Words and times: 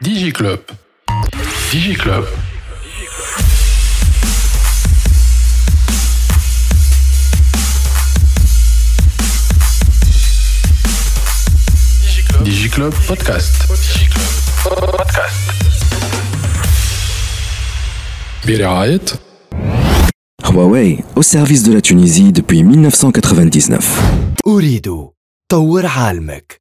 DigiClub. 0.00 0.60
DigiClub. 1.72 2.26
DigiClub 12.44 12.94
Podcast. 13.08 13.66
DigiClub 13.68 14.90
Podcast. 14.90 15.34
برعاية 18.46 19.00
Huawei, 20.44 21.04
au 21.16 21.22
service 21.22 21.62
de 21.64 21.72
la 21.72 21.80
Tunisie 21.80 22.32
depuis 22.32 22.62
1999. 22.62 23.98
أريد 24.46 25.08
طور 25.48 25.86
عالمك 25.86 26.60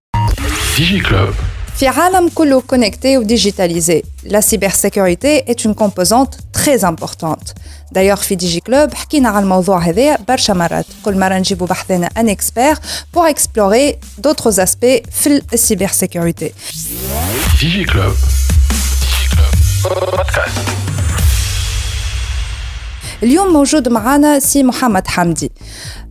DigiClub. 0.78 1.55
في 1.75 1.88
عالم 1.88 2.30
كله 2.30 2.64
connecté 2.73 3.18
ou 3.18 3.23
digitalisé, 3.23 4.04
la 4.25 4.42
cybersécurité 4.42 5.50
est 5.50 5.65
une 5.65 5.74
composante 5.74 6.38
très 6.54 6.83
importante. 6.83 7.56
D'ailleurs 7.92 8.24
في 8.24 8.38
DigiClub 8.38 8.93
حكينا 8.93 9.29
على 9.29 9.43
الموضوع 9.43 9.79
هذا 9.79 10.18
برشا 10.28 10.54
مرات 10.54 10.86
كل 11.06 11.20
مرة 11.20 11.33
نجيبوا 11.33 11.68
بحثنا 11.68 12.10
un 12.20 12.28
expert 12.28 12.78
pour 13.14 13.25
explorer 13.28 13.96
d'autres 14.21 14.60
aspects 14.60 15.10
في 15.11 15.42
السيبرسيكوريتي 15.54 16.51
DigiClub. 17.60 18.15
DigiClub 19.04 19.51
Podcast. 19.83 20.85
اليوم 23.24 23.54
موجود 23.54 23.89
معنا 23.89 24.39
سي 24.39 24.64
محمد 24.64 25.07
حمدي 25.07 25.51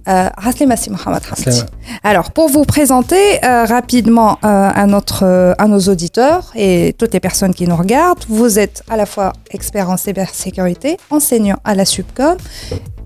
Euh, 0.09 0.33
عسلامة 0.39 0.75
سي 0.75 0.91
محمد 0.91 1.23
حمدي 1.25 1.51
عسلامة. 1.51 1.69
Alors, 2.05 2.31
pour 2.31 2.49
vous 2.49 2.65
présenter 2.65 3.25
euh, 3.45 3.65
rapidement 3.67 4.39
euh, 4.45 4.83
à, 4.83 4.87
notre, 4.87 5.25
euh, 5.25 5.53
à 5.59 5.67
nos 5.69 5.81
auditeurs 5.93 6.45
et 6.57 6.95
toutes 6.99 7.13
les 7.13 7.21
personnes 7.21 7.55
qui 7.55 7.67
nous 7.67 7.77
regardent, 7.77 8.25
vous 8.29 8.59
êtes 8.59 8.83
à 8.89 8.97
la 8.97 9.07
fois 9.07 9.33
expert 9.51 9.91
en 9.91 9.99
cybersécurité, 9.99 10.97
enseignant 11.11 11.59
à 11.65 11.75
la 11.75 11.85
Subcom, 11.85 12.37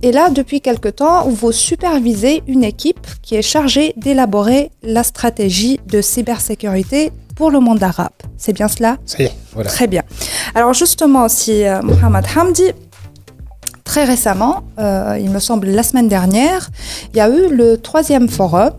et 0.03 0.13
là, 0.13 0.29
depuis 0.31 0.61
quelque 0.61 0.89
temps, 0.89 1.19
vous 1.29 1.51
supervisez 1.51 2.43
une 2.47 2.63
équipe 2.63 3.07
qui 3.23 3.37
est 3.37 3.49
chargée 3.55 3.95
d'élaborer 3.97 4.71
la 4.83 5.03
stratégie 5.03 5.81
de 5.87 6.01
cybersécurité 6.01 7.11
pour 7.37 7.51
le 7.51 7.59
monde 7.59 7.83
arabe. 7.83 8.19
C'est 8.37 8.53
bien 8.53 8.69
cela 8.69 8.99
صحيح 9.07 9.31
voilà. 9.55 9.71
Très 9.71 9.87
bien. 9.87 10.03
Alors 10.55 10.75
justement, 10.75 11.29
si 11.29 11.65
euh, 11.65 11.81
Mohamed 11.83 12.27
Hamdi, 12.37 12.69
très 13.90 14.06
récemment, 14.06 14.56
euh, 14.78 15.18
il 15.20 15.32
me 15.32 15.40
semble 15.40 15.66
la 15.68 15.82
semaine 15.82 16.08
dernière, 16.08 16.70
il 17.12 17.18
y 17.18 17.22
a 17.22 17.28
eu 17.28 17.44
le 17.62 17.76
troisième 17.78 18.30
forum 18.30 18.74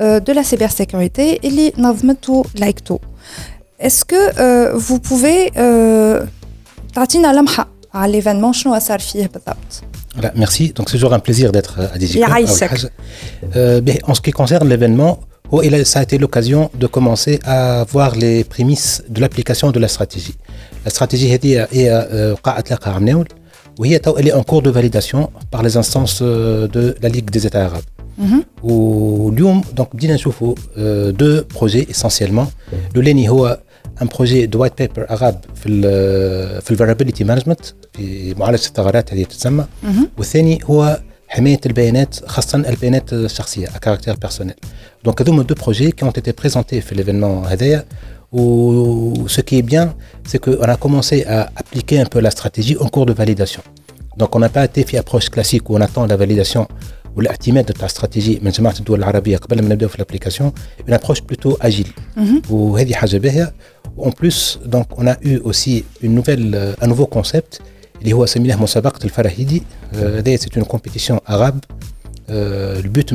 euh, 0.00 0.18
de 0.18 0.32
la 0.32 0.42
cybersécurité, 0.42 1.38
Eli 1.46 1.72
Nazmetou 1.76 2.42
Laikto. 2.58 3.00
Est-ce 3.78 4.04
que 4.04 4.16
euh, 4.16 4.72
vous 4.74 4.98
pouvez 4.98 5.52
Tatina 6.92 7.32
Lamha 7.32 7.68
à 7.92 8.08
l'événement 8.08 8.52
Chno 8.52 8.72
Asarfi 8.74 9.18
voilà, 10.16 10.32
merci. 10.34 10.72
Donc 10.74 10.90
c'est 10.90 10.96
toujours 10.96 11.14
un 11.14 11.20
plaisir 11.20 11.52
d'être 11.52 11.78
à 11.94 11.96
Digital. 11.96 12.28
Ah, 12.32 12.38
euh, 13.54 13.80
en 14.08 14.14
ce 14.14 14.20
qui 14.20 14.32
concerne 14.32 14.68
l'événement, 14.68 15.20
oh, 15.52 15.62
ça 15.84 16.00
a 16.00 16.02
été 16.02 16.18
l'occasion 16.18 16.68
de 16.74 16.88
commencer 16.88 17.38
à 17.44 17.84
voir 17.88 18.16
les 18.16 18.42
prémices 18.42 19.04
de 19.08 19.20
l'application 19.20 19.70
de 19.70 19.78
la 19.78 19.86
stratégie. 19.86 20.34
La 20.84 20.90
stratégie 20.90 21.30
est 21.30 21.44
هي 23.83 23.95
آه، 23.95 23.99
قاعة 23.99 24.13
لقاء 24.13 24.15
عمناول 24.15 24.17
وهي 24.17 24.17
تو 24.17 24.17
elle 24.17 24.27
est 24.27 24.33
en 24.33 24.43
cours 24.43 24.61
de 24.61 24.69
validation 24.69 25.29
par 25.51 25.63
les 25.63 25.77
instances 25.77 26.19
euh, 26.21 26.67
de 26.67 26.95
la 27.01 27.09
Ligue 27.09 27.29
des 27.29 27.45
États 27.47 27.65
arabes. 27.65 27.83
واليوم 28.63 29.61
دونك 29.73 29.95
بدينا 29.95 30.13
نشوفوا 30.13 30.55
آه، 30.77 31.09
دو 31.09 31.43
بروجي 31.55 31.85
essentiellement 31.85 32.47
الاولاني 32.91 33.29
هو 33.29 33.59
ان 34.01 34.07
بروجي 34.07 34.45
دو 34.45 34.61
وايت 34.61 34.81
بيبر 34.81 35.05
arabe 35.07 35.55
في 35.55 35.69
ال 35.69 36.61
في 36.61 36.71
الفيرابيليتي 36.71 37.23
مانجمنت 37.23 37.65
في 37.93 38.33
معالجه 38.33 38.65
الثغرات 38.65 39.13
هذه 39.13 39.23
تسمى 39.23 39.65
والثاني 40.17 40.59
هو 40.63 40.99
حمايه 41.27 41.59
البيانات 41.65 42.25
خاصه 42.25 42.57
البيانات 42.57 43.13
الشخصيه 43.13 43.67
à 43.67 43.79
caractère 43.79 44.27
personnel 44.27 44.55
donc 45.07 45.21
هذوما 45.21 45.43
دو 45.43 45.55
بروجي 45.55 45.91
qui 45.91 46.03
ont 46.05 46.11
été 46.11 46.31
présentés 46.43 46.81
في 46.81 46.95
l'événement 46.95 47.47
هذايا 47.47 47.85
و 48.31 49.27
ce 49.27 49.41
qui 49.41 49.55
est 49.59 49.67
bien 49.73 49.85
c'est 50.29 50.39
qu'on 50.43 50.69
a 50.75 50.77
commencé 50.85 51.17
à 51.25 51.39
appliquer 51.61 51.99
un 51.99 52.05
peu 52.05 52.19
la 52.19 52.31
stratégie 52.31 52.77
en 52.83 52.87
cours 52.93 53.05
de 53.05 53.13
validation 53.13 53.61
donc 54.17 54.35
on 54.35 54.39
n'a 54.39 54.49
pas 54.49 54.65
été 54.65 54.83
في 54.83 54.97
approche 54.97 55.29
classique 55.29 55.69
où 55.69 55.77
on 55.77 55.81
attend 55.81 56.05
la 56.05 56.17
validation 56.17 56.67
والاعتماد 57.15 57.65
تاع 57.65 57.85
استراتيجي 57.85 58.39
من 58.41 58.51
جماعه 58.51 58.75
الدول 58.79 58.99
العربيه 58.99 59.37
قبل 59.37 59.61
ما 59.61 59.69
نبداو 59.69 59.89
في 59.89 59.95
الابليكاسيون 59.95 60.51
une 60.89 60.93
approche 60.93 61.19
plutôt 61.19 61.57
agile 61.67 62.19
وهذه 62.49 62.93
حاجه 62.93 63.17
باهيه 63.17 63.53
en 63.99 64.09
plus 64.09 64.59
donc 64.65 64.85
on 64.97 65.07
a 65.07 65.15
eu 65.23 65.37
aussi 65.43 65.83
une 66.03 66.15
nouvelle 66.15 66.55
euh, 66.55 66.85
un 66.85 66.87
nouveau 66.87 67.07
concept 67.19 67.61
اللي 68.01 68.13
هو 68.13 68.25
سميناه 68.25 68.63
مسابقه 68.63 68.99
الفراهيدي 69.03 69.63
آه، 69.93 70.19
هذايا 70.19 70.37
c'est 70.37 70.59
une 70.59 70.65
compétition 70.65 71.15
arabe 71.27 71.59
Euh, 71.98 71.98
Euh, 72.30 72.80
le 72.80 72.88
but 72.88 73.12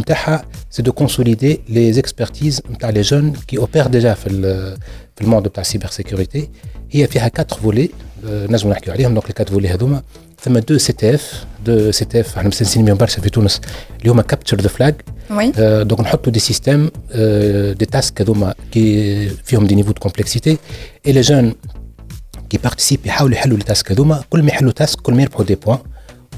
c'est 0.70 0.84
de 0.84 0.92
consolider 0.92 1.62
les 1.70 2.00
expertises 2.00 2.62
les 2.92 3.04
jeunes 3.04 3.34
qui 3.48 3.58
opèrent 3.58 3.90
déjà 3.90 4.16
dans 4.16 4.32
le 5.22 5.28
monde 5.28 5.46
de 5.46 5.52
la 5.56 5.64
cybersécurité. 5.64 6.50
Il 6.92 7.00
y 7.00 7.04
a 7.04 7.30
quatre 7.30 7.60
volets, 7.60 7.92
euh, 8.26 8.48
nous 8.50 8.56
allons 8.56 9.14
donc 9.14 9.28
les 9.28 9.34
quatre 9.34 9.52
volets. 9.52 9.70
Il 9.70 10.54
y 10.54 10.58
a 10.58 10.62
deux 10.62 10.78
CTF, 10.78 11.48
deux 11.64 11.92
CTF, 11.92 12.36
qui 14.02 14.10
ont 14.10 14.16
Capture 14.18 14.58
the 14.58 14.68
Flag. 14.68 14.96
Oui. 15.30 15.52
Euh, 15.58 15.86
donc 15.86 16.00
on 16.00 16.04
met 16.04 16.32
des 16.32 16.40
systèmes, 16.40 16.90
des 17.14 17.88
tasks 17.90 18.24
qui 18.72 19.58
ont 19.58 19.62
des 19.62 19.76
niveaux 19.76 19.94
de 19.94 20.00
complexité. 20.00 20.60
Et 21.04 21.14
les 21.14 21.24
jeunes 21.24 21.54
qui 22.50 22.58
participent, 22.58 23.06
ils 23.06 23.12
essaient 23.12 23.30
de 23.30 23.36
résoudre 23.36 23.58
les 23.58 23.64
tasks. 23.64 23.96
Tous 23.96 24.38
les 24.38 24.74
tasks, 24.74 25.00
ils 25.08 25.16
marquent 25.16 25.46
des 25.46 25.56
points. 25.56 25.82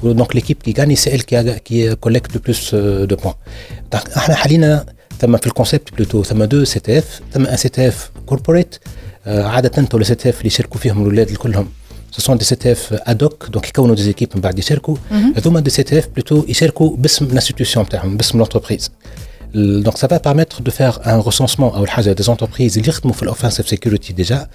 بوان 0.03 0.15
دونك 0.15 0.35
ليكيب 0.35 0.57
كي 0.57 0.73
غاني 0.79 0.95
سي 0.95 1.15
ال 1.15 1.25
كي 1.25 1.59
كي 1.59 1.95
كولكت 1.95 2.33
دو 2.33 2.39
بلوس 2.39 2.75
دو 2.75 3.15
بوان 3.15 3.33
دونك 3.91 4.09
احنا 4.09 4.35
حاليا 4.35 4.85
ثم 5.19 5.37
في 5.37 5.47
الكونسيبت 5.47 5.93
بلوتو 5.93 6.23
ثم 6.23 6.43
دو 6.43 6.63
سي 6.63 6.79
تي 6.79 6.97
اف 6.97 7.21
ثم 7.33 7.45
ان 7.45 7.57
سي 7.57 7.69
تي 7.69 7.87
اف 7.87 8.11
كوربوريت 8.25 8.75
عاده 9.25 9.69
تو 9.69 10.03
سي 10.03 10.15
تي 10.15 10.29
اف 10.29 10.37
اللي 10.37 10.47
يشاركوا 10.47 10.79
فيهم 10.79 11.01
الاولاد 11.01 11.33
كلهم 11.33 11.69
سو 12.11 12.21
سون 12.21 12.37
دي 12.37 12.45
سي 12.45 12.55
تي 12.55 12.71
اف 12.71 12.93
ادوك 12.93 13.47
دونك 13.49 13.69
يكونوا 13.69 13.95
دي 13.95 14.03
زيكيب 14.03 14.29
من 14.35 14.41
بعد 14.41 14.59
يشاركوا 14.59 14.95
هذوما 15.35 15.59
دي 15.59 15.69
سي 15.69 15.83
تي 15.83 15.99
اف 15.99 16.07
بلوتو 16.15 16.43
يشاركوا 16.47 16.97
باسم 16.97 17.25
الانستيتيوشن 17.25 17.89
تاعهم 17.89 18.17
باسم 18.17 18.37
لونتربريز 18.37 18.91
Donc 19.87 19.95
ça 20.01 20.07
va 20.07 20.19
permettre 20.19 20.63
de 20.67 20.71
faire 20.71 20.95
un 21.05 21.19
recensement 21.19 21.75
à 21.75 21.79
الحاجة 21.79 22.13
des 22.13 22.29
entreprises 22.29 22.77
اللي 22.77 22.89
يخدموا 22.89 23.13
في 23.13 23.23
الاوفensive 23.23 23.67
security 23.67 24.13
déjà 24.13 24.47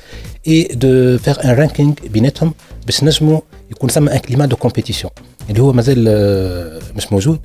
et 0.46 0.74
de 0.74 1.18
faire 1.24 1.38
un 1.44 1.54
ranking 1.54 2.08
بيناتهم 2.08 2.54
باش 2.86 3.04
نجموا 3.04 3.40
يكون 3.70 3.90
ثم 3.90 4.08
un 4.08 4.18
climat 4.18 4.46
de 4.46 4.56
compétition 4.66 5.08
اللي 5.49 5.61
هو 5.61 5.73
مازال 5.73 6.05
آه، 6.07 6.79
مش 6.95 7.11
موجود. 7.11 7.39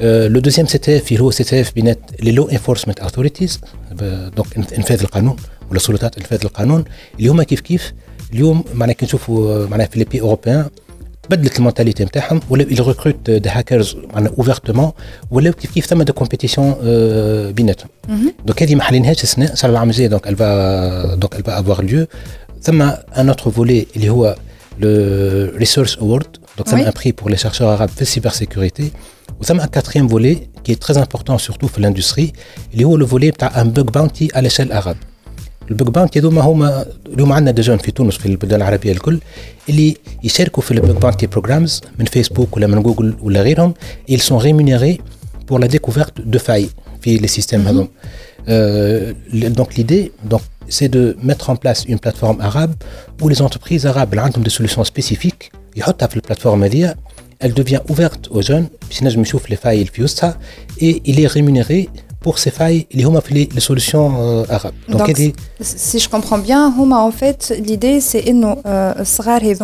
لو 0.00 0.40
دوزيام 0.40 0.66
سي 0.66 0.78
تي 0.78 0.96
إف 0.96 1.12
اللي 1.12 1.22
هو 1.22 1.30
سي 1.30 1.44
تي 1.44 1.60
إف 1.60 1.74
بينات 1.74 1.98
لي 2.22 2.32
لو 2.32 2.48
انفورسمنت 2.48 3.00
اوثوريتيز 3.00 3.60
دونك 4.36 4.74
إنفاذ 4.78 5.00
القانون 5.00 5.36
ولا 5.70 5.78
سلطات 5.78 6.18
إنفاذ 6.18 6.38
القانون. 6.44 6.84
اللي 7.18 7.28
هما 7.28 7.44
كيف 7.44 7.60
كيف؟ 7.60 7.92
اليوم 8.32 8.64
معناها 8.74 8.94
كي 8.94 9.06
نشوفوا 9.06 9.66
معناها 9.66 9.86
في 9.86 9.98
لي 9.98 10.04
بي 10.04 10.20
اوروبيان 10.20 10.66
بدلت 11.30 11.58
المونتاليتي 11.58 12.04
نتاعهم 12.04 12.40
ولاو 12.50 12.68
يل 12.68 12.86
ريكروت 12.86 13.30
دي 13.30 13.48
هاكرز 13.48 13.96
معناها 14.14 14.32
اوفرتومون 14.38 14.92
ولاو 15.30 15.52
كيف 15.52 15.70
كيف 15.70 15.86
ثم 15.86 16.02
دي 16.02 16.12
كومبيتيسيون 16.12 16.74
بيناتهم. 17.52 17.88
دونك 18.46 18.62
هذه 18.62 18.74
ما 18.74 18.82
حليناهاش 18.82 19.22
السنة 19.22 19.50
ان 19.50 19.56
شاء 19.56 19.66
الله 19.66 19.76
العام 19.76 19.90
الجاي 19.90 20.08
دونك 20.08 20.28
الفا 20.28 21.14
دونك 21.14 21.34
الفا 21.34 21.60
افوار 21.60 21.82
ليو 21.84 22.06
ثم 22.62 22.82
ان 22.82 23.28
اوتر 23.28 23.50
فولي 23.50 23.86
اللي 23.96 24.08
هو 24.10 24.36
le 24.80 25.60
Resource 25.62 25.94
Award, 26.02 26.30
donc 26.57 26.65
c'est 26.69 26.75
Oui. 26.81 26.89
un 26.91 26.95
prix 26.99 27.11
pour 27.19 27.27
les 27.33 27.39
chercheurs 27.43 27.69
arabes 27.75 27.95
de 27.99 28.05
cybersécurité. 28.13 28.85
Ou 29.39 29.43
ça 29.47 29.53
un 29.67 29.69
quatrième 29.75 30.07
volet 30.15 30.35
qui 30.63 30.69
est 30.75 30.81
très 30.85 30.97
important 31.05 31.35
surtout 31.47 31.67
pour 31.71 31.81
l'industrie, 31.83 32.29
il 32.73 32.79
est 32.81 32.97
le 33.01 33.05
volet 33.13 33.31
بتاع 33.31 33.49
un 33.61 33.65
bug 33.75 33.87
bounty 33.95 34.25
à 34.37 34.41
l'échelle 34.41 34.71
arabe. 34.79 34.97
البوك 35.71 35.89
باونتي 35.89 36.19
هذوما 36.19 36.41
هما 36.41 36.85
اليوم 37.13 37.31
عندنا 37.33 37.51
دي 37.51 37.61
جون 37.61 37.77
في 37.77 37.91
تونس 37.91 38.17
في 38.17 38.25
البلدان 38.25 38.61
العربيه 38.61 38.91
الكل 38.91 39.19
اللي 39.69 39.97
يشاركوا 40.23 40.63
في 40.63 40.71
البوك 40.71 41.01
باونتي 41.01 41.27
بروجرامز 41.27 41.81
من 41.99 42.05
فيسبوك 42.05 42.57
ولا 42.57 42.67
من 42.67 42.83
جوجل 42.83 43.15
ولا 43.21 43.41
غيرهم 43.41 43.73
ils 44.11 44.21
sont 44.21 44.37
rémunérés 44.37 44.97
pour 45.51 45.59
la 45.59 45.67
découverte 45.67 46.21
de 46.21 46.37
failles 46.39 46.69
في 47.01 47.19
les 47.19 47.27
systèmes 47.41 47.67
هذوما 47.67 47.87
Euh, 47.87 48.32
le- 48.32 48.32
Euh, 48.48 49.12
donc 49.32 49.74
l'idée, 49.74 50.12
donc 50.24 50.42
c'est 50.68 50.88
de 50.88 51.16
mettre 51.22 51.50
en 51.50 51.56
place 51.56 51.84
une 51.86 51.98
plateforme 51.98 52.40
arabe 52.40 52.74
où 53.20 53.28
les 53.28 53.42
entreprises 53.42 53.86
arabes 53.86 54.14
ont 54.36 54.40
des 54.40 54.50
solutions 54.50 54.84
spécifiques. 54.84 55.52
La 55.76 55.84
plateforme 56.22 56.62
elle 57.40 57.52
devient 57.52 57.80
ouverte 57.88 58.28
aux 58.30 58.42
jeunes, 58.42 58.68
sinon 58.90 59.10
je 59.10 59.18
me 59.18 59.24
chauffe 59.24 59.48
les 59.48 59.56
failles 59.56 59.80
et 60.78 61.02
il 61.04 61.20
est 61.20 61.26
rémunéré 61.26 61.88
pour 62.20 62.38
ces 62.38 62.50
failles, 62.50 62.86
il 62.90 63.00
y 63.00 63.04
les 63.54 63.60
solutions 63.60 64.14
euh, 64.18 64.44
arabes. 64.48 64.72
Donc, 64.88 65.12
si 65.60 65.98
je 65.98 66.08
comprends 66.08 66.38
bien, 66.38 66.70
en 67.02 67.10
fait, 67.10 67.54
l'idée 67.62 68.00
c'est 68.00 68.24
euh, 68.64 69.04
que 69.04 69.40
les 69.40 69.60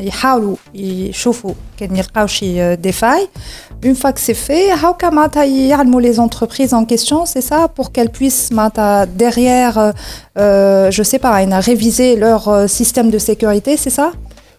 يحاولوا 0.00 0.56
يشوفوا 0.74 1.54
كان 1.76 1.96
يلقاو 1.96 2.26
شي 2.26 2.76
ديفاي 2.76 3.28
une 3.86 3.94
fois 3.94 4.12
que 4.12 4.20
c'est 4.20 4.48
fait 4.48 4.84
هاكا 4.84 5.10
معناتها 5.10 5.44
يعلموا 5.44 6.02
les 6.02 6.16
entreprises 6.18 6.72
en 6.74 6.84
question 6.84 7.26
c'est 7.26 7.52
ça 7.52 7.68
pour 7.74 7.92
qu'elles 7.92 8.10
puissent 8.10 8.52
معناتها 8.52 9.04
derrière 9.04 9.92
euh, 10.38 10.90
je 10.90 11.02
sais 11.02 11.18
pas 11.18 11.42
une 11.42 11.54
réviser 11.54 12.16
leur 12.16 12.48
euh, 12.48 12.66
système 12.66 13.10
de 13.10 13.18
sécurité 13.18 13.76
c'est 13.76 13.94
ça 14.00 14.12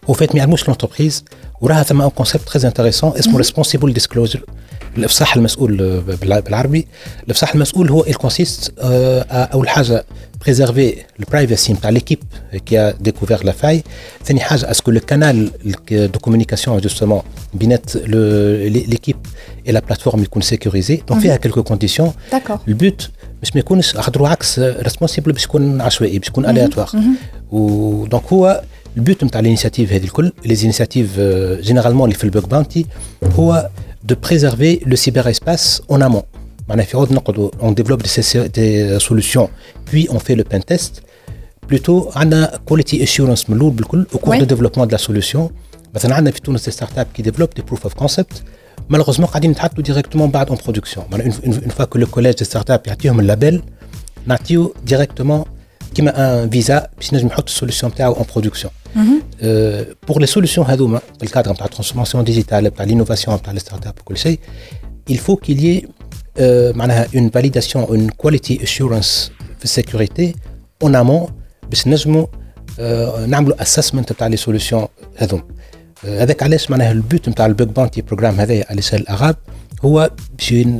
au 0.06 0.14
fait 0.14 0.34
ما 0.34 0.38
يعلموش 0.38 0.70
l'entreprise 0.70 1.22
وراها 1.60 1.82
ثم 1.82 2.08
un 2.08 2.10
concept 2.10 2.44
très 2.50 2.64
intéressant 2.64 3.18
اسمه 3.18 3.42
responsible 3.42 3.92
disclosure 3.92 4.42
الافصاح 4.96 5.36
المسؤول 5.36 6.02
بالعربي 6.22 6.86
الافصاح 7.24 7.54
المسؤول 7.54 7.90
هو 7.90 8.04
il 8.04 8.16
consiste 8.16 8.68
euh, 8.68 9.22
à 9.30 9.54
اول 9.54 9.68
حاجه 9.68 10.04
préserver 10.44 11.06
le 11.18 11.24
privacy 11.24 11.72
نتاع 11.72 11.90
l'équipe 11.90 12.24
qui 12.66 12.76
a 12.76 12.92
découvert 12.92 13.44
la 13.44 13.52
faille 13.52 13.82
ثاني 14.24 14.40
حاجه 14.40 14.66
à 14.66 14.74
ce 14.74 14.82
que 14.82 14.90
le 14.90 15.00
canal 15.00 15.50
de 15.88 16.18
communication 16.18 16.78
justement 16.80 17.22
بينات 17.54 17.96
l'équipe 18.90 19.28
et 19.66 19.72
la 19.72 19.80
plateforme 19.80 20.22
يكون 20.22 20.42
sécurisé 20.42 21.02
donc 21.10 21.18
فيها 21.18 21.36
quelques 21.36 21.68
conditions 21.68 22.12
D'accord. 22.32 22.58
البوت 22.68 23.10
باش 23.40 23.54
ما 23.54 23.60
يكونش 23.60 23.96
خاطر 23.96 24.26
عكس 24.26 24.58
ريسبونسيبل 24.58 25.32
باش 25.32 25.44
يكون 25.44 25.80
عشوائي 25.80 26.18
باش 26.18 26.28
يكون 26.28 26.46
الياتوار 26.46 26.90
ودونك 27.52 28.32
هو 28.32 28.62
البوت 28.96 29.24
نتاع 29.24 29.40
الانيشيتيف 29.40 29.92
هذه 29.92 30.04
الكل 30.04 30.32
لي 30.46 30.56
انيشيتيف 30.64 31.20
جينيرالمون 31.60 32.04
اللي 32.04 32.18
في 32.18 32.24
البوك 32.24 32.48
باونتي 32.48 32.86
هو 33.38 33.68
de 34.12 34.14
préserver 34.14 34.74
le 34.90 34.96
cyberespace 35.04 35.66
en 35.94 36.00
amont. 36.00 36.24
on 37.59 37.71
développe 37.71 38.03
des, 38.03 38.81
euh, 38.81 38.99
solutions, 38.99 39.49
puis 39.85 40.07
on 40.09 40.19
fait 40.19 40.35
le 40.35 40.43
pen 40.43 40.63
test. 40.63 41.03
Plutôt, 41.67 42.09
on 42.15 42.31
a 42.31 42.47
quality 42.65 43.01
assurance 43.01 43.47
au 44.13 44.17
cours 44.17 44.29
ouais. 44.33 44.39
de 44.39 44.45
développement 44.45 44.85
de 44.85 44.91
la 44.91 44.97
solution. 44.97 45.51
Maintenant, 45.93 46.17
on 46.21 46.25
a 46.25 46.31
plutôt 46.31 46.51
des 46.53 46.57
startups 46.59 47.11
qui 47.13 47.21
développent 47.21 47.55
des 47.55 47.61
proof 47.61 47.85
of 47.85 47.93
concept. 47.95 48.43
Malheureusement, 48.89 49.29
on 49.33 49.81
directement 49.81 50.25
en 50.25 50.57
production. 50.57 51.05
Une, 51.43 51.71
fois 51.71 51.85
que 51.85 51.97
le 51.97 52.05
collège 52.05 52.35
des 52.35 52.45
startups 52.45 52.71
a 52.89 53.09
un 53.09 53.21
label, 53.21 53.61
on 54.27 54.31
a 54.31 54.37
directement 54.83 55.47
un 56.15 56.47
visa 56.47 56.89
pour 56.99 57.17
une 57.17 57.31
solution 57.47 57.91
en 57.99 58.23
production. 58.23 58.71
Mhm. 58.95 59.21
Euh, 59.43 59.85
pour 60.05 60.19
les 60.19 60.27
solutions 60.27 60.65
hein, 60.67 60.75
dans 60.77 60.87
le 60.89 61.27
cadre 61.27 61.53
de 61.53 61.59
la 61.59 61.67
transformation 61.67 62.21
digitale, 62.23 62.65
de 62.77 62.83
l'innovation, 62.83 63.31
de 63.35 63.53
la 63.53 63.59
startup, 63.59 63.99
il 65.07 65.17
faut 65.19 65.37
qu'il 65.37 65.61
y 65.61 65.77
ait 65.77 65.87
معناها 66.74 67.06
une 67.06 67.30
validation 67.38 67.90
une 67.90 68.10
quality 68.22 68.62
assurance 68.62 69.30
في 69.58 69.64
السيكوريتي 69.64 70.34
en 70.84 70.88
amont 70.88 71.30
باش 71.70 71.88
نجموا 71.88 72.26
آه، 72.80 73.26
نعملوا 73.26 73.62
اسسمنت 73.62 74.12
نتاع 74.12 74.26
لي 74.26 74.36
سوليسيون 74.36 74.86
هذوما 75.16 75.42
آه، 76.06 76.22
هذاك 76.22 76.42
علاش 76.42 76.70
معناها 76.70 76.92
البوت 76.92 77.28
نتاع 77.28 77.46
البيج 77.46 77.68
بانتي 77.68 78.02
بروجرام 78.02 78.40
هذايا 78.40 78.64
على 78.68 78.76
ليشيل 78.76 79.00
الاراب 79.00 79.36
هو 79.82 80.10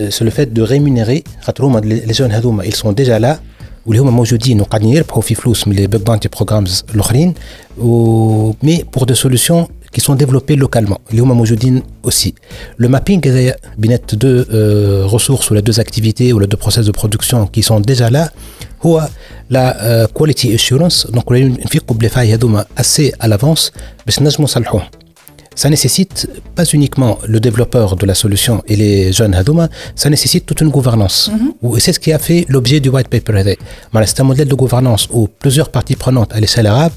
سو 0.09 0.25
لو 0.25 0.31
فيت 0.31 0.49
دو 0.49 0.65
ريمونيري 0.65 1.25
خاطر 1.43 1.65
هما 1.65 1.79
لي 1.79 2.13
جون 2.13 2.33
هذوما 2.33 2.65
ils 2.65 2.77
sont 2.77 2.93
déjà 2.93 3.19
là 3.21 3.37
واللي 3.87 4.03
هما 4.03 4.11
موجودين 4.11 4.61
وقاعدين 4.61 4.89
يربحوا 4.89 5.23
في 5.23 5.35
فلوس 5.35 5.69
من 5.69 5.75
لي 5.77 5.87
بيج 5.87 6.01
بانتي 6.01 6.29
بروجرامز 6.29 6.85
الاخرين 6.95 7.35
و 7.79 8.53
مي 8.63 8.85
بور 8.95 9.05
دو 9.05 9.15
سوليسيون 9.15 9.67
qui 9.94 10.02
sont 10.02 10.16
développés 10.16 10.56
localement. 10.56 11.00
Les 11.12 11.22
aussi. 12.04 12.36
Le 12.78 12.90
mapping, 12.90 13.22
bien 13.78 13.98
deux 14.14 14.48
euh, 14.52 15.06
ressources 15.06 15.50
ou 15.52 15.54
les 15.54 15.62
deux 15.62 15.80
activités 15.80 16.34
ou 16.34 16.40
les 16.40 16.48
deux 16.48 16.58
process 16.58 16.86
de 16.86 16.92
production 16.92 17.48
qui 17.48 17.64
sont 17.64 17.80
déjà 17.80 18.10
là, 18.10 18.32
ou 18.84 18.98
la 19.50 19.82
euh, 19.82 20.08
quality 20.08 20.54
assurance, 20.54 21.08
donc 21.12 21.32
on 21.32 21.36
a 22.56 22.66
assez 22.76 23.14
à 23.20 23.28
l'avance, 23.28 23.72
ça 25.56 25.70
nécessite 25.70 26.30
pas 26.56 26.66
uniquement 26.66 27.20
le 27.28 27.40
développeur 27.40 27.96
de 27.96 28.06
la 28.06 28.16
solution 28.16 28.64
et 28.68 28.76
les 28.76 29.12
jeunes 29.14 29.36
Hadouma, 29.36 29.70
ça 29.96 30.10
nécessite 30.10 30.46
toute 30.46 30.62
une 30.62 30.70
gouvernance. 30.70 31.30
Mm-hmm. 31.62 31.80
C'est 31.80 31.94
ce 31.94 32.00
qui 32.00 32.12
a 32.12 32.20
fait 32.20 32.46
l'objet 32.50 32.80
du 32.80 32.90
white 32.90 33.08
paper. 33.08 33.56
C'est 34.06 34.20
un 34.20 34.24
modèle 34.24 34.48
de 34.48 34.56
gouvernance 34.56 35.08
où 35.12 35.28
plusieurs 35.28 35.70
parties 35.70 35.96
prenantes 35.96 36.34
à 36.34 36.40
l'échelle 36.40 36.68
arabe 36.68 36.94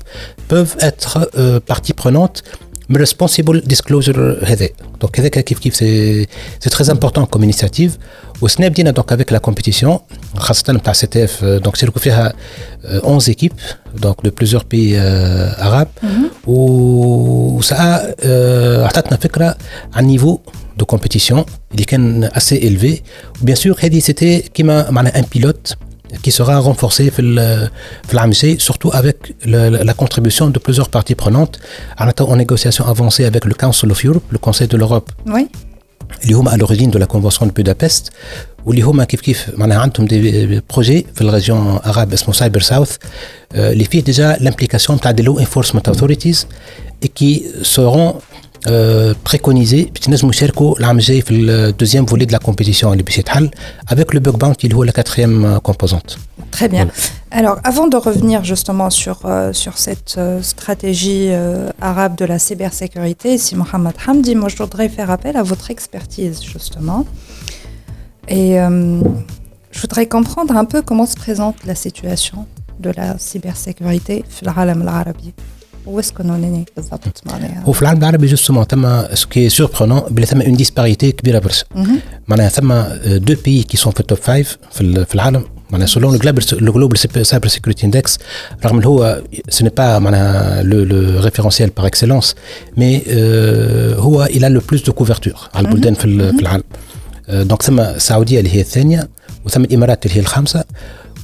peuvent 0.49 0.77
être 0.81 1.31
euh, 1.37 1.61
parties 1.61 1.93
prenantes 1.93 2.43
mais 2.90 3.00
responsible 3.00 3.62
disclosure 3.62 4.44
هذا 4.44 4.68
donc 5.04 5.20
هذاك 5.20 5.40
كيف 5.40 5.60
كيف 5.60 5.76
c'est 5.76 6.28
c'est 6.64 6.70
très 6.70 6.90
important 6.90 7.26
comme 7.26 7.44
initiative 7.44 7.92
وسنا 8.42 8.68
بدينا 8.68 8.94
donc 8.94 9.12
avec 9.12 9.32
la 9.32 9.40
compétition 9.40 10.00
خاصة 10.36 10.74
نتاع 10.74 10.94
سي 10.94 11.08
تي 11.08 11.24
اف 11.24 11.46
donc 11.46 11.76
شاركوا 11.76 12.02
فيها 12.02 12.34
euh, 12.84 13.06
11 13.06 13.30
équipes 13.30 13.62
donc 14.02 14.24
de 14.24 14.30
plusieurs 14.30 14.66
pays 14.66 14.96
euh, 14.96 15.64
arabes 15.68 15.90
وساعة 16.48 17.98
euh, 17.98 18.26
اعطتنا 18.84 19.18
فكرة 19.18 19.58
عن 19.94 20.06
نيفو 20.06 20.40
de 20.82 20.86
compétition 20.96 21.40
اللي 21.72 21.84
كان 21.88 22.30
assez 22.30 22.56
élevé 22.56 23.02
bien 23.46 23.56
sûr 23.56 23.76
هذه 23.86 24.02
c'était 24.02 24.48
كيما 24.54 24.92
معناها 24.92 25.22
un 25.22 25.26
pilote 25.38 25.76
qui 26.24 26.32
sera 26.32 26.60
renforcé 26.60 27.10
في 27.12 27.20
ال- 27.22 27.70
في 28.08 28.14
العام 28.14 28.30
الجاي 28.30 28.58
surtout 28.60 28.90
avec 28.92 29.18
le- 29.46 29.84
la 29.90 29.94
contribution 30.04 30.46
de 30.56 30.60
plusieurs 30.60 30.90
parties 30.98 31.16
prenantes 31.24 31.56
en 32.02 32.08
étant 32.10 32.30
en 32.30 32.36
négociation 32.36 32.84
avancée 32.94 33.26
avec 33.32 33.44
le 33.46 33.54
Council 33.64 33.92
of 33.92 34.06
Europe 34.06 34.24
le 34.32 34.38
Conseil 34.38 34.68
de 34.68 34.78
l'Europe 34.78 35.10
Oui. 35.28 35.48
اللي 36.24 36.34
هما 36.34 36.52
à 36.52 36.58
l'origine 36.58 36.92
de 36.92 37.00
la 37.00 37.06
convention 37.08 37.46
de 37.46 37.52
Budapest 37.62 38.10
واللي 38.66 38.82
هما 38.82 39.04
كيف 39.04 39.22
كيف 39.22 39.50
معناها 39.58 39.78
عندهم 39.80 40.06
دي 40.06 40.62
بروجي 40.74 41.06
في 41.16 41.22
الريجيون 41.22 41.80
arabe 41.80 42.14
اسمه 42.14 42.34
سايبر 42.34 42.60
ساوث 42.62 42.96
اللي 43.56 43.84
فيه 43.84 44.02
ديجا 44.02 44.36
l'implication 44.36 45.00
تاع 45.02 45.12
دي 45.12 45.24
لو 45.24 45.40
انفورسمنت 45.40 45.90
authorities 45.90 46.38
et 47.06 47.08
qui 47.20 47.42
seront 47.64 48.14
euh, 48.69 49.15
préconisé 49.23 49.93
l'âme 50.79 50.99
le 51.31 51.71
deuxième 51.71 52.05
volet 52.05 52.27
de 52.27 52.33
la 52.33 52.41
compétition 52.41 52.91
avec 53.87 54.13
le 54.13 54.19
bug 54.19 54.37
bounty 54.37 54.69
la 54.85 54.91
quatrième 54.91 55.45
euh, 55.45 55.59
composante. 55.61 56.19
Très 56.51 56.69
bien. 56.69 56.89
Alors 57.31 57.61
avant 57.63 57.87
de 57.87 57.97
revenir 57.97 58.43
justement 58.43 58.91
sur, 58.91 59.21
euh, 59.25 59.53
sur 59.53 59.79
cette 59.79 60.19
stratégie 60.43 61.29
arabe 61.81 62.17
de 62.17 62.25
la 62.25 62.41
cybersécurité 62.41 63.39
si 63.39 63.55
Mohamed 63.55 63.95
Hamdi 64.05 64.35
moi 64.35 64.49
je 64.49 64.57
voudrais 64.57 64.89
faire 64.89 65.13
appel 65.13 65.37
à 65.37 65.45
votre 65.45 65.71
expertise 65.71 66.43
justement. 66.43 67.05
Et 68.29 68.57
je 68.57 69.81
voudrais 69.81 70.07
comprendre 70.07 70.57
un 70.57 70.65
peu 70.65 70.83
comment 70.83 71.07
se 71.07 71.15
présente 71.15 71.57
la 71.67 71.77
situation 71.77 72.47
de 72.81 72.91
la 72.91 73.17
cybersécurité 73.19 74.25
dans 74.43 74.85
l'Arabie. 74.85 75.35
Où 75.88 76.00
est-ce 76.00 76.12
qu'on 76.14 76.30
en 76.30 76.42
est 76.44 76.76
بالضبط 76.78 77.22
معناها؟ 77.26 77.64
وفي 77.68 77.82
العالم 77.82 78.00
العربي 78.00 78.28
جوستومون 78.28 78.64
ثم 78.64 79.02
سكي 79.16 79.50
سوربرونون 79.50 80.00
بلي 80.12 80.26
ثم 80.26 80.42
اون 80.42 80.56
ديسباريتي 80.56 81.12
كبيره 81.12 81.40
برشا 81.40 81.66
معناها 82.28 82.50
ثم 82.50 82.74
دو 83.18 83.36
بيي 83.46 83.64
كي 83.64 83.78
سون 83.78 83.94
في 83.94 84.00
التوب 84.00 84.18
فايف 84.18 84.58
في, 84.72 84.82
ال- 84.82 85.06
في 85.06 85.16
العالم 85.16 85.44
معناها 85.72 85.88
سولون 85.88 86.20
لو 86.52 86.72
جلوبال 86.74 86.98
سايبر 87.28 87.48
سيكوريتي 87.48 87.86
اندكس 87.86 88.18
رغم 88.66 88.76
اللي 88.78 88.88
هو 88.88 89.22
سو 89.50 89.64
ني 89.66 89.70
با 89.78 90.00
معناها 90.00 90.64
لو 90.64 91.20
ريفيرونسيال 91.22 91.70
بار 91.70 91.86
اكسلونس 91.86 92.36
مي 92.78 93.02
هو 93.96 94.24
الى 94.24 94.50
لو 94.50 94.62
بلوس 94.70 94.84
دو 94.84 94.94
كوفرتور 94.94 95.34
على 95.54 95.68
البلدان 95.68 95.94
في, 95.94 96.06
ال- 96.06 96.36
في 96.36 96.42
العالم 96.42 96.64
دونك 97.30 97.62
ثم 97.62 97.80
السعوديه 97.80 98.40
اللي 98.40 98.56
هي 98.56 98.62
الثانيه 98.62 99.10
وثم 99.46 99.62
الامارات 99.64 100.06
اللي 100.06 100.16
هي 100.18 100.20
الخامسه 100.22 100.64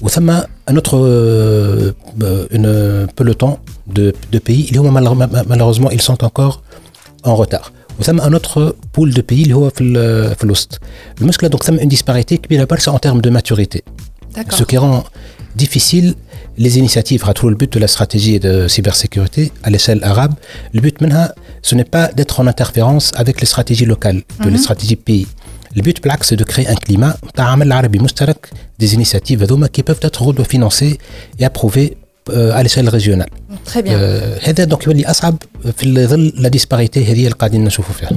وثم 0.01 0.31
un 0.71 0.75
autre 0.75 0.95
euh, 0.97 1.91
une 2.51 3.07
peloton 3.15 3.57
de, 3.87 4.13
de 4.33 4.39
pays 4.39 4.67
اللي 4.69 4.77
هما 4.79 4.99
malheure- 4.99 5.47
malheureusement 5.49 5.89
ils 5.91 6.01
sont 6.01 6.23
encore 6.23 6.61
en 7.23 7.35
retard 7.35 7.71
وثم 7.99 8.19
un 8.21 8.33
autre 8.33 8.75
pool 8.97 9.13
de 9.13 9.21
pays 9.21 9.31
اللي 9.43 9.53
هو 9.53 9.69
في 9.69 9.81
ال- 9.83 10.35
في 10.35 10.43
الوسط 10.43 10.79
المشكله 11.21 11.49
دونك 11.49 11.63
ثم 11.63 11.77
une 11.77 11.89
disparité 11.97 12.33
كبيره 12.33 12.63
برشا 12.63 12.91
en 12.91 12.99
termes 13.09 13.21
de 13.21 13.29
maturité 13.29 13.79
D'accord. 14.35 14.57
ce 14.59 14.63
qui 14.63 14.77
rend 14.77 15.03
difficile 15.55 16.13
les 16.65 16.73
initiatives 16.81 17.23
à 17.29 17.33
le 17.53 17.55
but 17.61 17.71
de 17.75 17.79
la 17.85 17.87
stratégie 17.95 18.39
de 18.39 18.53
cybersécurité 18.75 19.43
à 19.63 19.69
l'échelle 19.73 20.01
arabe 20.11 20.33
le 20.75 20.81
but 20.81 21.01
منها 21.01 21.33
ce 21.67 21.75
n'est 21.75 21.89
pas 21.95 22.05
d'être 22.17 22.35
en 22.41 22.47
interférence 22.53 23.05
avec 23.21 23.35
les 23.41 23.47
stratégies 23.53 23.85
locales 23.93 24.21
de 24.43 24.49
les 24.53 24.61
stratégies 24.65 24.99
pays 25.09 25.27
le 25.75 25.81
but 25.81 26.01
بالعكس 26.03 26.33
c'est 26.33 26.37
de 26.39 26.43
créer 26.43 26.67
un 26.67 26.75
climat 26.75 27.31
تاع 27.35 27.45
عمل 27.45 27.71
عربي 27.71 27.99
مشترك 27.99 28.49
des 28.83 28.87
initiatives 28.87 29.41
هذوما 29.41 29.67
qui 29.67 29.83
peuvent 29.83 29.99
être 30.01 30.43
financées 30.43 30.97
et 31.39 31.45
approuvées 31.45 31.97
euh, 32.29 32.51
à 32.53 32.63
l'échelle 32.63 32.89
régionale 32.89 33.29
Très 33.29 33.31
bien. 33.31 33.40
آه، 33.40 33.40
هذا 34.42 34.64
دونك 34.64 34.86
يولي 34.86 35.06
اصعب 35.06 35.36
في 35.76 36.06
ظل 36.06 36.32
لا 36.36 36.48
ديسباريتي 36.48 37.04
هذه 37.04 37.24
اللي 37.24 37.30
قاعدين 37.30 37.64
نشوفوا 37.64 37.94
فيها. 37.94 38.10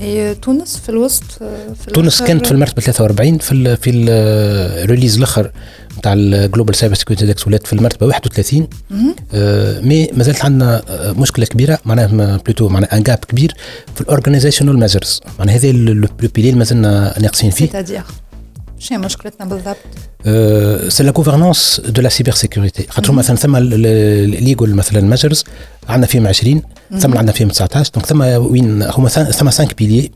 Et 0.00 0.02
euh, 0.02 0.40
تونس 0.42 0.76
في 0.76 0.88
الوسط 0.88 1.22
آه، 1.42 1.72
في 1.84 1.90
تونس 1.90 2.22
كانت 2.22 2.46
في 2.46 2.52
المرتبة 2.52 2.82
43 2.82 3.38
في 3.38 3.52
ال 3.52 3.76
في 3.76 3.90
الريليز 3.90 5.16
الأخر 5.16 5.50
نتاع 5.98 6.12
الجلوبال 6.12 6.74
سايبر 6.74 6.94
سيكوريتي 6.94 7.24
اندكس 7.24 7.46
ولات 7.46 7.66
في 7.66 7.72
المرتبة 7.72 8.06
31 8.06 8.68
آه، 9.34 9.80
مي 9.80 10.10
مازالت 10.12 10.44
عندنا 10.44 10.82
آه، 10.88 11.12
مشكلة 11.12 11.46
كبيرة 11.46 11.78
معناها 11.84 12.36
بلوتو 12.36 12.68
معناها 12.68 12.96
ان 12.96 13.02
جاب 13.02 13.18
كبير 13.18 13.54
في 13.94 14.00
الاورجنايزيشنال 14.00 14.78
ميجرز 14.78 15.20
معناها 15.38 15.56
هذا 15.56 15.72
لو 15.72 16.08
بيلي 16.34 16.48
اللي 16.48 16.58
مازلنا 16.58 17.14
ناقصين 17.20 17.50
فيه. 17.50 17.66
Euh, 20.26 20.88
c'est 20.94 21.02
la 21.02 21.12
gouvernance 21.12 21.80
de 21.96 22.00
la 22.02 22.10
cybersécurité. 22.10 22.86
خاطر 22.90 23.12
مثلا 23.12 23.36
ثم 23.36 23.56
ليجل 23.56 24.74
مثلا 24.74 25.00
ميجرز 25.00 25.44
عندنا 25.88 26.06
فيهم 26.06 26.26
20 26.26 26.62
ثم 26.98 27.18
عندنا 27.18 27.32
فيهم 27.32 27.48
19 27.48 27.90
دونك 27.94 28.06
ثم 28.06 28.20
وين 28.22 28.82
هما 28.82 29.08
ثم 29.08 29.50
5 29.50 29.68
بيلي 29.78 30.10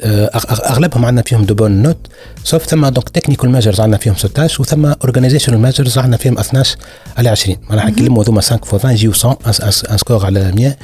أغلبهم 0.00 1.04
عندنا 1.04 1.22
فيهم 1.22 1.44
دو 1.44 1.54
بون 1.54 1.82
نوت 1.82 1.96
سوف 2.44 2.66
ثم 2.66 2.88
دونك 2.88 3.08
تكنيكال 3.08 3.50
ميجرز 3.50 3.80
عندنا 3.80 3.96
فيهم 3.96 4.14
16 4.14 4.62
وثم 4.62 4.86
اورجانيزيشنال 4.86 5.60
ميجرز 5.60 5.98
عندنا 5.98 6.16
فيهم 6.16 6.38
12 6.38 6.76
على 7.16 7.28
20 7.28 7.56
معناها 7.70 7.90
نكلموا 7.90 8.22
هذوما 8.22 8.40
5 8.40 8.56
فوا 8.64 8.78
20 8.78 8.92
يجيو 8.94 9.12
100 9.24 9.36
ان 9.90 9.98
سكور 9.98 10.26
على 10.26 10.52
100 10.52 10.76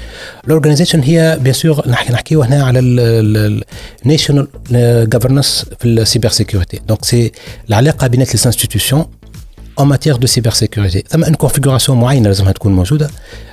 الاورجانيزيشن 0.44 1.00
هي 1.00 1.38
بيان 1.40 1.54
سور 1.54 1.88
نحكي 1.88 2.12
نحكيو 2.12 2.42
هنا 2.42 2.64
على 2.64 2.80
النيشنال 4.02 4.48
جفرنس 5.10 5.66
في 5.80 5.88
السيبر 5.88 6.28
سيكوريتي 6.28 6.80
دونك 6.88 7.04
سي 7.04 7.32
العلاقه 7.68 8.06
بين 8.06 8.20
لي 8.20 8.26
انستيتيوشن 8.46 9.04
en 9.76 9.86
matière 9.86 10.18
de 10.18 10.26
cybersécurité. 10.26 11.04
Ça 11.10 11.18
a 11.20 11.28
une 11.28 11.36
configuration 11.36 11.96
moyenne, 11.96 12.32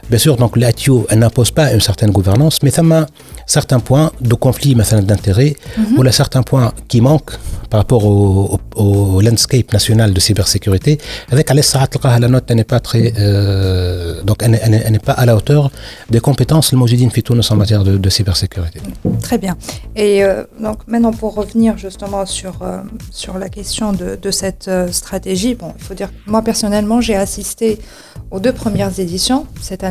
Bien 0.10 0.18
sûr, 0.18 0.36
donc 0.36 0.58
l'ATU 0.58 0.92
n'impose 1.16 1.52
pas 1.52 1.72
une 1.72 1.82
certaine 1.82 2.12
gouvernance, 2.12 2.64
mais 2.64 2.72
ça 2.72 2.82
a 2.82 3.06
certains 3.46 3.80
points 3.80 4.12
de 4.22 4.34
conflit 4.34 4.76
d'intérêt 4.76 5.56
mhm. 5.78 5.98
ou 5.98 6.04
là, 6.04 6.12
certains 6.12 6.44
points 6.44 6.74
qui 6.88 7.02
manquent 7.02 7.38
par 7.70 7.80
rapport 7.80 8.06
au, 8.06 8.60
au, 8.76 9.22
landscape 9.22 9.72
national 9.72 10.14
de 10.14 10.20
cybersécurité. 10.20 10.98
Avec 11.32 11.50
la 11.50 12.28
note 12.28 12.52
n'est 12.52 12.66
pas 12.66 12.82
très, 12.82 13.14
euh, 13.18 14.22
donc 14.24 14.44
elle, 14.44 14.92
n'est 14.92 15.00
pas 15.00 15.14
à 15.14 15.26
la 15.26 15.36
hauteur 15.38 15.72
des 16.10 16.20
compétences 16.20 16.74
le 16.74 16.78
Mojidine 16.78 17.12
Fitounos 17.12 17.50
en 17.50 17.56
matière 17.56 17.84
de, 17.86 17.98
de, 17.98 18.10
cybersécurité. 18.10 18.82
Très 19.22 19.38
bien. 19.38 19.56
Et 19.96 20.24
euh, 20.24 20.44
donc 20.60 20.80
maintenant 20.88 21.14
pour 21.14 21.34
revenir 21.36 21.78
justement 21.78 22.26
sur, 22.26 22.56
euh, 22.62 22.82
sur 23.12 23.38
la 23.38 23.48
question 23.48 23.94
de, 23.94 24.18
de 24.22 24.32
cette 24.32 24.70
stratégie, 24.92 25.56
bon, 25.56 25.74
il 25.78 25.84
faut 25.84 25.94
dire, 25.94 26.10
moi 26.26 26.42
personnellement 26.42 27.00
j'ai 27.00 27.16
assisté 27.16 27.80
aux 28.32 28.40
deux 28.40 28.54
premières 28.54 29.00
éditions. 29.00 29.46
Cette 29.62 29.84
année, 29.84 29.91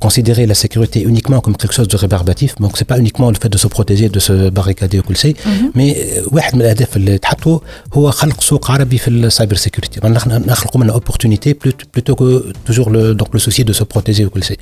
considérer 0.00 0.46
la 0.46 0.54
sécurité 0.54 1.02
uniquement 1.02 1.40
comme 1.40 1.56
quelque 1.56 1.74
chose 1.74 1.88
de 1.88 1.96
rébarbatif 1.96 2.54
donc 2.56 2.72
c'est 2.78 2.84
pas 2.92 2.98
uniquement 2.98 3.30
le 3.30 3.38
fait 3.42 3.48
de 3.48 3.58
se 3.58 3.68
protéger 3.76 4.08
de 4.08 4.20
se 4.20 4.50
barricader 4.50 4.98
وكل 4.98 5.16
شيء 5.16 5.36
mais 5.74 5.96
واحد 6.32 6.54
من 6.56 6.60
الاهداف 6.60 6.96
اللي 6.96 7.18
تحطوا 7.18 7.58
هو 7.94 8.10
خلق 8.10 8.40
سوق 8.40 8.70
عربي 8.70 8.98
في 8.98 9.08
السايبر 9.08 9.56
سيكوريتي 9.56 10.00
نخلقوا 10.26 10.80
منه 10.80 10.96
opportunité 10.96 11.54
plutôt 11.96 12.14
que 12.14 12.52
toujours 12.66 12.90
le 12.90 13.14
donc 13.14 13.28
le 13.32 13.38
souci 13.38 13.64
de 13.64 13.72
se 13.72 13.84
protéger 13.84 14.20
وكل 14.20 14.44
شيء 14.44 14.58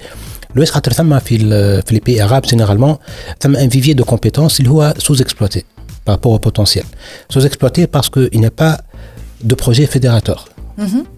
لويش 0.55 0.71
خاطر 0.71 0.93
ثم 0.93 1.19
في 1.19 1.39
في 1.83 1.95
لي 1.95 2.01
بي 2.01 2.29
arabes 2.29 2.47
généralement 2.47 2.97
ثم 3.41 3.57
un 3.57 3.69
vivier 3.69 3.95
de 3.95 4.05
compétences 4.05 4.61
اللي 4.61 4.71
هو 4.71 4.95
sous-exploité 4.99 5.61
par 6.07 6.15
rapport 6.15 6.33
au 6.33 6.39
potentiel 6.39 6.85
sous-exploité 7.33 7.87
parce 7.87 8.09
qu'il 8.11 8.41
n'y 8.41 8.47
a 8.47 8.65
pas 8.65 8.77
de 9.45 9.55
projet 9.55 9.87
fédérateur 9.87 10.49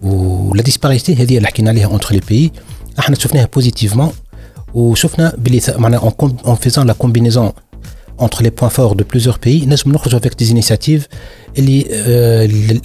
ولا 0.01 0.63
disparité 0.63 1.09
هذه 1.09 1.37
اللي 1.37 1.47
حكينا 1.47 1.69
عليها 1.69 1.99
entre 1.99 2.13
les 2.13 2.21
pays 2.31 2.51
احنا 2.99 3.15
شفناها 3.15 3.49
بوزيتيفمون 3.53 4.11
وشفنا 4.73 5.33
بلي 5.37 5.61
معناها 5.77 6.13
en 6.45 6.55
faisant 6.55 6.85
la 6.85 6.93
combinaison 6.93 7.53
entre 8.17 8.43
les 8.43 8.51
points 8.51 8.69
forts 8.69 8.95
de 8.95 9.03
plusieurs 9.03 9.39
pays 9.39 9.67
نجم 9.67 9.91
نخرجوا 9.91 10.19
avec 10.19 10.43
des 10.43 10.49
initiatives 10.49 11.03
اللي 11.57 11.85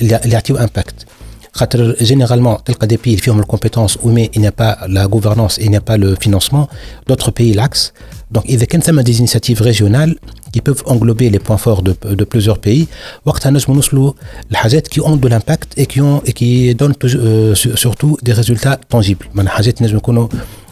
اللي 0.00 0.18
يعطيو 0.24 0.56
امباكت 0.56 1.06
خاطر 1.52 1.94
généralement 1.94 2.62
تلقى 2.64 2.88
des 2.88 2.98
pays 3.06 3.20
فيهم 3.20 3.40
الكومبيتونس 3.40 3.98
mais 3.98 4.28
il 4.36 4.40
n'y 4.40 4.48
a 4.48 4.52
pas 4.62 4.86
la 4.88 5.06
gouvernance 5.06 5.58
et 5.58 5.64
il 5.64 5.70
n'y 5.70 5.76
a 5.76 5.80
pas 5.90 5.96
le 5.96 6.16
financement 6.24 6.68
d'autres 7.08 7.30
pays 7.30 7.52
l'axe 7.54 7.92
Donc, 8.33 8.43
il 8.47 8.51
y 8.51 8.55
a 8.55 9.03
des 9.03 9.19
initiatives 9.19 9.61
régionales 9.61 10.15
qui 10.51 10.61
peuvent 10.61 10.83
englober 10.85 11.29
les 11.29 11.39
points 11.39 11.57
forts 11.57 11.83
de, 11.83 12.23
plusieurs 12.25 12.59
pays. 12.59 12.87
les 13.25 14.89
qui 14.89 14.99
ont 15.01 15.17
de 15.17 15.27
l'impact 15.27 15.73
et 15.77 15.85
qui, 15.85 16.01
ont, 16.01 16.21
et 16.25 16.33
qui 16.33 16.73
donnent 16.73 16.95
euh, 17.03 17.55
surtout 17.55 18.17
des 18.23 18.33
résultats 18.33 18.77
tangibles. 18.77 19.29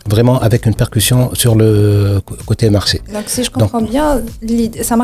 Vraiment 0.07 0.41
avec 0.41 0.65
une 0.65 0.73
percussion 0.73 1.29
sur 1.35 1.53
le 1.53 2.21
côté 2.47 2.71
marché. 2.71 3.01
Donc, 3.13 3.25
si 3.27 3.43
je 3.43 3.51
comprends 3.51 3.83
bien, 3.83 4.21
ça 4.81 4.95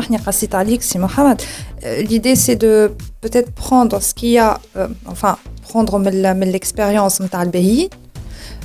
c'est 0.82 0.98
Mohamed. 0.98 1.40
Euh, 1.84 2.02
l'idée, 2.02 2.34
c'est 2.34 2.56
de 2.56 2.90
peut-être 3.20 3.52
prendre 3.52 4.02
ce 4.02 4.12
qu'il 4.12 4.30
y 4.30 4.38
a, 4.38 4.58
euh, 4.76 4.88
enfin, 5.06 5.38
prendre 5.62 6.00
l'expérience 6.00 7.20
de 7.20 7.28
le 7.44 7.90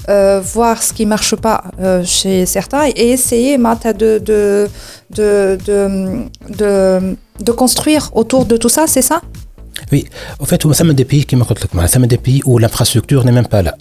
euh, 0.09 0.41
voir 0.41 0.81
ce 0.83 0.93
qui 0.93 1.05
marche 1.05 1.35
pas 1.35 1.63
euh, 1.79 2.03
chez 2.03 2.45
certains 2.45 2.85
et 2.87 3.09
essayer 3.11 3.57
de, 3.57 4.19
de, 4.19 4.67
de, 5.17 5.57
de, 5.65 5.79
de, 6.59 7.15
de 7.39 7.51
construire 7.51 8.09
autour 8.13 8.45
de 8.45 8.57
tout 8.57 8.69
ça, 8.69 8.85
c'est 8.87 9.01
ça? 9.01 9.21
Oui, 9.91 10.05
en 10.39 10.45
fait, 10.45 10.63
il 10.63 10.69
y 10.69 10.89
a 10.89 10.93
des 10.93 11.05
pays 11.05 11.25
qui 11.25 11.35
me 11.35 11.43
des 12.07 12.17
pays 12.17 12.41
où 12.45 12.57
l'infrastructure 12.57 13.23
n'est 13.25 13.31
même 13.31 13.47
pas 13.47 13.61
là. 13.61 13.75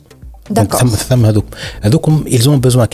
D'accord. 0.50 0.82
Donc, 1.90 2.06
ils 2.26 2.48
ont 2.50 2.56
besoin 2.58 2.86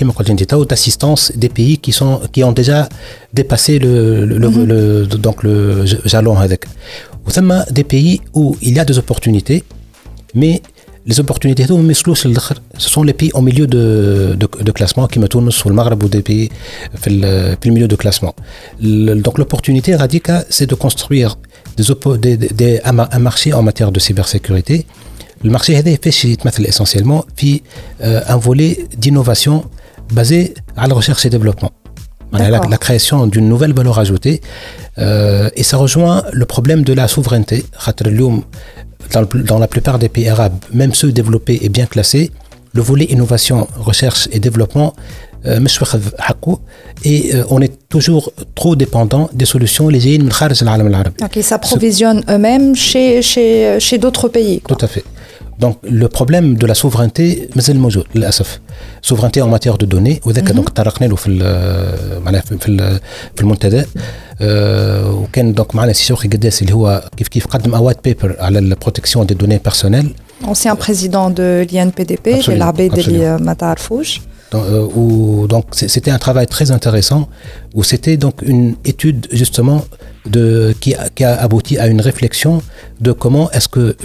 d'assistance 0.67 1.33
des 1.35 1.49
pays 1.49 1.79
qui, 1.79 1.93
sont, 1.93 2.21
qui 2.31 2.45
ont 2.45 2.53
déjà 2.53 2.89
dépassé 3.33 3.79
le, 3.79 4.27
le, 4.27 4.37
le, 4.39 4.65
le 4.67 5.07
donc 5.07 5.43
le 5.43 5.87
jalon 6.05 6.37
avec. 6.39 6.67
A 7.27 7.65
des 7.71 7.85
pays 7.85 8.21
où 8.35 8.57
il 8.63 8.75
y 8.77 8.79
a 8.79 8.85
des 8.85 8.99
opportunités, 8.99 9.65
mais 10.35 10.63
les 11.09 11.19
opportunités 11.21 11.65
ce 11.67 12.89
sont 12.95 13.03
les 13.03 13.15
pays 13.15 13.31
au 13.33 13.41
milieu 13.41 13.67
de, 13.67 14.37
de, 14.39 14.47
de 14.69 14.73
classement 14.73 15.07
qui 15.09 15.19
me 15.19 15.27
tournent 15.27 15.51
sur 15.51 15.69
le 15.71 15.75
Maghreb 15.75 16.03
ou 16.03 16.09
des 16.09 16.23
pays 16.23 16.51
dans 17.05 17.11
le 17.11 17.71
milieu 17.71 17.89
de 17.89 17.97
classement. 17.97 18.35
donc 18.81 19.39
l'opportunité 19.39 19.97
radicale, 19.97 20.45
c'est 20.51 20.69
de 20.73 20.75
construire 20.75 21.39
des, 21.79 22.37
des, 22.37 22.49
des, 22.49 22.81
un 22.85 23.19
marché 23.19 23.53
en 23.53 23.63
matière 23.63 23.91
de 23.91 24.01
cybersécurité 24.01 24.87
le 25.43 25.51
marché 25.51 25.73
est 25.75 26.03
fait 26.05 26.69
essentiellement 26.69 27.25
puis 27.37 27.63
euh, 28.03 28.21
un 28.27 28.37
volet 28.37 28.87
d'innovation 28.97 29.65
basé 30.13 30.55
à 30.77 30.87
la 30.87 30.95
recherche 30.95 31.25
et 31.27 31.31
développement. 31.31 31.73
La, 32.33 32.51
la, 32.51 32.77
création 32.77 33.27
d'une 33.27 33.49
nouvelle 33.49 33.73
valeur 33.73 33.99
ajoutée 33.99 34.43
euh, 34.99 35.49
et 35.57 35.63
ça 35.63 35.79
rejoint 35.79 36.23
le 36.33 36.45
problème 36.45 36.83
de 36.83 36.93
la 36.93 37.09
souveraineté. 37.09 37.65
Dans, 39.13 39.25
dans, 39.45 39.59
la 39.59 39.69
plupart 39.69 39.99
des 39.99 40.09
pays 40.09 40.29
arabes, 40.29 40.57
même 40.73 40.93
ceux 40.93 41.13
développés 41.13 41.61
et 41.63 41.69
bien 41.69 41.87
classés, 41.87 42.31
le 42.75 42.83
volet 42.83 43.07
innovation, 43.07 43.67
recherche 43.77 44.29
et 44.33 44.41
développement 44.41 44.95
euh, 45.47 45.61
et 47.05 47.35
euh, 47.35 47.45
on 47.51 47.61
est 47.61 47.89
toujours 47.89 48.33
trop 48.55 48.75
dépendant 48.75 49.31
des 49.33 49.45
solutions 49.45 49.89
les 49.89 50.09
Donc 51.21 51.37
ils 51.37 51.45
s'approvisionnent 51.45 52.25
eux-mêmes 52.29 52.75
chez, 52.75 53.23
chez, 53.23 53.79
chez 53.79 53.99
d'autres 53.99 54.29
pays. 54.29 54.61
Tout 54.67 54.79
à 54.81 54.89
fait. 54.89 55.05
Donc 55.60 55.76
le 56.02 56.08
problème 56.08 56.58
de 56.58 56.66
la 56.68 56.74
souveraineté 56.74 57.56
مازال 57.56 57.80
موجود 57.80 58.06
للاسف 58.16 58.60
souveraineté 59.08 59.42
en 59.42 59.48
matière 59.48 59.78
de 59.78 59.86
données 59.86 60.28
وذاك 60.28 60.52
دونك 60.52 60.70
طرقنا 60.70 61.08
له 61.08 61.16
في 61.16 61.30
معناها 62.26 62.42
في 62.42 62.58
في 63.36 63.42
المنتدى 63.42 63.84
وكان 65.12 65.54
دونك 65.54 65.76
معنا 65.76 65.94
سي 65.94 66.06
شوقي 66.06 66.30
قداس 66.30 66.62
اللي 66.62 66.74
هو 66.74 67.10
كيف 67.18 67.28
كيف 67.28 67.48
قدم 67.48 67.76
اواد 67.76 67.96
بيبر 68.04 68.36
على 68.40 68.60
البروتكسيون 68.60 69.26
دي 69.26 69.34
دوني 69.34 69.58
بيرسونيل 69.58 70.14
ancien 70.44 70.76
président 70.76 71.30
de 71.30 71.66
l'INPDP 71.72 72.50
العباد 72.50 73.00
اللي 73.00 73.38
ما 73.38 73.54
تعرفوش 73.54 74.22
donc 75.54 75.66
c'était 75.94 76.12
un 76.12 76.20
travail 76.26 76.48
très 76.56 76.72
intéressant 76.78 77.22
où 77.76 77.82
c'était 77.84 78.18
donc 78.26 78.36
une 78.52 78.76
étude 78.92 79.22
justement 79.42 79.80
de, 80.29 80.75
qui, 80.81 80.95
a, 80.95 81.09
qui, 81.11 81.25
a, 81.25 81.35
abouti 81.41 81.79
à 81.79 81.87
une 81.87 82.01
réflexion 82.01 82.63
de 83.01 83.13
comment 83.13 83.51
est-ce 83.53 83.69
que 83.69 83.97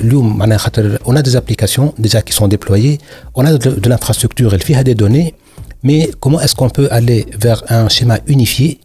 on 1.06 1.16
a 1.16 1.22
des 1.22 1.36
applications 1.36 1.94
déjà 1.98 2.22
qui 2.22 2.34
sont 2.34 2.48
déployées, 2.48 3.00
on 3.36 3.46
a 3.46 3.54
de, 3.58 3.72
de 3.72 3.90
l'infrastructure, 3.90 4.54
elle 4.54 4.64
fait 4.64 4.84
des 4.84 4.96
données, 4.96 5.36
mais 5.84 6.10
comment 6.20 6.40
est-ce 6.42 6.56
qu'on 6.56 6.70
peut 6.70 6.88
aller 6.92 7.26
vers 7.40 7.64
un 7.70 7.90
schéma 7.90 8.20
unifié 8.28 8.80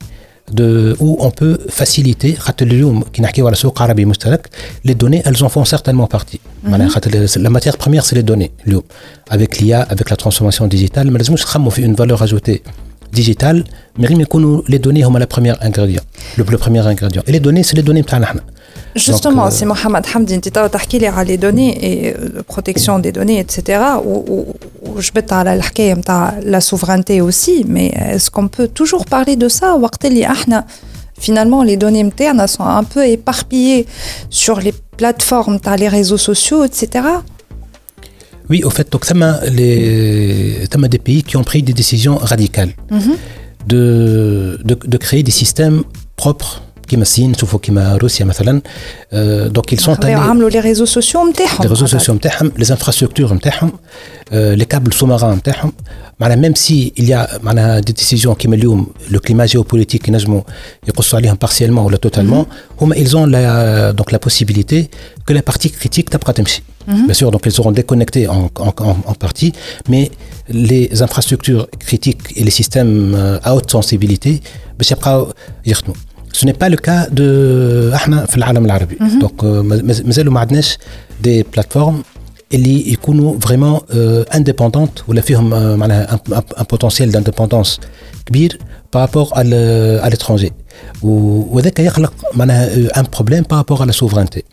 de, 0.52 0.96
où 1.00 1.16
on 1.20 1.30
peut 1.30 1.58
faciliter 1.68 2.36
les 4.84 4.94
données 4.94 5.22
elles 5.24 5.44
en 5.44 5.48
font 5.48 5.64
certainement 5.64 6.06
partie 6.06 6.40
-hmm. 6.64 7.42
la 7.46 7.50
matière 7.50 7.76
première 7.76 8.04
c'est 8.06 8.16
les 8.20 8.22
données 8.30 8.50
avec 9.28 9.58
l'IA 9.58 9.80
avec 9.94 10.06
la 10.10 10.16
transformation 10.16 10.66
digitale 10.66 11.06
mais 11.10 11.18
une 11.88 11.94
valeur 12.02 12.22
ajoutée 12.22 12.62
digital, 13.12 13.64
mais 13.98 14.08
les 14.08 14.78
données 14.78 15.02
sont 15.02 15.10
le 15.12 15.26
premier 15.26 15.54
ingrédient. 15.60 16.02
Le, 16.36 16.44
premier 16.44 16.86
ingrédient. 16.86 17.22
Et 17.26 17.32
les 17.32 17.40
données, 17.40 17.62
c'est 17.62 17.76
les 17.76 17.82
données 17.82 18.02
de 18.02 18.06
Justement, 18.94 19.46
euh, 19.46 19.50
c'est. 19.50 19.64
Mohamed 19.64 20.04
Hamdi, 20.14 20.40
tu 20.40 20.50
as 20.58 20.68
parlé 20.68 21.24
les 21.24 21.36
données 21.36 22.08
et 22.08 22.14
la 22.34 22.42
protection 22.42 22.98
des 22.98 23.12
données, 23.12 23.38
etc. 23.38 23.80
Ou 24.04 24.46
je 24.98 25.12
vais 25.12 25.22
parler 25.22 25.58
de 25.58 26.50
la 26.50 26.60
souveraineté 26.60 27.20
aussi, 27.20 27.64
mais 27.66 27.88
est-ce 27.88 28.30
qu'on 28.30 28.48
peut 28.48 28.68
toujours 28.68 29.04
parler 29.04 29.36
de 29.36 29.48
ça 29.48 29.76
Finalement, 31.18 31.62
les 31.64 31.76
données 31.76 32.02
internes 32.02 32.46
sont 32.46 32.64
un 32.64 32.84
peu 32.84 33.04
éparpillées 33.06 33.86
sur 34.30 34.60
les 34.60 34.72
plateformes, 34.96 35.58
les 35.76 35.88
réseaux 35.88 36.18
sociaux, 36.18 36.64
etc. 36.64 37.04
Oui, 38.50 38.62
au 38.64 38.70
fait, 38.70 38.90
donc, 38.90 39.04
les, 39.50 40.64
ça 40.70 40.78
m'a 40.78 40.88
des 40.88 40.98
pays 40.98 41.22
qui 41.22 41.36
ont 41.36 41.44
pris 41.44 41.62
des 41.62 41.72
décisions 41.74 42.16
radicales 42.16 42.72
de, 43.66 44.58
de, 44.64 44.74
de 44.74 44.96
créer 44.96 45.22
des 45.22 45.30
systèmes 45.30 45.82
propres 46.16 46.62
كيما 46.87 47.01
الصين 47.01 47.33
شوفوا 47.33 47.59
كيما 47.59 47.97
روسيا 47.97 48.25
مثلا 48.25 48.61
آه، 49.13 49.47
دونك 49.47 49.75
ils 49.75 49.83
sont 49.83 49.95
allés 49.95 50.05
عملوا 50.05 50.49
les 50.49 50.59
réseaux 50.59 50.85
sociaux 50.85 51.29
نتاعهم 51.29 51.63
les 51.63 51.67
réseaux 51.75 51.97
sociaux 51.97 52.09
نتاعهم 52.09 52.51
les 52.59 52.67
infrastructures 52.71 53.31
نتاعهم 53.31 53.71
آه، 54.31 54.55
les 54.55 54.65
câbles 54.65 54.93
sous-marins 54.93 55.23
نتاعهم 55.23 55.73
معناها 56.19 56.49
même 56.49 56.55
si 56.55 56.93
il 56.99 57.09
y 57.09 57.13
a 57.13 57.43
معناها 57.43 57.81
des 57.81 57.93
décisions 57.93 58.33
كيما 58.33 58.55
اليوم 58.55 58.87
le 59.09 59.17
climat 59.17 59.47
géopolitique 59.47 60.07
ينجموا 60.07 60.41
يقصوا 60.87 61.19
عليهم 61.19 61.37
partiellement 61.45 61.79
ولا 61.79 61.97
totalement 62.07 62.45
هما 62.81 62.95
ils 62.95 63.15
ont 63.15 63.25
la 63.25 63.93
donc 64.01 64.11
la 64.11 64.19
possibilité 64.19 64.89
que 65.27 65.33
la 65.33 65.41
partie 65.41 65.69
critique 65.69 66.09
تبقى 66.09 66.33
تمشي 66.33 66.63
Bien 66.87 67.13
sûr, 67.13 67.31
donc 67.31 67.43
ils 67.45 67.51
seront 67.51 67.71
déconnectés 67.71 68.27
en, 68.27 68.49
en, 68.59 68.73
en, 68.89 68.95
en 69.11 69.13
partie, 69.25 69.53
mais 69.91 70.11
les 70.49 71.01
infrastructures 71.01 71.67
critiques 71.79 72.25
et 72.35 72.43
les 72.43 72.51
systèmes 72.51 73.15
euh, 73.15 73.39
à 73.47 73.55
haute 73.55 73.71
sensibilité, 73.71 74.41
باش 74.79 74.91
يبقاو 74.91 75.33
يخدموا. 75.65 75.95
Ce 76.33 76.45
n'est 76.45 76.57
pas 76.63 76.69
le 76.69 76.77
cas 76.87 77.09
de 77.19 77.93
احنا 77.93 78.25
في 78.25 78.37
العالم 78.37 78.65
العربي. 78.65 78.97
Donc 79.21 79.41
euh, 79.41 79.45
ماز- 79.45 80.01
مازالوا 80.05 80.33
ما 80.33 80.39
عندناش 80.39 80.77
des 81.23 81.43
plateformes 81.57 82.03
اللي 82.53 82.91
يكونوا 82.93 83.39
vraiment 83.39 83.79
euh, 83.79 84.35
indépendantes 84.37 85.07
ولا 85.09 85.21
فيهم 85.21 85.51
euh, 85.51 85.79
معناها 85.79 86.15
un, 86.15 86.31
un, 86.33 86.41
un 86.59 86.63
potentiel 86.63 87.11
d'indépendance 87.11 87.79
كبير 88.25 88.57
par 88.95 89.01
rapport 89.01 89.37
à 89.37 89.43
le- 89.43 89.99
à 90.03 90.09
l'étranger. 90.09 90.51
و- 91.03 91.57
وذاك 91.57 91.79
يخلق 91.79 92.13
معناها 92.33 92.69
euh, 92.75 92.99
un 92.99 93.03
problème 93.03 93.43
par 93.45 93.57
rapport 93.57 93.81
à 93.81 93.85
la 93.85 93.91
souveraineté. 93.93 94.43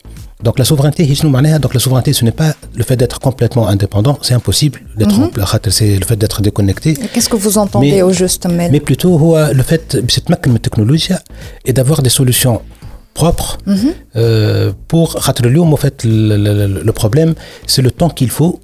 Donc 0.44 0.58
la 0.58 0.64
souveraineté, 0.64 1.00
هي 1.00 1.14
شنو 1.14 1.30
معناها 1.30 1.58
Donc 1.58 1.74
la 1.74 1.78
souveraineté, 1.80 2.12
ce 2.12 2.24
n'est 2.24 2.38
pas 2.42 2.54
le 2.78 2.82
fait 2.84 2.96
d'être 2.96 3.18
complètement 3.20 3.68
indépendant, 3.68 4.18
c'est 4.22 4.34
impossible 4.34 4.78
d'être, 4.98 5.44
خاطر 5.44 5.70
c'est 5.70 5.98
le 5.98 6.04
fait 6.06 6.16
d'être 6.16 6.40
déconnecté. 6.42 6.94
Qu'est-ce 7.12 7.28
que 7.28 7.36
vous 7.36 7.58
entendez 7.58 7.90
Mais- 7.92 8.02
au 8.02 8.12
juste 8.12 8.46
Mel 8.46 8.70
Mais 8.72 8.80
plutôt 8.90 9.06
هو 9.06 9.52
le 9.54 9.62
fait 9.62 9.96
باش 9.96 10.14
تتمكن 10.14 10.50
من 10.50 10.56
التكنولوجيا 10.56 11.18
et 11.68 11.72
d'avoir 11.72 12.02
des 12.02 12.08
solutions 12.20 12.58
propres 13.14 13.58
euh, 14.16 14.72
pour 14.92 15.18
خاطر 15.18 15.44
اليوم 15.46 15.74
en 15.74 15.78
fait 15.78 16.04
le, 16.04 16.36
le, 16.36 16.82
le 16.84 16.92
problème 16.92 17.34
c'est 17.66 17.82
le 17.82 17.90
temps 17.90 18.08
qu'il 18.10 18.30
faut 18.30 18.58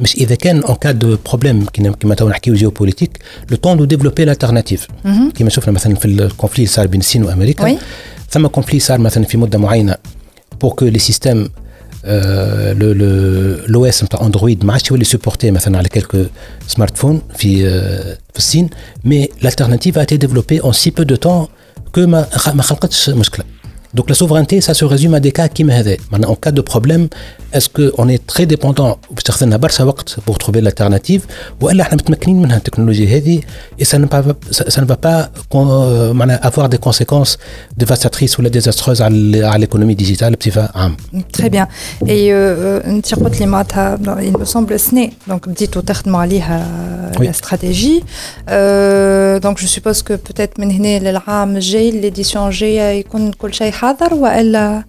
مش 0.00 0.14
اذا 0.16 0.34
كان 0.34 0.62
en 0.62 0.74
cas 0.74 0.92
de 0.92 1.30
problème 1.32 1.70
كيما 1.72 1.92
كيما 2.00 2.14
تو 2.14 2.28
نحكيو 2.28 2.54
جيوبوليتيك 2.54 3.18
le 3.52 3.56
temps 3.56 3.76
de 3.80 3.86
développer 3.94 4.24
l'alternative 4.26 4.86
كيما 5.34 5.50
شفنا 5.50 5.72
مثلا 5.72 5.94
في 5.94 6.04
الكونفلي 6.04 6.56
اللي 6.56 6.66
صار 6.74 6.86
بين 6.86 7.00
الصين 7.00 7.24
وامريكا 7.24 7.74
Oui. 7.76 7.78
ثم 8.30 8.46
كونفلي 8.46 8.80
صار 8.80 8.98
مثلا 8.98 9.24
في 9.24 9.36
مده 9.36 9.58
معينه 9.58 9.96
pour 10.60 10.76
que 10.76 10.84
les 10.84 11.02
systèmes 11.10 11.48
euh, 12.04 12.74
le 12.80 12.88
le 13.00 13.10
l'OS 13.72 14.04
نتاع 14.04 14.20
اندرويد 14.26 14.64
ما 14.64 14.72
عادش 14.72 14.90
يولي 14.90 15.04
سوبورتي 15.04 15.50
مثلا 15.50 15.78
على 15.78 15.88
quelques 15.98 16.16
سمارت 16.68 16.96
في 17.36 17.68
آه، 17.68 18.18
في 18.32 18.38
الصين 18.38 18.70
مي 19.04 19.28
l'alternative 19.42 19.96
a 19.96 20.02
été 20.02 20.18
développée 20.26 20.60
en 20.62 20.72
si 20.72 20.90
peu 20.90 21.04
de 21.04 21.16
temps 21.16 21.48
que 21.96 22.00
ما 22.00 22.26
خ- 22.32 22.54
ما 22.54 22.62
خلقتش 22.62 23.10
مشكله 23.10 23.44
donc 23.97 24.09
la 24.09 24.15
souveraineté, 24.15 24.61
ça 24.61 24.75
se 24.75 24.85
résume 24.85 25.15
à 25.15 25.19
des 25.19 25.31
cas 25.31 25.47
qui 25.47 25.63
Maintenant, 26.11 26.29
en 26.29 26.35
cas 26.35 26.51
de 26.51 26.61
problème, 26.61 27.07
est-ce 27.51 27.67
qu'on 27.67 28.07
est 28.07 28.23
très 28.27 28.45
dépendant 28.45 28.99
pour 30.25 30.37
trouver 30.37 30.61
l'alternative 30.61 31.25
ou 31.59 31.67
alors 31.67 31.87
on 31.91 32.43
est 32.43 32.47
la 32.47 32.59
technologie 32.59 33.05
et 33.79 33.85
ça 33.85 33.97
ne, 33.97 34.05
va, 34.05 34.21
ça, 34.51 34.81
ne 34.81 34.85
va 34.85 34.97
pas 34.97 35.29
euh, 35.55 36.13
avoir 36.41 36.69
des 36.69 36.77
conséquences 36.77 37.39
dévastatrices 37.75 38.37
ou 38.37 38.41
désastreuses 38.51 39.01
à 39.01 39.09
l'économie 39.57 39.95
digitale 39.95 40.37
Très 41.31 41.49
bien. 41.49 41.67
Et 42.05 42.31
euh, 42.31 42.81
euh, 42.85 43.01
il 44.21 44.37
me 44.37 44.45
semble 44.45 44.77
ce 44.77 44.93
donc 45.27 45.49
dit 45.51 45.69
tout 45.69 45.83
la 47.19 47.33
stratégie. 47.33 48.03
Donc 48.47 49.57
je 49.57 49.65
suppose 49.65 50.03
que 50.03 50.13
peut-être 50.13 50.59
l'édition 51.91 52.51
G, 52.51 52.69
il 52.69 52.75
y 52.75 52.79
a 52.79 52.93
حاضر 53.86 54.14
والا 54.14 54.84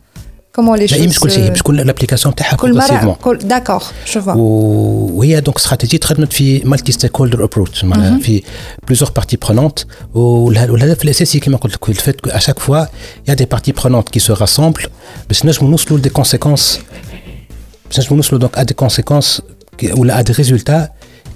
comment 0.58 0.78
les 0.80 0.92
لا 0.92 0.98
هي 0.98 1.04
choses 1.04 1.08
مش 1.10 1.20
كل 1.20 1.32
شيء 1.32 1.46
se- 1.46 1.50
باش 1.50 1.60
تكون 1.60 1.92
l'application 1.92 2.34
تاعها 2.34 2.56
كل 2.56 2.74
مرة 2.78 2.88
progressivement. 2.88 3.22
كل 3.24 3.40
d'accord 3.40 3.84
je 4.14 4.20
vois. 4.20 4.28
و- 4.28 5.10
وهي 5.20 5.42
دونك 5.42 5.58
استراتيجيه 5.58 6.00
خدمت 6.04 6.34
في 6.34 6.62
مالتي 6.66 6.92
ستيك 6.92 7.18
هولدر 7.18 7.44
ابروتش 7.44 7.86
معناها 7.86 8.20
في 8.20 8.44
بليزور 8.88 9.10
بارتي 9.16 9.38
برونونت 9.38 9.80
والهدف 10.14 11.04
الاساسي 11.04 11.40
كما 11.40 11.58
قلت 11.58 11.74
لك 11.74 11.90
الفات 11.90 12.28
ا 12.28 12.40
شاك 12.40 12.60
فوا 12.60 12.86
يا 13.28 13.34
دي 13.34 13.46
بارتي 13.46 13.72
برونونت 13.72 14.10
كي 14.10 14.20
سو 14.20 14.34
راسامبل 14.34 14.82
باش 15.28 15.46
نجموا 15.46 15.70
نوصلوا 15.72 16.00
لدي 16.00 16.10
كونسيكونس 16.10 16.80
باش 17.86 18.00
نجموا 18.00 18.16
نوصلوا 18.18 18.40
دونك 18.40 18.58
ا 18.58 18.64
دي 18.64 18.74
كونسيكونس 18.74 19.42
ولا 19.98 20.20
ا 20.20 20.22
دي 20.22 20.34
ريزولتا 20.34 20.90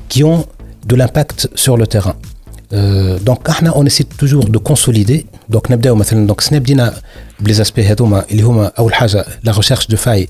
كي 0.10 0.23
اون 0.23 0.43
دو 0.86 0.95
لامباكت 0.95 1.49
سور 1.60 1.79
لو 1.79 1.86
تيران 1.86 2.13
دونك 3.25 3.49
احنا 3.49 3.69
اون 3.69 3.86
اسي 3.86 4.05
توجور 4.19 4.43
دو 4.43 4.60
كونسوليدي 4.60 5.25
دونك 5.51 5.71
نبداو 5.71 5.95
مثلا 5.95 6.27
دونك 6.27 6.41
سنا 6.41 6.60
بدينا 6.60 6.93
بلي 7.39 7.53
زاسبي 7.53 7.83
هذوما 7.83 8.25
اللي 8.31 8.41
هما 8.43 8.71
اول 8.79 8.93
حاجه 8.93 9.25
لا 9.43 9.51
ريشيرش 9.51 9.88
دو 9.88 9.97
فاي 9.97 10.27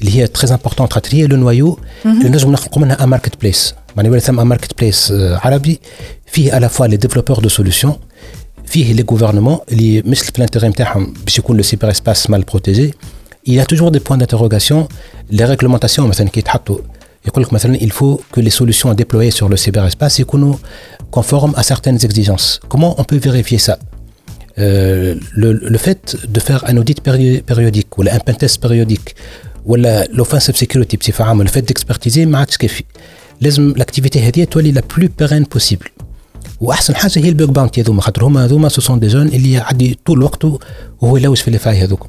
اللي 0.00 0.16
هي 0.16 0.26
تري 0.26 0.50
امبورتون 0.50 0.86
خاطر 0.86 1.08
هي 1.12 1.26
لو 1.26 1.36
نوايو 1.36 1.78
اللي 2.06 2.28
نجم 2.28 2.52
نخلقوا 2.52 2.82
منها 2.82 3.04
ان 3.04 3.08
ماركت 3.08 3.40
بليس 3.40 3.74
معناها 3.96 4.08
يولي 4.10 4.20
ثم 4.20 4.40
ان 4.40 4.46
ماركت 4.46 4.78
بليس 4.80 5.12
عربي 5.16 5.80
فيه 6.26 6.56
الا 6.58 6.68
فوا 6.68 6.86
لي 6.86 6.96
ديفلوبور 6.96 7.38
دو 7.38 7.48
سوليسيون 7.48 7.96
فيه 8.66 8.92
لي 8.92 9.04
غوفرنمون 9.10 9.58
اللي 9.72 10.02
مش 10.02 10.20
في 10.20 10.38
الانتري 10.38 10.68
نتاعهم 10.68 11.14
باش 11.24 11.38
يكون 11.38 11.56
لو 11.56 11.62
سيبر 11.62 11.90
اسباس 11.90 12.30
مال 12.30 12.42
بروتيجي 12.42 12.94
il 13.48 13.52
y 13.52 13.60
a 13.60 13.64
toujours 13.64 13.90
des 13.90 14.00
points 14.00 14.18
d'interrogation 14.18 14.88
les 15.32 15.44
réglementations 15.44 16.00
مثلا 16.00 16.28
كي 16.28 16.40
يتحطوا 16.40 16.78
يقول 17.26 17.42
لك 17.44 17.52
مثلا 17.52 17.78
il 17.78 17.90
faut 17.92 18.20
que 18.36 18.40
les 18.40 18.50
solutions 18.60 18.94
déployées 18.94 19.30
sur 19.30 19.48
le 19.48 19.56
cyberespace 19.56 20.20
يكونوا 20.20 20.54
conformes 21.16 21.54
à 21.56 21.62
certaines 21.62 21.98
exigences 22.04 22.60
comment 22.68 23.00
on 23.00 23.04
peut 23.04 23.20
vérifier 23.28 23.58
ça 23.58 23.74
Euh, 23.74 23.93
le, 24.56 25.48
le 25.74 25.78
fait 25.78 26.02
de 26.34 26.40
faire 26.40 26.60
un 26.70 26.76
audit 26.80 26.98
péri- 27.08 27.42
périodique 27.50 27.90
ou 27.98 28.02
un 28.02 28.18
pentest 28.26 28.56
périodique 28.66 29.08
ou 29.68 29.76
l'offensive 30.16 30.56
security 30.56 30.96
بصفة 30.96 31.24
عامة 31.24 31.44
le 31.44 31.48
fait 31.48 31.64
d'expertiser 31.70 32.18
ما 32.18 32.38
عادش 32.38 32.56
كافي 32.56 32.84
لازم 33.40 33.70
الاكتيفيتي 33.70 34.20
هذه 34.20 34.44
تولي 34.44 34.72
la 34.74 34.82
plus 34.94 35.06
pérenne 35.22 35.44
possible 35.58 35.88
واحسن 36.60 36.94
حاجه 36.96 37.18
هي 37.18 37.28
البيج 37.28 37.48
باونتي 37.48 37.80
هذوما 37.82 38.02
خاطر 38.02 38.24
هما 38.24 38.44
هذوما 38.44 38.68
سو 38.68 38.80
سون 38.80 39.00
دي 39.00 39.06
جون 39.06 39.26
اللي 39.28 39.52
يعدي 39.52 39.98
طول 40.06 40.22
وقته 40.22 40.58
وهو 41.00 41.16
يلوج 41.16 41.36
في 41.36 41.50
لي 41.50 41.58
فاي 41.58 41.78
هذوك 41.84 42.06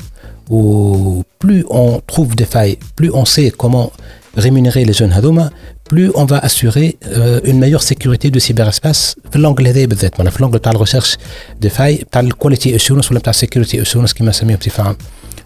و 0.50 1.22
plus 1.22 1.64
on 1.70 2.02
trouve 2.14 2.36
des 2.36 2.46
failles 2.56 2.78
plus 3.02 3.12
on 3.14 3.26
sait 3.26 3.52
comment 3.64 3.92
rémunérer 4.38 4.86
les 4.86 4.94
jeunes 4.94 5.14
هذوما 5.14 5.50
plus 5.90 6.10
on 6.22 6.26
va 6.26 6.38
assurer 6.48 6.88
euh, 7.06 7.50
une 7.50 7.60
meilleure 7.60 7.84
sécurité 7.84 8.30
du 8.32 8.40
cyberespace 8.40 9.16
في 9.30 9.36
اللونجل 9.36 9.68
هذا 9.68 9.86
بالذات 9.86 10.20
معناها 10.20 10.32
في 10.32 10.38
اللونجل 10.38 10.60
تاع 10.60 10.72
الريشيرش 10.72 11.18
دي 11.62 11.70
فاي 11.70 12.06
تاع 12.12 12.22
الكواليتي 12.22 12.76
اشورنس 12.76 13.12
ولا 13.12 13.20
تاع 13.20 13.30
السيكوريتي 13.30 13.82
اشورنس 13.82 14.14
كما 14.14 14.30
نسميه 14.30 14.56
بصفه 14.56 14.84
عامه 14.84 14.96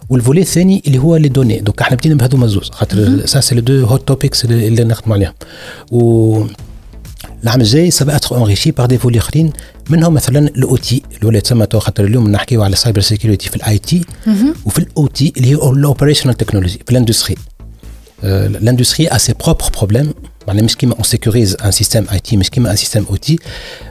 والفولي 0.08 0.40
الثاني 0.40 0.82
اللي 0.86 0.98
هو 0.98 1.16
لي 1.16 1.28
دوني 1.28 1.60
دونك 1.60 1.80
احنا 1.80 1.96
بدينا 1.96 2.14
بهذوما 2.14 2.44
الزوز 2.44 2.70
خاطر 2.70 3.26
سا 3.26 3.40
سي 3.40 3.54
لو 3.54 3.60
دو 3.60 3.86
هوت 3.86 4.08
توبكس 4.08 4.44
اللي 4.44 4.84
نخدموا 4.84 5.16
عليهم 5.16 5.32
و 5.90 6.44
العام 7.44 7.60
الجاي 7.60 7.90
سبق 7.90 8.14
اتر 8.14 8.36
انريشي 8.36 8.70
بار 8.70 8.86
دي 8.86 8.98
فولي 8.98 9.18
اخرين 9.18 9.52
منهم 9.90 10.14
مثلا 10.14 10.38
الاو 10.48 10.76
تي 10.76 11.02
اللي 11.16 11.28
ولا 11.28 11.40
تسمى 11.40 11.66
تو 11.66 11.78
خاطر 11.78 12.04
اليوم 12.04 12.28
نحكيو 12.30 12.62
على 12.62 12.72
السايبر 12.72 13.00
سيكيورتي 13.00 13.48
في 13.48 13.56
الاي 13.56 13.78
تي 13.78 14.04
وفي 14.64 14.78
الاو 14.78 15.06
تي 15.06 15.32
اللي 15.36 15.48
هي 15.48 15.54
الاوبريشنال 15.54 16.34
تكنولوجي 16.34 16.80
في 16.86 16.90
الاندستري 16.92 17.34
الاندستري 18.24 19.08
ا 19.08 19.18
سي 19.18 19.34
بروبر 19.44 19.64
بروبليم 19.78 20.14
معناها 20.48 20.64
مش 20.64 20.76
كيما 20.76 20.94
اون 20.94 21.02
سيكوريز 21.02 21.56
ان 21.64 21.70
سيستيم 21.70 22.06
اي 22.12 22.18
تي 22.18 22.36
مش 22.36 22.50
كيما 22.50 22.70
ان 22.70 22.76
سيستيم 22.76 23.06
او 23.10 23.16
تي 23.16 23.38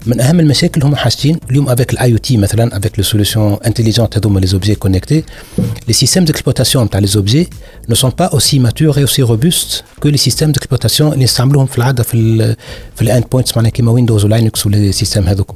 من 0.06 0.22
اهم 0.22 0.40
المشاكل 0.40 0.84
هما 0.84 0.96
حاجتين 0.96 1.40
اليوم 1.50 1.70
افيك 1.70 1.94
الاي 1.94 2.12
او 2.12 2.18
تي 2.18 2.38
مثلا 2.38 2.78
افيك 2.78 3.00
لو 3.00 3.04
سوليسيون 3.04 3.58
انتيليجونت 3.66 4.18
هذوما 4.18 4.40
لي 4.40 4.48
زوبجي 4.48 4.76
كونيكتي 4.76 5.24
les 5.60 5.94
systèmes 5.94 6.26
d'exploitation 6.26 6.90
تاع 6.92 7.02
les 7.02 7.18
objets 7.18 7.48
ne 7.90 7.96
sont 7.96 8.12
pas 8.12 8.30
aussi 8.34 8.60
matures 8.60 8.98
et 8.98 9.04
aussi 9.04 9.22
robustes 9.22 9.84
que 10.02 10.08
les 10.08 10.30
systèmes 10.30 10.52
d'exploitation 10.52 11.02
اللي 11.02 11.24
نستعملوهم 11.24 11.66
في 11.66 11.78
العاده 11.78 12.04
في 12.04 12.18
ال 12.18 12.56
في 12.96 13.02
الاند 13.02 13.24
بوينتس 13.32 13.58
معناها 13.58 13.72
كيما 13.72 13.92
ويندوز 13.92 14.26
ولينكس 14.26 14.66
ولا 14.66 14.92
سيستم 14.92 15.24
هذوكم 15.28 15.56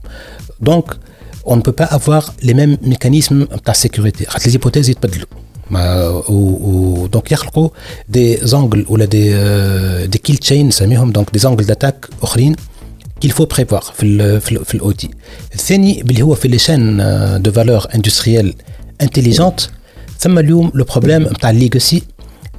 دونك 0.62 0.86
on 1.45 1.55
ne 1.55 1.62
peut 1.62 1.84
pas 1.84 1.89
avoir 1.97 2.23
les 2.43 2.53
mêmes 2.53 2.77
mécanismes 2.89 3.58
تاع 3.65 3.73
sécurité 3.73 4.25
خاطر 4.27 4.51
les 4.51 4.53
hypothèses 4.53 4.89
يتبدلوا 4.89 5.27
ما 5.69 6.08
و, 6.08 6.34
و 6.34 7.08
دونك 7.08 7.32
يخلقوا 7.32 7.69
دي 8.10 8.38
زونجل 8.38 8.86
ولا 8.89 9.05
دي 9.05 9.34
دي 10.08 10.17
كيل 10.17 10.38
تشين 10.38 10.67
نسميهم 10.67 11.12
دونك 11.12 11.32
دي 11.34 11.39
زونجل 11.39 11.65
داتاك 11.65 12.10
اخرين 12.21 12.55
qu'il 13.19 13.32
faut 13.32 13.47
prévoir 13.55 13.91
في 13.93 14.03
ال 14.03 14.41
في 14.41 14.51
ال 14.51 14.65
في 14.65 14.75
الاوتي 14.75 15.10
الثاني 15.53 16.01
اللي 16.01 16.21
هو 16.21 16.36
في 16.36 16.47
لي 16.47 16.60
شين 16.60 16.97
دو 17.41 17.51
فالور 17.51 17.86
اندستريال 17.95 18.53
انتيليجونت 19.01 19.60
ثم 20.19 20.39
اليوم 20.39 20.71
لو 20.75 20.84
بروبليم 20.84 21.23
نتاع 21.23 21.49
الليجاسي 21.49 22.01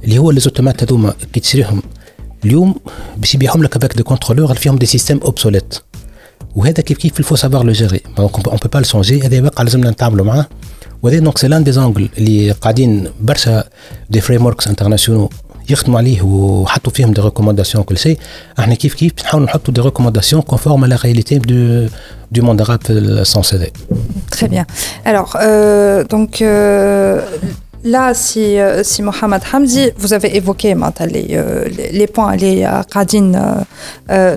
اللي 0.03 0.17
هو 0.17 0.31
لي 0.31 0.39
زوتومات 0.39 0.83
هذوما 0.83 1.13
كي 1.33 1.39
تشريهم 1.39 1.81
اليوم 2.45 2.75
باش 3.17 3.35
يبيعهم 3.35 3.63
لك 3.63 3.75
افيك 3.75 3.93
دي 3.97 4.03
كونترولور 4.03 4.53
فيهم 4.53 4.75
دي 4.75 4.85
سيستيم 4.85 5.19
اوبسوليت 5.23 5.79
وهذا 6.55 6.83
كيف 6.83 6.97
كيف 6.97 7.19
الفو 7.19 7.35
سافوار 7.35 7.63
لو 7.63 7.71
جيري 7.71 8.01
اون 8.19 8.27
بو 8.27 8.51
با 8.73 8.81
شونجي 8.81 9.21
هذا 9.21 9.41
واقع 9.41 9.63
لازمنا 9.63 9.89
نتعاملوا 9.89 10.25
معاه 10.25 10.47
وهذا 11.05 11.19
دونك 11.19 11.37
سي 11.37 11.47
لان 11.47 11.63
دي 11.63 11.71
زونغل 11.71 12.09
اللي 12.17 12.51
قاعدين 12.51 13.07
برشا 13.21 13.63
دي 14.09 14.21
فريم 14.21 14.45
وركس 14.45 14.67
انترناسيونال 14.67 15.29
يخدموا 15.69 15.97
عليه 15.99 16.21
وحطوا 16.21 16.91
فيهم 16.93 17.13
دي 17.13 17.21
ريكومونداسيون 17.21 17.83
كل 17.83 17.97
شيء 17.97 18.17
احنا 18.59 18.75
كيف 18.75 18.93
كيف 18.93 19.13
نحاولوا 19.23 19.47
نحطوا 19.47 19.73
دي 19.73 19.81
ريكومونداسيون 19.81 20.41
كونفورم 20.41 20.85
لا 20.85 20.97
رياليتي 21.03 21.37
دو 21.37 21.87
du 22.31 22.41
monde 22.41 22.61
arabe 22.61 23.23
sans 23.23 23.43
CD. 23.43 23.71
Très 24.29 24.47
bien. 24.47 24.65
Alors, 25.05 25.37
euh, 25.41 26.03
donc, 26.05 26.41
euh, 26.41 27.21
là, 27.85 28.13
si, 28.13 28.59
euh, 28.59 28.83
si 28.83 29.01
Mohamed 29.01 29.41
Hamdi, 29.51 29.89
vous 29.97 30.13
avez 30.13 30.35
évoqué 30.35 30.75
maintenant, 30.75 31.07
les, 31.07 31.27
euh, 31.31 31.65
les, 31.65 31.91
les 31.91 32.07
points, 32.07 32.35
les 32.35 32.67
Qadin 32.91 33.33
euh, 34.09 34.35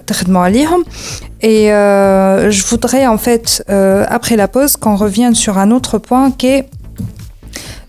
et 1.40 1.72
euh, 1.72 2.50
je 2.50 2.64
voudrais 2.64 3.06
en 3.06 3.18
fait, 3.18 3.62
euh, 3.68 4.06
après 4.08 4.36
la 4.36 4.48
pause, 4.48 4.76
qu'on 4.76 4.96
revienne 4.96 5.34
sur 5.34 5.58
un 5.58 5.70
autre 5.70 5.98
point 5.98 6.30
qui 6.30 6.46
est 6.46 6.68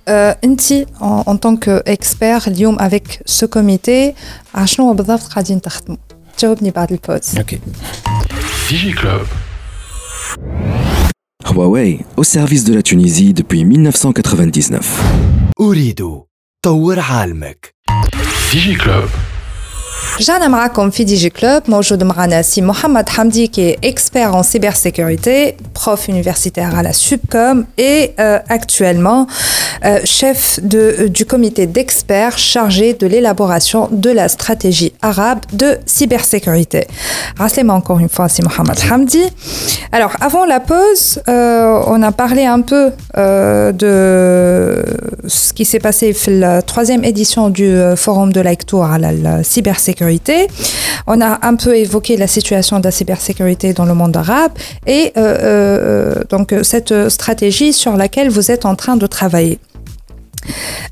انت 0.08 0.86
en, 1.00 1.24
en 1.26 1.38
tant 1.38 1.56
qu'expert 1.58 2.48
اليوم 2.48 2.78
avec 2.80 3.22
ce 3.26 3.46
comité 3.46 4.14
شنو 4.66 4.94
بالضبط 4.94 5.24
قاعدين 5.24 5.62
تخدموا 5.62 5.98
جاوبني 6.40 6.72
بعد 6.72 6.92
البوز 6.92 7.38
اوكي 7.38 7.60
Digi 8.70 8.94
Club. 8.94 9.28
Huawei, 11.46 12.04
au 12.18 12.24
service 12.24 12.64
de 12.64 12.74
la 12.74 12.82
Tunisie 12.82 13.34
depuis 13.34 13.64
1999. 13.64 15.39
أريد 15.61 16.09
طور 16.65 17.01
عالمك 17.01 17.75
Digi 18.53 18.77
Club. 18.83 19.30
رجعنا 20.20 20.48
معكم 20.48 20.90
في 20.90 21.04
دي 21.04 21.16
جي 21.16 21.30
كلوب 21.30 21.64
موجود 21.68 22.04
معنا 22.04 22.42
سي 22.42 22.62
محمد 22.62 23.10
حمدي 23.10 23.48
qui 23.48 23.62
est 23.62 23.90
expert 23.90 24.36
en 24.36 24.44
cybersécurité, 24.44 25.58
prof 25.74 26.08
universitaire 26.08 26.78
à 26.80 26.84
la 26.84 26.94
Subcom 26.94 27.66
et 27.78 28.14
euh, 28.20 28.40
actuellement 28.48 29.28
euh, 29.84 30.00
chef 30.06 30.60
de, 30.64 31.08
du 31.08 31.26
comité 31.26 31.68
d'experts 31.68 32.38
chargé 32.38 32.94
de 32.94 33.08
l'élaboration 33.08 33.90
de 33.92 34.10
la 34.10 34.28
stratégie 34.30 34.94
arabe 35.02 35.40
de 35.54 35.78
cybersécurité. 35.86 36.88
Rappelez-moi 37.38 37.76
encore 37.76 38.00
une 38.00 38.10
fois, 38.10 38.30
c'est 38.30 38.44
Mohamed 38.44 38.80
Hamdi. 38.90 39.26
Alors, 39.92 40.14
avant 40.22 40.46
la 40.46 40.60
pause, 40.60 41.22
euh, 41.28 41.82
on 41.88 42.02
a 42.02 42.12
parlé 42.12 42.46
un 42.46 42.62
peu 42.62 42.92
euh, 43.18 43.72
de 43.72 44.84
ce 45.28 45.54
qui 45.54 45.66
s'est 45.66 45.80
passé 45.80 46.16
dans 46.28 46.40
la 46.40 46.62
troisième 46.62 47.04
édition 47.04 47.50
du 47.50 47.68
euh, 47.68 47.96
forum 47.96 48.32
de 48.32 48.42
Tour 48.66 48.86
à 48.86 48.98
la, 48.98 49.12
la 49.12 49.44
on 51.07 51.21
a 51.21 51.47
un 51.47 51.57
peu 51.57 51.77
évoqué 51.77 52.17
la 52.17 52.27
situation 52.27 52.79
de 52.79 52.85
la 52.85 52.91
cybersécurité 52.91 53.73
dans 53.73 53.85
le 53.85 53.95
monde 53.95 54.17
arabe 54.17 54.53
et 54.87 55.13
euh, 55.17 55.37
euh, 55.43 56.15
donc 56.29 56.53
euh, 56.53 56.63
cette 56.63 57.09
stratégie 57.09 57.73
sur 57.73 57.97
laquelle 57.97 58.29
vous 58.29 58.51
êtes 58.51 58.65
en 58.65 58.75
train 58.75 58.97
de 58.97 59.07
travailler. 59.07 59.59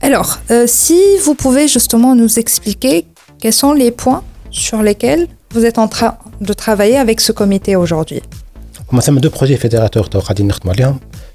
Alors, 0.03 0.39
si 0.67 1.01
vous 1.25 1.35
pouvez 1.35 1.69
justement 1.69 2.15
nous 2.15 2.39
expliquer 2.39 3.07
quels 3.41 3.53
sont 3.53 3.73
les 3.73 3.91
points 3.91 4.23
sur 4.51 4.83
lesquels 4.83 5.27
vous 5.53 5.65
êtes 5.65 5.79
en 5.79 5.89
train 5.89 6.19
de 6.41 6.53
travailler 6.53 6.99
avec 6.99 7.21
ce 7.21 7.33
comité 7.33 7.77
aujourd'hui. 7.77 8.23
On 8.93 8.99
a 8.99 9.11
deux 9.21 9.31
projets 9.31 9.57
fédérateurs 9.57 10.09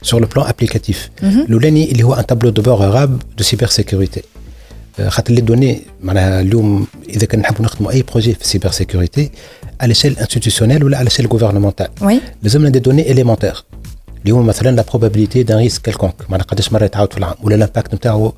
sur 0.02 0.20
le 0.20 0.28
plan 0.28 0.44
applicatif. 0.44 1.12
Mm 1.22 1.28
il 1.50 1.98
y 1.98 2.04
a 2.04 2.16
un 2.18 2.24
tableau 2.24 2.52
de 2.52 2.62
bord 2.62 2.82
arabe 2.82 3.22
de 3.38 3.44
cybersécurité. 3.44 4.24
خاطر 5.09 5.35
لي 5.35 5.41
دوني 5.41 5.81
معناها 6.03 6.41
اليوم 6.41 6.87
اذا 7.09 7.27
كان 7.27 7.41
نحبوا 7.41 7.65
نخدموا 7.65 7.91
اي 7.93 8.03
بروجي 8.03 8.35
في 8.35 8.41
السيبر 8.41 8.71
سيكوريتي 8.71 9.31
على 9.81 9.95
شيل 9.95 10.19
انستيتيوسيونيل 10.19 10.85
ولا 10.85 10.99
على 10.99 11.11
شيل 11.11 11.27
غوفرنمونتال 11.27 11.89
Oui. 12.01 12.15
لازمنا 12.43 12.69
دي 12.69 12.79
دوني 12.79 13.13
اليمونتير 13.13 13.65
اليوم 14.25 14.47
مثلا 14.47 14.77
لا 14.77 14.83
بروبابيليتي 14.91 15.43
دان 15.43 15.59
ريسك 15.59 15.83
كيلكونك 15.83 16.15
معناها 16.29 16.47
قداش 16.47 16.73
مره 16.73 16.85
يتعاود 16.85 17.13
في 17.13 17.19
العام 17.19 17.35
ولا 17.43 17.55
الامباكت 17.55 17.95
نتاعو 17.95 18.33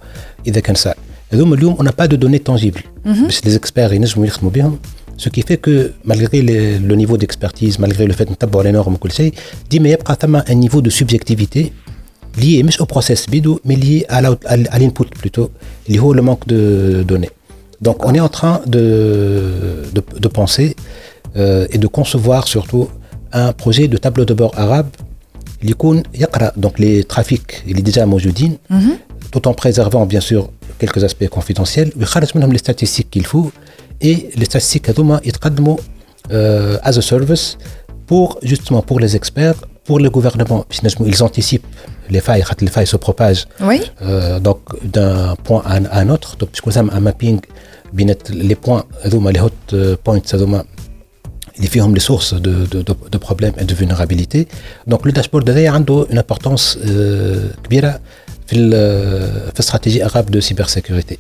اذا 0.46 0.61
كان 0.61 0.74
صار 0.74 0.94
هذوما 1.33 1.54
اليوم 1.54 1.74
اون 1.74 1.90
با 1.98 2.06
دو 2.06 2.16
دوني 2.16 2.38
تونجيبل 2.38 2.80
باش 3.04 3.44
لي 3.44 3.50
زيكسبير 3.50 3.92
ينجموا 3.92 4.26
يخدموا 4.26 4.50
بهم 4.52 4.78
Ce 5.26 5.28
qui 5.37 5.42
fait 5.48 5.61
que 5.66 5.74
malgré 6.11 6.38
les- 6.48 6.78
le 6.90 6.94
niveau 7.02 7.16
d'expertise, 7.22 7.74
malgré 7.85 8.04
le 8.11 8.14
fait 8.18 8.30
نتبعوا 8.30 8.64
les 8.64 8.72
normes 8.76 8.92
وكل 8.94 9.11
شيء 9.12 9.35
ديما 9.70 9.88
يبقى 9.88 10.18
ثم 10.22 10.40
un 10.40 10.66
niveau 10.68 10.80
de 10.80 10.90
subjectivité 10.90 11.61
lié, 12.38 12.63
mais 12.63 12.71
au 12.82 12.86
process 12.86 13.28
bidou, 13.30 13.60
mais 13.65 13.76
lié 13.76 14.06
à 14.10 14.21
l'input 14.80 15.06
plutôt, 15.21 15.52
lié 15.88 16.00
au 16.00 16.13
le 16.13 16.21
manque 16.21 16.45
de 16.48 17.04
données. 17.08 17.32
Donc 17.82 18.06
on 18.06 18.13
est 18.13 18.19
en 18.19 18.30
train 18.30 18.62
de, 18.65 19.84
de, 19.93 20.02
de 20.19 20.28
penser 20.28 20.76
euh, 21.38 21.67
et 21.74 21.78
de 21.78 21.88
concevoir 21.88 22.48
surtout 22.48 22.88
un 23.32 23.52
projet 23.54 23.88
de 23.88 23.98
tableau 23.98 24.26
de 24.26 24.34
bord 24.34 24.54
arabe, 24.58 24.88
donc 26.58 26.80
les 26.80 27.04
trafics, 27.04 27.63
il 27.67 27.80
est 27.80 27.82
déjà 27.82 28.06
moujoudine, 28.06 28.56
mm 28.69 28.80
-hmm. 28.80 28.95
tout 29.32 29.43
en 29.48 29.54
préservant 29.54 30.06
bien 30.06 30.21
sûr 30.30 30.41
quelques 30.82 31.04
aspects 31.04 31.30
confidentiels, 31.38 31.89
les 32.56 32.58
statistiques 32.65 33.10
qu'il 33.13 33.26
faut, 33.26 33.52
et 34.10 34.15
les 34.39 34.45
statistiques 34.52 34.88
ils 35.28 35.34
euh, 36.32 36.88
as 36.89 36.98
a 36.98 37.02
service 37.02 37.45
pour 38.08 38.28
justement 38.52 38.82
pour 38.89 39.00
les 39.04 39.12
experts, 39.19 39.58
pour 39.88 39.98
le 40.06 40.10
gouvernement, 40.10 40.62
ils 41.12 41.21
anticipent 41.30 41.67
les 42.11 42.20
failles 42.20 42.42
خاطر 42.42 42.66
les 42.66 42.70
failles 42.70 42.87
se 42.87 42.96
propagent 42.96 43.46
Oui. 43.61 43.80
euh, 44.02 44.38
donc 44.40 44.61
d'un 44.94 45.35
point 45.46 45.62
à 45.66 45.74
un, 45.78 45.85
à 45.85 45.98
un 46.00 46.09
autre 46.11 46.37
donc 46.37 46.48
باش 46.50 46.59
يكون 46.59 46.90
un 46.90 47.00
mapping 47.00 47.40
بين 47.92 48.14
les 48.30 48.54
points 48.66 48.85
هذوما 49.04 49.33
les 49.33 49.40
hot 49.40 49.74
points 50.09 50.35
هذوما 50.35 50.64
اللي 51.56 51.68
فيهم 51.68 51.94
les 51.98 52.00
sources 52.02 52.35
de, 52.35 52.38
de, 52.72 52.83
de, 52.88 52.94
de 53.12 53.18
problèmes 53.18 53.54
et 53.61 53.64
de 53.64 53.74
vulnérabilité 53.74 54.48
donc 54.90 55.00
le 55.06 55.12
dashboard 55.12 55.48
هذايا 55.50 55.70
عنده 55.70 56.06
une 56.12 56.18
importance 56.18 56.76
euh, 56.76 56.87
كبيره 57.64 58.00
في 58.46 58.56
ال- 58.56 59.46
في 59.46 59.54
الاستراتيجيه 59.54 60.06
arabe 60.09 60.30
de 60.37 60.40
cybersécurité 60.40 61.16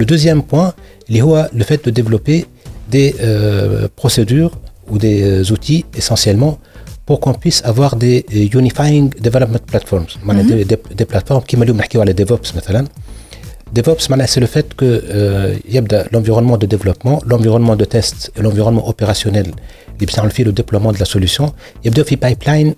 le 0.00 0.04
deuxième 0.04 0.42
point 0.52 0.72
اللي 1.08 1.22
هو 1.22 1.50
le 1.54 1.62
fait 1.62 1.88
de 1.88 1.90
développer 2.00 2.44
des 2.92 3.14
euh, 3.20 3.88
procédures 4.02 4.52
ou 4.90 4.98
des 4.98 5.18
euh, 5.22 5.52
outils 5.54 5.84
essentiellement 6.00 6.58
pour 7.06 7.20
qu'on 7.20 7.34
puisse 7.44 7.60
avoir 7.64 7.96
des 7.96 8.18
euh, 8.34 8.58
unifying 8.60 9.04
development 9.28 9.64
platforms 9.72 10.10
معناها 10.24 10.46
des, 10.48 10.64
des, 10.64 10.78
des 10.98 11.04
plateformes 11.04 11.44
كيما 11.46 11.64
اليوم 11.64 11.76
نحكيو 11.76 12.00
على 12.00 12.14
DevOps 12.14 12.56
مثلا 12.56 12.84
DevOps 13.78 14.10
معناها 14.10 14.26
c'est 14.26 14.40
le 14.40 14.46
fait 14.46 14.74
que 14.76 14.84
euh, 14.84 15.58
يبدا 15.74 16.04
l'environnement 16.12 16.56
de 16.56 16.66
développement 16.66 17.20
l'environnement 17.26 17.76
de 17.76 17.84
test 17.84 18.30
et 18.36 18.42
l'environnement 18.42 18.88
opérationnel 18.88 19.46
اللي 19.94 20.06
باش 20.06 20.18
نعمل 20.18 20.30
فيه 20.30 20.44
le 20.44 20.52
déploiement 20.52 20.92
de 20.92 20.98
la 20.98 21.06
solution 21.16 21.44
يبداو 21.84 22.04
في 22.04 22.16
pipeline 22.16 22.74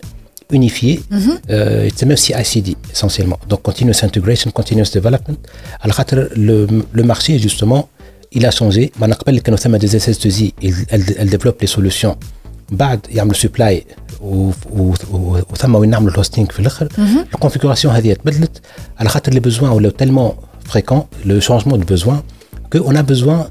unifié 0.57 1.01
euh, 1.11 1.51
يتسمى 1.51 2.17
سي 2.17 2.37
اي 2.37 2.45
سي 2.45 2.61
دي 2.61 2.77
essentiellement 2.95 3.39
donc 3.53 3.59
continuous 3.71 4.05
integration 4.07 4.51
continuous 4.61 4.91
development 5.01 5.39
على 5.81 5.93
خاطر 5.93 6.29
le, 6.29 6.69
le 7.01 7.03
marché 7.03 7.39
justement 7.39 7.83
il 8.37 8.47
a 8.47 8.51
changé 8.51 8.91
معناها 9.01 9.19
قبل 9.19 9.39
كانوا 9.39 9.59
ثم 9.59 9.79
des 9.79 9.91
SS2I 9.91 10.53
elles, 10.63 11.15
elles 11.19 11.31
développent 11.31 11.63
les 11.63 11.79
solutions 11.79 12.17
بعد 12.71 13.01
يعملوا 13.11 13.35
سبلاي 13.35 13.85
وثم 14.21 15.75
وين 15.75 15.91
نعملوا 15.91 16.11
الهوستينغ 16.11 16.49
في 16.49 16.61
الاخر 16.61 16.89
الكونفيغوراسيون 17.35 17.95
هذه 17.95 18.13
تبدلت 18.13 18.61
على 18.99 19.09
خاطر 19.09 19.33
لي 19.33 19.41
بوزوان 19.41 19.71
ولاو 19.71 19.91
تellement 19.91 20.35
fréquents 20.71 21.07
le 21.27 21.41
changement 21.41 21.77
de 21.77 21.85
besoin 21.95 22.23
que 22.71 22.79
on 22.79 22.95
a 22.95 23.03
besoin 23.03 23.51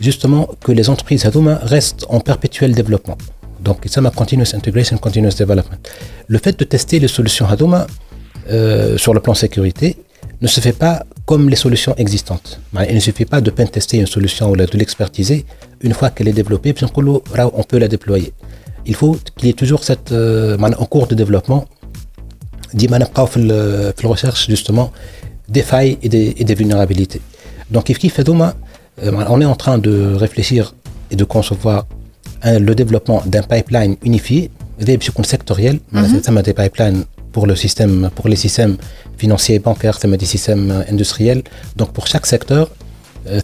justement 0.00 0.46
que 0.64 0.72
les 0.72 0.90
entreprises 0.90 1.26
هذوما 1.26 1.60
restent 1.62 2.04
en 2.08 2.20
perpétuel 2.20 2.74
développement 2.74 3.18
donc 3.64 3.78
ça 3.94 4.00
ma 4.00 4.10
continuous 4.10 4.54
integration 4.54 4.96
continuous 5.06 5.36
development 5.44 5.80
le 6.28 6.38
fait 6.38 6.58
de 6.60 6.64
tester 6.64 6.98
les 6.98 7.08
solutions 7.08 7.46
هذوما 7.46 7.86
euh, 8.48 8.96
sur 8.96 9.14
le 9.14 9.20
plan 9.20 9.34
sécurité 9.34 9.96
ne 10.40 10.46
se 10.46 10.60
fait 10.60 10.72
pas 10.72 11.04
comme 11.26 11.48
les 11.48 11.56
solutions 11.56 11.94
existantes. 11.96 12.58
معناها 12.72 12.90
Il 12.90 12.94
ne 12.94 13.00
suffit 13.00 13.24
pas 13.24 13.40
de 13.40 13.50
pen 13.50 13.68
tester 13.68 13.98
une 13.98 14.06
solution 14.06 14.50
ou 14.50 14.56
de 14.56 14.78
l'expertiser 14.78 15.44
une 15.80 15.94
fois 15.94 16.10
qu'elle 16.10 16.28
est 16.28 16.32
développée, 16.32 16.72
puis 16.72 16.84
نقولوا 16.84 17.20
راه 17.34 17.52
on 17.54 17.62
peut 17.62 17.78
la 17.78 17.88
déployer. 17.88 18.32
il 18.85 18.95
faut 18.95 19.17
qu'il 19.35 19.47
y 19.47 19.49
ait 19.49 19.59
toujours 19.63 19.83
cette 19.83 20.11
euh, 20.11 20.57
en 20.77 20.85
cours 20.85 21.07
de 21.07 21.15
développement 21.15 21.65
dit 22.73 22.87
la 22.99 23.05
euh, 23.51 23.91
recherche 24.07 24.47
justement 24.49 24.91
des 25.47 25.61
failles 25.61 25.97
et 26.01 26.09
des, 26.09 26.33
et 26.37 26.43
des 26.43 26.55
vulnérabilités. 26.55 27.21
Donc 27.69 27.89
euh, 29.03 29.11
on 29.29 29.41
est 29.41 29.45
en 29.45 29.55
train 29.55 29.77
de 29.77 30.13
réfléchir 30.15 30.75
et 31.11 31.15
de 31.15 31.23
concevoir 31.23 31.85
un, 32.41 32.59
le 32.59 32.75
développement 32.75 33.21
d'un 33.25 33.43
pipeline 33.43 33.95
unifié 34.03 34.49
des 34.79 34.97
sectoriel 35.23 35.79
mhm. 35.91 36.21
ça 36.23 36.31
m'a 36.31 36.41
des 36.41 36.53
pipelines 36.53 37.05
pour 37.31 37.45
le 37.47 37.55
système 37.55 38.09
pour 38.15 38.27
les 38.27 38.35
systèmes 38.35 38.77
financiers 39.17 39.55
et 39.55 39.59
bancaires 39.59 39.99
ça 39.99 40.07
des 40.17 40.25
systèmes 40.25 40.83
industriels. 40.89 41.43
Donc 41.77 41.93
pour 41.93 42.07
chaque 42.07 42.25
secteur 42.25 42.69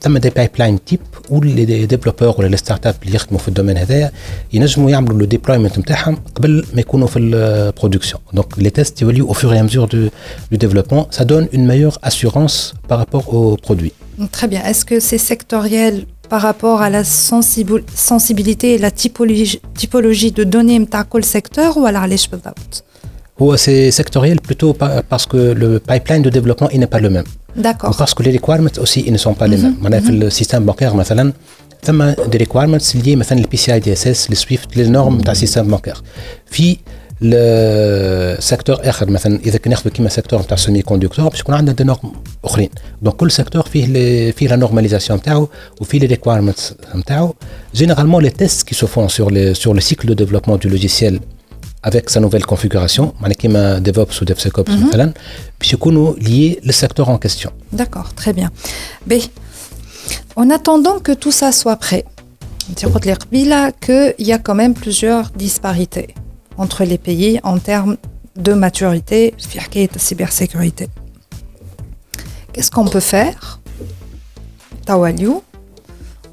ثم 0.02 0.18
دي 0.18 0.30
بايب 0.30 0.50
لاين 0.58 0.84
تيب 0.84 1.00
واللي 1.30 1.86
ديفلوبور 1.86 2.34
ولا 2.38 2.46
الستارت 2.46 2.86
اب 2.86 2.94
اللي 3.04 3.14
يخدموا 3.16 3.38
في 3.40 3.48
الدومين 3.48 3.76
هذايا 3.76 4.12
ينجموا 4.52 4.90
يعملوا 4.90 5.18
لو 5.18 5.24
ديبلويمنت 5.24 5.78
نتاعهم 5.78 6.16
قبل 6.34 6.66
ما 6.74 6.80
يكونوا 6.80 7.06
في 7.06 7.18
البرودكسيون 7.18 8.20
دونك 8.32 8.58
لي 8.58 8.70
تيست 8.70 9.02
يوليو 9.02 9.28
او 9.28 9.32
فور 9.32 9.52
اي 9.52 9.62
مزور 9.62 9.88
دو 9.88 10.08
دو 10.50 10.56
ديفلوبمون 10.56 11.04
سا 11.10 11.24
دون 11.24 11.48
اون 11.54 11.66
ميور 11.66 11.98
اسيورونس 12.04 12.74
بار 12.90 12.98
رابور 12.98 13.22
او 13.26 13.54
برودوي 13.66 13.90
Très 14.36 14.46
bien. 14.52 14.62
Est-ce 14.70 14.84
que 14.90 14.98
c'est 15.08 15.22
sectoriel 15.32 15.94
par 16.32 16.40
rapport 16.48 16.78
à 16.86 16.88
la 16.96 17.02
sensibil- 17.30 17.84
sensibilité 18.12 18.66
et 18.74 18.78
la 18.86 18.90
typologie, 19.02 19.60
typologie 19.80 20.32
de 20.32 20.44
données 20.44 20.78
متاع 20.78 21.02
كل 21.02 21.24
secteur 21.24 21.76
ou 21.76 21.86
alors 21.86 21.96
علاش 21.96 22.28
بالضبط 23.38 23.42
هو 23.42 23.56
سي 23.56 23.90
سيكتوريال 23.90 24.36
بلوتو 24.36 24.74
parce 25.12 25.26
que 25.26 25.54
le 25.54 25.80
pipeline 25.92 26.22
de 26.22 26.30
développement 26.30 26.68
il 26.70 26.80
n'est 26.80 26.94
pas 26.96 27.00
le 27.00 27.10
même 27.10 27.24
D'accord. 27.56 27.96
parce 27.98 28.14
que 28.14 28.22
les 28.22 28.32
requirements 28.38 28.78
aussi 28.78 29.00
ils 29.06 29.12
ne 29.12 29.18
sont 29.18 29.34
pas 29.34 29.48
les 29.48 29.56
mêmes 29.56 29.82
معناها 29.82 30.00
في 30.00 30.10
السيستم 30.10 30.66
بانكير 30.66 30.94
مثلا 30.94 31.32
ثم 31.82 32.12
des 32.12 32.38
requirements 32.38 32.94
liés 32.94 33.16
مثلا 33.16 33.38
للبي 33.38 33.56
سي 33.56 33.74
اي 33.74 33.80
دي 33.80 33.92
اس 33.92 34.06
اس 34.06 34.30
للسويفت 34.30 34.76
للنورم 34.76 35.20
تاع 35.20 35.32
السيستم 35.32 35.70
بانكير 35.70 35.96
في 36.46 36.76
السيكتور 37.22 38.76
اخر 38.80 39.10
مثلا 39.10 39.40
اذا 39.46 39.58
كان 39.58 39.70
ناخذ 39.70 39.90
كيما 39.90 40.08
سيكتور 40.08 40.42
تاع 40.42 40.56
سيمي 40.56 40.82
كوندكتور 40.82 41.28
باش 41.28 41.40
يكون 41.40 41.54
عندنا 41.54 41.76
دي 41.76 41.84
نورم 41.84 42.12
اخرين 42.44 42.68
دونك 43.02 43.16
كل 43.16 43.30
سيكتور 43.30 43.62
فيه 43.62 43.86
لي 43.86 44.32
فيه 44.32 44.48
لا 44.48 44.56
نورماليزاسيون 44.56 45.18
نتاعو 45.18 45.48
وفيه 45.80 45.98
لي 45.98 46.06
ريكوايرمنتس 46.06 46.74
نتاعو 46.94 47.34
جينيرالمون 47.74 48.22
لي 48.22 48.30
تيست 48.30 48.70
qui 48.70 48.74
se 48.74 48.86
font 48.86 49.08
sur 49.08 49.30
les 49.30 49.54
sur 49.54 49.74
le 49.74 49.80
cycle 49.80 50.06
de 50.06 50.14
développement 50.14 50.56
du 50.56 50.68
logiciel 50.68 51.20
avec 51.83 52.09
sa 52.09 52.19
nouvelle 52.19 52.45
configuration, 52.45 53.13
comme 53.21 53.79
DevOps 53.79 54.21
ou 54.21 54.25
DevSecOps, 54.25 54.69
mm 54.69 54.89
-hmm. 54.89 55.13
puis 55.59 55.69
lié 56.15 56.59
le 56.63 56.73
secteur 56.73 57.07
en 57.09 57.17
question. 57.17 57.51
D'accord, 57.71 58.13
très 58.21 58.33
bien. 58.33 58.49
B. 59.07 59.13
En 60.35 60.49
attendant 60.49 60.99
que 60.99 61.13
tout 61.13 61.31
ça 61.31 61.51
soit 61.51 61.77
prêt, 61.77 62.03
qu'il 63.85 64.13
y 64.29 64.33
a 64.33 64.39
quand 64.45 64.55
même 64.55 64.73
plusieurs 64.73 65.25
disparités 65.45 66.09
entre 66.57 66.83
les 66.83 66.97
pays 66.97 67.39
en 67.43 67.57
termes 67.57 67.97
de 68.35 68.53
maturité, 68.53 69.33
de 69.93 69.99
cybersécurité. 69.99 70.87
Qu'est-ce 72.51 72.71
qu'on 72.71 72.85
peut 72.85 72.99
faire 72.99 73.59
Tawaliou 74.85 75.43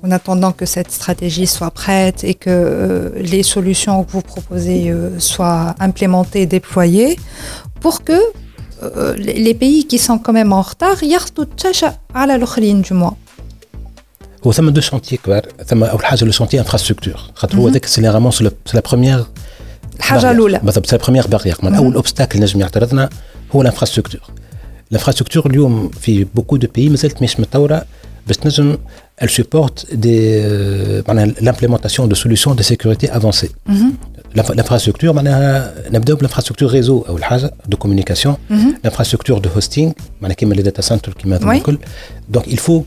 en 0.05 0.11
attendant 0.11 0.51
que 0.51 0.65
cette 0.65 0.91
stratégie 0.91 1.47
soit 1.47 1.71
prête 1.71 2.23
et 2.23 2.33
que 2.33 2.49
euh, 2.49 3.09
les 3.33 3.43
solutions 3.43 4.03
que 4.03 4.11
vous 4.11 4.25
proposez 4.33 4.81
euh, 4.89 5.19
soient 5.19 5.75
implémentées 5.79 6.41
et 6.43 6.49
déployées 6.57 7.13
pour 7.83 8.03
que 8.07 8.19
euh, 8.19 9.15
les 9.25 9.35
les 9.45 9.55
pays 9.63 9.81
qui 9.91 9.99
sont 10.07 10.17
quand 10.23 10.35
même 10.39 10.51
en 10.53 10.63
retard 10.71 11.03
ياخذوا 11.03 11.45
التشا 11.45 11.95
على 12.15 12.35
الاخرين 12.35 12.83
du 12.83 12.93
moins. 12.93 13.15
هو 14.47 14.51
ثم 14.51 14.69
دو 14.69 14.81
شونتيي 14.81 15.17
كبار 15.17 15.45
ثم 15.67 15.83
اول 15.83 16.05
حاجه 16.05 16.25
لو 16.25 16.31
شونتيي 16.31 16.59
انفراستركتور 16.59 17.15
خاطر 17.35 17.57
هو 17.57 17.69
ذاك 17.69 17.85
سينيرامون 17.85 18.31
سي 18.31 18.43
لا 18.73 18.81
بروميير 18.89 19.25
الحاجه 19.97 20.31
الاولى 20.31 20.59
بالضبط 20.63 20.85
سي 20.85 20.97
بروميير 20.97 21.27
باريير 21.27 21.57
من 21.63 21.75
اول 21.75 21.93
اوبستاكل 21.95 22.39
نجم 22.39 22.59
يعترضنا 22.61 23.09
هو 23.55 23.61
الانفراستركتور 23.61 24.21
الانفراستركتور 24.91 25.45
اليوم 25.45 25.89
في 25.89 26.23
بوكو 26.23 26.57
دو 26.57 26.67
بيي 26.75 26.89
مازالت 26.89 27.21
مش 27.21 27.39
متطوره 27.39 27.85
باش 28.27 28.37
تنجم 28.37 28.77
elle 29.18 29.30
supporte 29.30 29.86
euh, 30.44 31.02
l'implémentation 31.40 32.06
de 32.06 32.14
solutions 32.14 32.54
de 32.54 32.62
sécurité 32.62 33.08
avancées. 33.10 33.50
Mm-hmm. 33.68 33.92
L'infrastructure, 34.36 35.14
l'infrastructure 35.14 36.68
réseau 36.68 37.06
euh, 37.08 37.48
de 37.68 37.76
communication, 37.76 38.38
mhm. 38.50 38.74
l'infrastructure 38.84 39.40
de 39.40 39.48
hosting, 39.54 39.94
les 40.20 40.62
data 40.62 40.82
centers 40.82 41.14
qui. 41.14 41.26
Donc 42.28 42.44
il 42.46 42.58
faut 42.58 42.86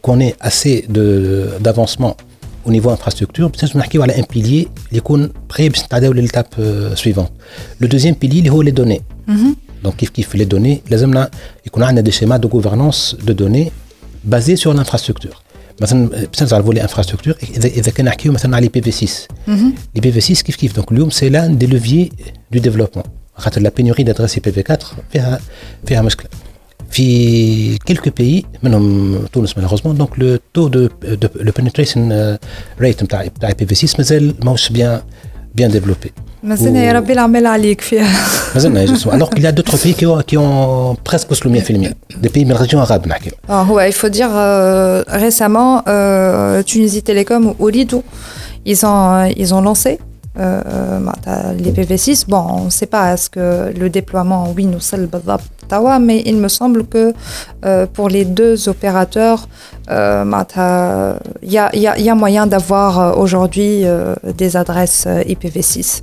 qu'on 0.00 0.20
ait 0.20 0.36
assez 0.38 0.86
d'avancement 0.88 2.16
au 2.64 2.70
niveau 2.70 2.90
infrastructure. 2.90 3.50
Peut-être 3.50 3.74
un 3.76 4.22
pilier 4.22 4.68
qui 4.90 4.98
est 4.98 5.02
prêt 5.48 5.68
à 5.90 6.00
l'étape 6.00 6.54
euh, 6.60 6.94
suivante. 6.94 7.32
Le 7.80 7.88
deuxième 7.88 8.14
pilier, 8.14 8.48
c'est 8.48 8.62
les 8.62 8.72
données. 8.72 9.00
Mhm. 9.26 9.54
Donc, 9.82 9.96
kif, 9.96 10.12
kif, 10.12 10.34
les 10.34 10.44
données, 10.46 10.82
il 10.88 10.96
y 10.96 11.98
a 11.98 12.02
des 12.02 12.10
schémas 12.10 12.38
de 12.38 12.46
gouvernance 12.46 13.16
de 13.24 13.32
données 13.32 13.72
دو 14.19 14.29
دوني 14.29 14.31
بازي 14.31 14.55
سور 14.55 14.73
الانفراستركتور 14.73 15.35
مثلا 15.81 16.07
باش 16.07 16.41
نرجع 16.41 16.57
لفولي 16.57 16.81
انفراستركتور 16.81 17.35
اذا 17.57 17.67
اذا 17.67 17.91
كان 17.91 18.05
نحكيو 18.05 18.31
مثلا 18.31 18.55
على 18.55 18.67
بي 18.67 18.81
في 18.81 18.91
6 18.91 19.27
لي 19.95 20.01
بي 20.01 20.11
في 20.11 20.21
6 20.21 20.43
كيف 20.43 20.55
كيف 20.55 20.75
دونك 20.75 20.91
اليوم 20.91 21.09
سي 21.09 21.29
لان 21.29 21.57
دي 21.57 21.67
لوفيي 21.67 22.11
دو 22.51 22.59
ديفلوبمون 22.59 23.05
خاطر 23.35 23.61
لا 23.61 23.71
بينوري 23.77 24.03
دادريس 24.03 24.39
بي 24.39 24.51
في 24.51 24.63
4 24.71 24.79
فيها 25.11 25.39
فيها 25.85 26.01
مشكله 26.01 26.27
في 26.91 27.77
quelques 27.77 28.09
pays 28.21 28.45
منهم 28.63 29.17
تونس 29.33 29.53
malheureusement 29.53 30.01
donc 30.01 30.17
le 30.17 30.39
taux 30.57 30.69
de, 30.69 30.89
de 31.21 31.29
le 31.47 31.51
penetration 31.51 31.99
euh, 32.11 32.37
rate 32.81 33.03
نتاع 33.03 33.23
نتاع 33.23 33.49
IPv6 33.49 33.97
مازال 33.97 34.35
ماهوش 34.43 34.71
bien 34.71 35.01
bien 35.61 35.69
développé 35.69 36.09
مازلنا 36.43 36.83
يا 36.83 36.93
ربي 36.93 37.13
العمل 37.13 37.45
عليك 37.45 37.81
فيها. 37.81 38.27
alors 39.12 39.30
qu'il 39.30 39.42
y 39.42 39.46
a 39.46 39.52
d'autres 39.52 39.76
pays 39.76 39.94
qui 39.94 40.06
ont, 40.06 40.20
qui 40.22 40.36
ont 40.36 40.96
presque 41.04 41.30
des 42.20 42.28
pays 42.28 42.44
de 42.44 42.50
la 42.50 42.56
région 42.56 42.80
arabe. 42.80 43.06
Ah, 43.48 43.64
il 43.86 43.92
faut 43.92 44.08
dire 44.08 44.30
euh, 44.34 45.02
récemment, 45.06 45.82
euh, 45.88 46.62
Tunisie 46.62 47.02
Télécom 47.02 47.54
ou 47.58 47.68
Lidou, 47.68 48.02
ils 48.64 48.84
ont, 48.84 49.12
euh, 49.12 49.28
ils 49.36 49.54
ont 49.54 49.60
lancé 49.60 49.98
euh, 50.38 50.98
bah, 51.00 51.14
les 51.58 51.72
PV6. 51.72 52.28
Bon, 52.28 52.44
on 52.48 52.64
ne 52.66 52.70
sait 52.70 52.86
pas 52.86 53.12
est-ce 53.12 53.30
que 53.30 53.72
le 53.78 53.90
déploiement, 53.90 54.52
oui, 54.56 54.64
nous 54.66 54.80
sommes 54.80 55.08
mais 56.00 56.22
il 56.26 56.36
me 56.36 56.48
semble 56.48 56.84
que 56.84 57.14
pour 57.94 58.08
les 58.08 58.24
deux 58.24 58.68
opérateurs, 58.68 59.48
bah, 59.86 60.46
il 61.42 61.52
y, 61.52 61.58
a, 62.10 62.14
moyen 62.16 62.48
d'avoir 62.48 63.16
aujourd'hui 63.16 63.84
des 64.36 64.56
adresses 64.56 65.06
IPv6. 65.06 66.02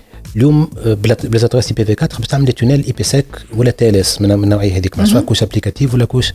اليوم 0.36 0.70
آه، 0.78 0.94
بلا 0.94 1.16
بلا 1.24 1.44
ادريس 1.44 1.68
اي 1.68 1.72
بي 1.74 1.84
في 1.84 1.92
4 2.02 2.18
باش 2.18 2.26
تعمل 2.26 2.44
دي 2.44 2.52
تونيل 2.52 2.84
اي 2.84 2.92
بي 2.92 3.02
سيك 3.02 3.26
ولا 3.56 3.70
تي 3.70 3.88
ال 3.88 3.96
اس 3.96 4.20
من 4.20 4.28
من 4.28 4.44
النوعيه 4.44 4.76
هذيك 4.76 5.04
سواء 5.04 5.22
كوش 5.22 5.42
ابليكاتيف 5.42 5.94
ولا 5.94 6.04
كوش 6.04 6.32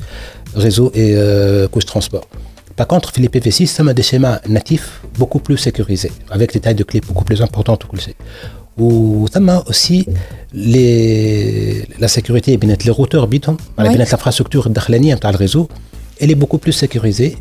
ريزو 0.57 0.91
اي 0.95 1.67
كوش 1.67 1.85
ترونسبور 1.85 2.25
Par 2.81 2.87
contre, 2.87 3.11
في 3.11 3.21
les 3.21 3.29
PV6, 3.29 3.67
ça 3.67 3.83
a 3.89 3.93
des 3.93 4.01
schémas 4.09 4.39
natifs 4.47 4.89
beaucoup 5.19 5.39
plus 5.39 5.57
sécurisés, 5.57 6.11
avec 6.35 6.53
des 6.53 6.59
tailles 6.63 6.79
de 6.81 6.83
clés 6.83 7.01
beaucoup 7.07 7.25
plus 7.25 7.41
importantes 7.41 7.83
ou 7.83 7.87
كل 7.87 7.99
شيء. 8.01 8.15
وثم 8.77 9.59
aussi 9.59 10.05
les, 10.53 11.85
la 11.99 12.07
sécurité 12.07 12.57
بين 12.57 12.75
les 12.75 12.89
routeurs 12.91 13.25
بينهم 13.25 13.57
على 13.79 13.89
Oui. 13.89 13.97
بين 13.97 14.05
l'infrastructure 14.05 14.67
الداخلانيه 14.67 15.15
نتاع 15.15 15.29
الريزو 15.29 15.67
elle 16.21 16.31
est 16.31 16.35
beaucoup 16.35 16.57
plus 16.67 16.71
sécurisée 16.85 17.35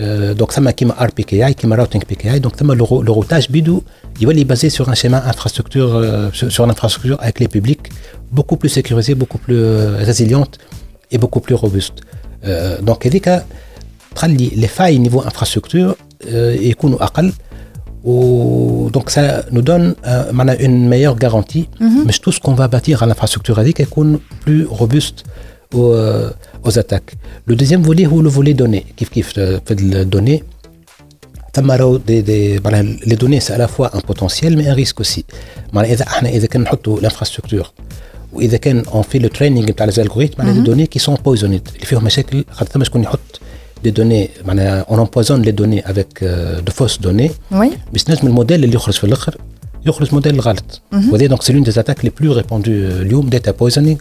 Euh, 0.00 0.34
donc 0.34 0.52
ثم 0.52 0.70
كيما 0.70 0.94
RPKI 1.06 1.50
كيما 1.52 1.84
routing 1.84 2.00
PKI 2.12 2.40
donc 2.40 2.56
ثم 2.56 2.72
le, 2.74 2.82
rou- 2.82 3.02
le 3.02 3.10
routage 3.12 3.50
بيدو 3.50 3.82
يولي 4.20 4.44
basé 4.44 4.68
sur 4.70 4.88
un 4.88 4.94
schéma 4.94 5.22
infrastructure 5.26 5.94
euh, 5.94 6.30
sur, 6.32 6.52
sur 6.52 6.64
une 6.64 6.70
infrastructure 6.70 7.16
avec 7.22 7.38
les 7.40 7.48
publics 7.48 7.86
beaucoup 8.32 8.56
plus 8.56 8.68
sécurisée 8.70 9.14
beaucoup 9.14 9.38
plus 9.38 9.56
euh, 9.56 9.96
résiliente 10.10 10.58
et 11.12 11.18
beaucoup 11.18 11.40
plus 11.40 11.54
robuste 11.54 11.98
euh, 12.44 12.80
donc 12.80 13.06
هذيك 13.06 13.42
تخلي 14.14 14.50
les 14.50 14.68
failles 14.78 14.98
niveau 14.98 15.22
infrastructure 15.22 15.94
euh, 16.24 16.26
يكونوا 16.60 17.04
اقل 17.04 17.32
و 18.04 18.90
donc 18.90 19.10
ça 19.10 19.44
nous 19.50 19.62
donne 19.62 19.94
euh, 20.06 20.32
معناها 20.32 20.56
une 20.56 20.88
meilleure 20.88 21.16
garantie 21.24 21.68
مش 22.06 22.20
tout 22.20 22.32
ce 22.32 22.40
qu'on 22.40 22.54
va 22.54 22.68
bâtir 22.68 23.02
à 23.02 23.06
l'infrastructure 23.06 23.58
هذيك 23.58 23.80
يكون 23.80 24.20
plus 24.46 24.66
robuste 24.80 25.24
aux 26.63 26.77
attaques. 26.79 27.13
Le 27.45 27.55
deuxième 27.55 27.81
volet, 27.83 28.05
c'est 28.05 28.21
le 28.21 28.29
volet 28.29 28.53
données. 28.53 28.85
Kif 28.95 29.09
kif, 29.09 29.27
les 29.35 30.05
données. 30.05 30.43
Des, 32.05 32.21
des, 32.21 32.59
les 33.05 33.15
données, 33.17 33.39
c'est 33.41 33.53
à 33.53 33.57
la 33.57 33.67
fois 33.67 33.89
un 33.93 33.99
potentiel, 33.99 34.55
mais 34.55 34.67
un 34.69 34.73
risque 34.73 34.99
aussi. 35.01 35.25
l'infrastructure, 37.01 37.73
ou 38.33 38.39
on 38.93 39.03
fait 39.03 39.19
le 39.19 39.29
training 39.29 39.65
des 39.87 39.99
algorithmes, 39.99 40.41
mm 40.43 40.47
-hmm. 40.47 40.63
données 40.63 40.87
qui 40.93 40.99
sont 40.99 41.13
empoisonnées. 41.19 41.61
Il 41.81 41.85
fait 41.89 41.97
un 41.97 42.01
des 43.83 43.91
données, 43.91 44.31
on 44.93 44.97
empoisonne 45.05 45.41
les 45.49 45.53
données 45.61 45.83
avec 45.91 46.09
euh, 46.21 46.61
de 46.67 46.71
fausses 46.71 46.99
données. 47.07 47.31
Oui. 47.51 47.69
Mais 47.91 47.99
le 48.29 48.31
modèle, 48.39 48.61
il 48.63 48.71
يخرج 49.86 50.06
في 50.06 50.12
الاخر 50.12 50.14
يخرج 50.14 50.14
موديل 50.14 50.40
غلط 50.40 50.82
وهذه 50.92 51.26
دونك 51.26 51.42
سي 51.42 51.52
لون 51.52 51.62
دي 51.62 51.70
اتاك 51.70 52.04
لي 52.04 52.10
بلو 52.20 52.32
ريباندو 52.32 52.70
اليوم 52.72 53.28
داتا 53.28 53.50
بويزنينغ 53.50 53.96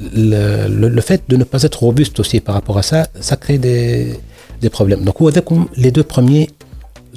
le, 0.00 0.88
le 0.88 1.00
fait 1.00 1.22
de 1.28 1.36
ne 1.36 1.44
pas 1.44 1.62
être 1.62 1.82
robuste 1.82 2.18
aussi 2.20 2.40
par 2.40 2.54
rapport 2.54 2.78
à 2.78 2.82
ça, 2.82 3.06
ça 3.20 3.36
crée 3.36 3.58
des, 3.58 4.18
des 4.60 4.70
problèmes. 4.70 5.04
Donc, 5.04 5.22
هو 5.22 5.28
هذاكم 5.28 5.66
les 5.76 5.90
deux 5.90 6.04
premiers 6.14 6.48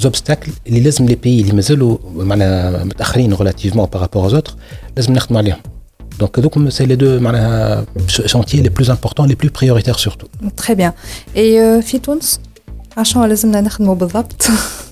obstacles 0.06 0.50
اللي 0.68 0.80
لازم 0.80 1.08
les 1.08 1.16
pays 1.16 1.26
اللي 1.26 1.54
مازالوا 1.54 1.98
معناها 2.16 2.84
متاخرين 2.84 3.36
relativement 3.36 3.88
par 3.96 4.00
rapport 4.00 4.32
aux 4.32 4.34
autres 4.34 4.56
لازم 4.98 5.14
نخدم 5.14 5.38
عليهم. 5.38 5.58
Donc, 6.24 6.40
هذوكم 6.40 6.70
c'est 6.70 6.86
les 6.86 6.98
deux 6.98 7.22
معناها 7.22 7.86
chantiers 8.08 8.62
les 8.64 8.70
plus 8.70 8.90
importants, 8.90 9.26
les 9.26 9.36
plus 9.36 9.50
prioritaires 9.50 10.00
surtout. 10.00 10.28
Très 10.56 10.76
bien. 10.76 10.94
Et 11.36 11.60
euh, 11.60 11.82
في 11.82 12.00
تونس 12.04 12.40
عشان 12.98 13.26
لازمنا 13.26 13.62
نخدموا 13.62 13.96
بالضبط 13.96 14.48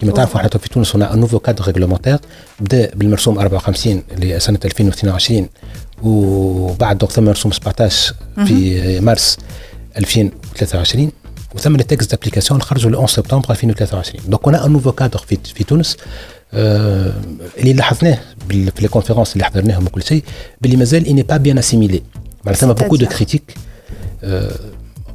كما 0.00 0.12
تعرفوا 0.12 0.36
إحنا 0.36 0.48
في 0.48 0.68
تونس 0.68 0.96
هنا 0.96 1.14
ان 1.14 1.20
نوفو 1.20 1.38
كادر 1.38 1.66
ريغلومونتير 1.66 2.18
بدأ 2.60 2.90
بالمرسوم 2.94 3.38
54 3.38 4.02
اللي 4.12 4.40
سنه 4.40 4.58
2022 4.64 5.48
وبعد 6.02 7.04
ثم 7.04 7.24
مرسوم 7.24 7.52
17 7.52 8.14
في 8.46 9.00
مارس 9.00 9.38
2023 9.98 11.10
وثم 11.54 11.76
لي 11.76 11.82
تكست 11.82 12.10
دابليكاسيون 12.10 12.62
خرجوا 12.62 12.90
le 12.90 12.94
11 12.94 13.16
سبتمبر 13.16 13.50
2023 13.50 14.30
دونك 14.30 14.48
هنا 14.48 14.66
ان 14.66 14.72
نوفو 14.72 14.92
كادر 14.92 15.18
في 15.18 15.38
في 15.54 15.64
تونس 15.64 15.96
آه 16.54 17.12
اللي 17.58 17.72
لاحظناه 17.72 18.18
في 18.48 18.72
لي 18.80 18.88
كونفيرونس 18.88 19.32
اللي 19.32 19.44
حضرناهم 19.44 19.86
وكل 19.86 20.02
شيء 20.02 20.24
باللي 20.60 20.76
مازال 20.76 21.06
اني 21.06 21.22
با 21.22 21.36
بيان 21.36 21.58
اسيميلي 21.58 22.02
معناتها 22.44 22.66
ثم 22.66 22.72
بوكو 22.72 22.96
دو 22.96 23.06
كريتيك 23.06 23.54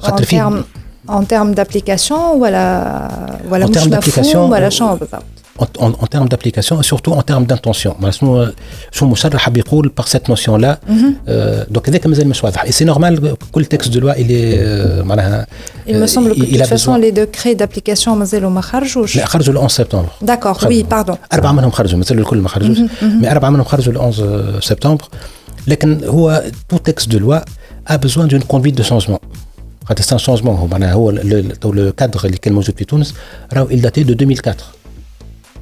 en 0.03 0.11
termes 0.11 0.82
en 1.08 1.22
termes 1.24 1.54
d'application 1.54 2.12
ولا 2.40 3.08
ولا 3.50 3.66
En 3.66 3.70
مش 3.70 3.76
termes 3.78 3.88
d'application, 3.90 4.18
مفهوم 4.18 4.50
ولا 4.50 4.68
شنو 4.68 4.94
بالضبط 4.96 5.22
en, 5.60 5.64
en, 5.84 5.90
en 6.04 6.06
termes 6.14 6.28
d'application 6.32 6.74
et 6.80 6.84
surtout 6.92 7.12
en 7.12 7.22
termes 7.22 7.46
d'intention 7.46 7.92
معناها 8.00 8.10
شنو 8.10 8.52
شنو 8.92 9.08
مشرح 9.10 9.36
حاب 9.42 9.56
يقول 9.56 9.92
par 10.00 10.04
cette 10.04 10.32
notion 10.32 10.50
là 10.60 10.76
دونك 11.70 11.88
هذاك 11.88 12.06
مازال 12.06 12.28
مش 12.28 12.44
واضح 12.44 12.64
et 12.64 12.68
c'est 12.72 12.84
normal 12.86 13.20
كل 13.52 13.64
texte 13.64 13.88
de 13.88 13.98
loi 14.00 14.14
il 14.18 14.30
est 14.30 14.58
euh, 14.58 15.04
معناها 15.04 15.46
Il 15.88 15.96
me 15.96 16.02
euh, 16.02 16.06
semble 16.06 16.34
que 16.34 16.40
de 16.40 16.44
il 16.44 16.52
toute 16.52 16.60
a 16.60 16.64
façon 16.64 16.92
besoin 16.92 16.98
les 16.98 17.12
décrets 17.12 17.54
d'application 17.62 18.08
مازالوا 18.08 18.50
ما 18.50 18.60
خرجوش 18.60 19.16
لا 19.16 19.24
خرجوا 19.26 19.54
ل 19.54 19.58
11 19.58 19.72
سبتمبر 19.76 20.08
D'accord, 20.24 20.58
خرجوا. 20.58 20.82
oui, 20.82 20.84
pardon. 20.94 21.16
أربعة 21.32 21.52
منهم 21.52 21.70
خرجوا 21.70 21.98
مثل 21.98 22.18
الكل 22.18 22.38
ما 22.38 22.48
خرجوش 22.48 22.78
مي 23.02 23.30
أربعة 23.32 23.50
منهم 23.50 23.64
خرجوا 23.64 23.92
ل 23.92 23.96
11 23.96 24.60
سبتمبر 24.60 25.04
لكن 25.66 26.04
هو 26.04 26.42
تو 26.68 26.76
تكست 26.76 27.08
دو 27.08 27.18
لوا 27.18 27.38
a 27.90 27.94
besoin 27.96 28.26
d'une 28.30 28.44
conduite 28.52 28.76
de 28.80 28.82
changement 28.82 29.20
خاطر 29.84 30.02
سان 30.02 30.18
شونجمون 30.18 30.56
هو 30.56 30.66
معناها 30.66 30.92
هو 30.92 31.10
لو 31.10 31.92
كادر 31.92 32.20
اللي 32.24 32.36
كان 32.36 32.52
موجود 32.54 32.74
في 32.78 32.84
تونس 32.84 33.14
راهو 33.52 33.68
il 33.68 33.80
daté 33.82 34.00
de 34.04 34.10
2004 34.10 34.54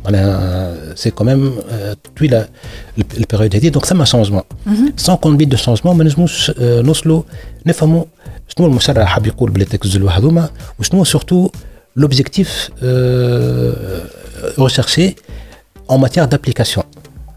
معناها 0.05 0.95
سي 0.95 1.11
كوميم 1.11 1.55
طويله 2.19 2.49
البيريود 2.99 3.57
هذه 3.57 3.69
دونك 3.69 3.85
ثم 3.85 4.05
شونجمون 4.05 4.43
سون 4.97 5.15
كونبيت 5.17 5.49
دو 5.49 5.57
شونجمون 5.57 5.97
ما 5.97 6.05
نجموش 6.05 6.51
آه، 6.59 6.83
نوصلوا 6.83 7.23
نفهموا 7.67 8.05
شنو 8.49 8.67
المشرع 8.67 9.05
حاب 9.05 9.27
يقول 9.27 9.51
بالتكست 9.51 9.97
دو 9.97 10.09
هذوما 10.09 10.49
وشنو 10.81 11.05
سورتو 11.05 11.51
لوبجيكتيف 11.97 12.71
recherché 14.59 15.17
en 15.89 15.99
matière 15.99 16.29
d'application. 16.29 16.83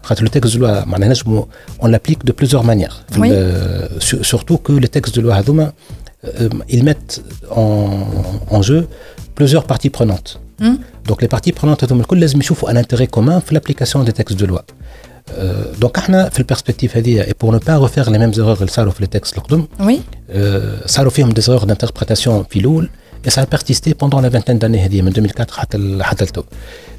خاطر 0.02 0.24
le 0.26 0.28
texte 0.28 0.52
de 0.54 0.58
loi 0.58 0.86
معناها 0.86 1.08
نجمو 1.08 1.48
on 1.82 1.86
l'applique 1.86 2.24
de 2.30 2.32
plusieurs 2.32 2.64
manières. 2.64 2.94
في 3.12 3.20
Oui. 3.20 3.28
ال- 3.30 4.02
sur- 4.02 4.24
surtout 4.24 4.58
que 4.58 4.72
les 4.72 4.88
textes 4.88 5.14
de 5.18 5.20
loi 5.22 5.30
هذوما 5.32 5.72
euh, 6.24 6.48
ils 6.74 6.84
mettent 6.88 7.14
en, 7.50 7.90
en 8.56 8.62
jeu 8.62 8.80
plusieurs 9.38 9.64
parties 9.72 9.90
prenantes. 9.98 10.30
Donc 11.08 11.18
les 11.22 11.28
parties 11.36 11.52
prenantes 11.60 11.84
هذوما 11.84 12.00
الكل 12.02 12.20
لازم 12.20 12.40
يشوفوا 12.40 12.70
un 12.72 12.76
intérêt 12.84 13.06
commun 13.16 13.38
في 13.40 13.54
l'application 13.60 14.04
des 14.04 14.12
textes 14.12 14.36
de 14.42 14.46
loi. 14.46 14.62
Euh, 15.30 15.84
donc 15.84 15.98
احنا 15.98 16.28
في 16.28 16.38
البرسبكتيف 16.38 16.96
هذه 16.96 17.22
et 17.22 17.34
pour 17.44 17.52
ne 17.52 17.58
pas 17.58 17.76
refaire 17.86 18.10
les 18.10 18.18
mêmes 18.18 18.34
erreurs 18.38 18.58
اللي 18.60 18.70
صاروا 18.70 18.92
في 18.92 19.04
les 19.04 19.08
textes 19.18 19.38
القدم 19.38 19.66
Oui. 19.80 19.94
euh, 20.30 20.86
صاروا 20.86 21.10
فيهم 21.10 21.30
des 21.34 21.42
erreurs 21.48 21.66
d'interprétation 21.66 22.30
في 22.50 22.56
الاول 22.58 22.90
et 23.26 23.30
ça 23.30 23.40
a 23.42 23.46
persisté 23.56 23.94
pendant 23.94 24.20
la 24.20 24.28
vingtaine 24.30 24.58
d'années 24.58 24.84
هذه 24.84 25.02
من 25.02 25.12
2004 25.12 25.50
حتى 25.56 25.76
ال- 25.76 26.02
حتى 26.02 26.24
لتو 26.24 26.42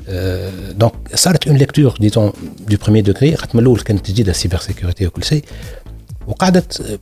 Euh, 0.07 0.83
donc 0.83 0.91
صارت 1.15 1.47
une 1.49 1.57
lecture 1.63 1.93
disons 2.01 2.31
du 2.71 2.77
premier 2.77 3.01
degré 3.09 3.35
خاطر 3.35 3.49
من 3.53 3.59
الاول 3.61 3.79
كانت 3.79 4.07
جديده 4.11 4.31
السيبر 4.31 4.57
سيكوريتي 4.57 5.07
وكل 5.07 5.23
شيء 5.23 5.43
وقعدت 5.43 5.94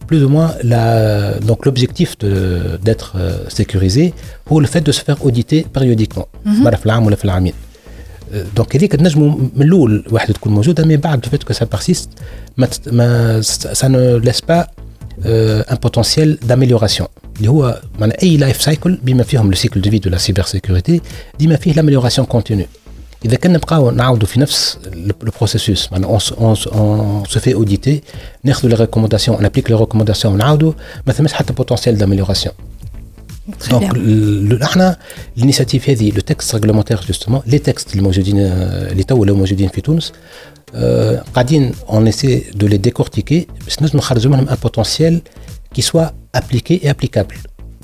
plus 0.10 0.22
ou 0.26 0.30
moins 0.36 0.52
la 0.74 0.84
donc 1.50 1.60
l'objectif 1.65 2.10
de- 2.24 2.78
d'être 2.86 3.10
euh, 3.15 3.50
sécurisé 3.60 4.06
pour 4.48 4.58
le 4.63 4.67
fait 4.74 4.82
de 4.89 4.91
se 4.98 5.02
faire 5.08 5.19
auditer 5.28 5.60
périodiquement 5.78 6.28
مره 6.45 6.76
في 6.76 6.86
العام 6.86 7.06
ولا 7.06 7.15
في 7.15 7.26
العامين 7.26 7.54
دونك 8.56 8.76
هذيك 8.76 8.95
نجموا 8.95 9.30
من 9.56 9.62
الاول 9.67 10.06
واحد 10.12 10.34
تكون 10.34 10.52
موجوده 10.54 10.86
مي 10.86 10.98
بعد 10.98 11.26
فيت 11.26 11.43
كو 11.43 11.54
سا 11.54 11.65
بارسيست 11.65 12.10
ما 12.58 12.65
تت- 12.65 12.89
ما 12.93 13.41
سا 13.41 13.88
نو 13.88 14.17
لاس 14.17 14.41
با 14.41 14.67
ان 15.26 15.78
بوتنسيال 15.84 16.39
داميليوراسيون 16.48 17.08
اللي 17.38 17.50
هو 17.50 17.82
معناها 18.00 18.22
اي 18.24 18.38
لايف 18.38 18.62
سايكل 18.62 18.98
بما 19.04 19.24
فيهم 19.24 19.48
لو 19.50 19.56
سيكل 19.56 19.82
دو 19.82 19.89
في 19.89 20.00
دو 20.00 20.10
لا 20.10 20.17
سيبر 20.17 20.43
سيكوريتي 20.43 21.02
ديما 21.39 21.56
فيه 21.56 21.74
لاميليوراسيون 21.74 22.28
كونتينيو 22.28 22.65
اذا 23.26 23.36
كان 23.36 23.54
نبقاو 23.54 23.91
نعاودوا 23.91 24.28
في 24.28 24.39
نفس 24.39 24.78
لو 24.93 25.13
بروسيسوس 25.38 25.91
معناها 25.91 26.19
اون 26.38 26.56
سو 27.26 27.39
في 27.39 27.54
اوديتي 27.54 28.02
ناخذوا 28.43 28.69
لي 28.72 28.76
ريكومونداسيون 28.76 29.38
on 29.38 29.41
applique 29.50 29.69
les 29.72 29.80
recommandations 29.86 30.26
ونعاودوا 30.26 30.74
ما 31.08 31.13
ثماش 31.13 31.34
حتى 31.34 31.54
بوتنسيال 31.54 31.98
داميليوراسيون 31.98 32.56
Très 33.63 33.69
دونك 33.69 33.91
bien. 33.91 33.95
ال- 33.95 34.63
احنا 34.63 34.98
الانيشيتيف 35.38 35.89
هذه 35.89 36.12
لو 36.12 36.19
تكست 36.22 36.56
ريغلومونتير 36.56 37.02
جوستومون 37.08 37.41
لي 37.45 37.58
تكست 37.60 37.91
اللي 37.91 38.04
موجودين 38.04 38.39
آه، 38.39 38.91
اللي 38.91 39.04
تو 39.04 39.15
ولاو 39.17 39.36
موجودين 39.36 39.69
في 39.69 39.82
تونس 39.82 40.12
آه، 40.76 41.24
قاعدين 41.34 41.72
اون 41.89 42.08
اسي 42.08 42.43
دو 42.56 42.67
لي 42.67 42.78
ديكورتيكي 42.78 43.48
باش 43.65 43.82
نجم 43.82 43.98
نخرجوا 43.98 44.32
منهم 44.32 44.50
ان 44.50 44.58
بوتنسيال 44.63 45.22
كي 45.74 45.82
سوا 45.82 46.06
ابليكي 46.36 46.82
اي 46.84 46.89
ابليكابل 46.89 47.36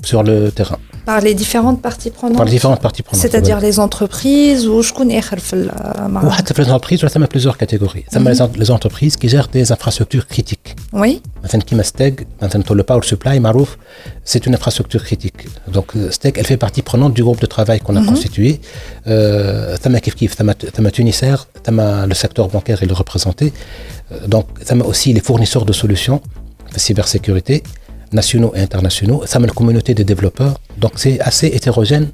sur 0.03 0.23
le 0.23 0.51
terrain. 0.51 0.77
Par 1.05 1.19
les 1.19 1.33
différentes 1.33 1.81
parties 1.81 2.11
prenantes 2.11 2.37
Par 2.37 2.45
les 2.45 2.51
différentes 2.51 2.81
parties 2.81 3.01
prenantes. 3.01 3.21
C'est-à-dire 3.21 3.59
les 3.59 3.79
entreprises 3.79 4.67
ou 4.67 4.81
je 4.83 4.93
connais 4.93 5.19
les 5.19 6.71
entreprises, 6.71 7.01
ça 7.01 7.19
a 7.19 7.27
plusieurs 7.27 7.57
catégories. 7.57 8.05
Ça 8.11 8.19
mm 8.19 8.31
les 8.57 8.71
entreprises 8.71 9.15
qui 9.17 9.27
gèrent 9.29 9.47
des 9.47 9.71
infrastructures 9.71 10.27
critiques. 10.27 10.75
Oui. 10.93 11.21
Qui 11.65 11.75
steg, 11.83 12.25
le 12.41 12.83
power 12.83 13.03
supply, 13.03 13.39
Marouf, 13.39 13.77
c'est 14.23 14.45
une 14.45 14.53
infrastructure 14.53 15.03
critique. 15.03 15.47
Donc, 15.67 15.87
euh, 15.95 16.11
steg, 16.11 16.37
elle 16.37 16.45
fait 16.45 16.57
partie 16.57 16.81
prenante 16.81 17.13
du 17.13 17.23
groupe 17.23 17.41
de 17.41 17.45
travail 17.45 17.79
qu'on 17.79 17.95
a 17.95 18.01
mhm. 18.01 18.07
constitué. 18.07 18.61
Euh, 19.07 19.75
ça 19.81 19.89
m'a 19.89 19.99
kif 19.99 20.15
kif, 20.15 20.35
ça 20.37 20.43
m'a 20.43 20.91
Tunisair, 20.91 21.47
ça 21.65 21.71
m'a 21.71 22.05
le 22.05 22.13
secteur 22.13 22.47
bancaire 22.47 22.83
et 22.83 22.85
le 22.85 22.93
représenté. 22.93 23.53
Euh, 24.11 24.27
donc, 24.27 24.45
ça 24.63 24.75
m'a 24.75 24.85
aussi 24.85 25.13
les 25.13 25.21
fournisseurs 25.21 25.65
de 25.65 25.73
solutions 25.73 26.21
de 26.73 26.79
cybersécurité 26.79 27.63
nationaux 28.13 28.53
et 28.55 28.61
internationaux, 28.61 29.23
ça 29.25 29.39
une 29.39 29.51
communauté 29.51 29.93
de 29.93 30.03
développeurs. 30.03 30.59
Donc 30.77 30.93
c'est 30.95 31.19
assez 31.19 31.47
hétérogène. 31.47 32.09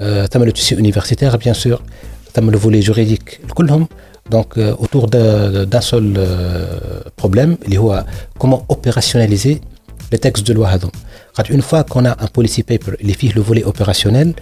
Euh, 0.00 0.26
ça 0.30 0.38
le 0.38 0.52
tissu 0.52 0.74
universitaire, 0.76 1.38
bien 1.38 1.54
sûr, 1.54 1.82
ça 2.34 2.40
le 2.40 2.58
volet 2.58 2.82
juridique. 2.82 3.40
Donc 4.30 4.58
euh, 4.58 4.74
autour 4.78 5.08
d'un 5.08 5.80
seul 5.80 6.14
euh, 6.16 7.00
problème, 7.16 7.56
il 7.66 7.74
y 7.74 7.78
comment 8.38 8.64
opérationnaliser 8.68 9.60
les 10.12 10.18
textes 10.18 10.46
de 10.46 10.52
loi. 10.52 10.70
Une 11.50 11.62
fois 11.62 11.84
qu'on 11.84 12.04
a 12.04 12.12
un 12.22 12.26
policy 12.28 12.62
paper, 12.62 12.92
les 13.00 13.12
fiches, 13.12 13.34
le 13.34 13.42
volet 13.42 13.64
opérationnel, 13.64 14.34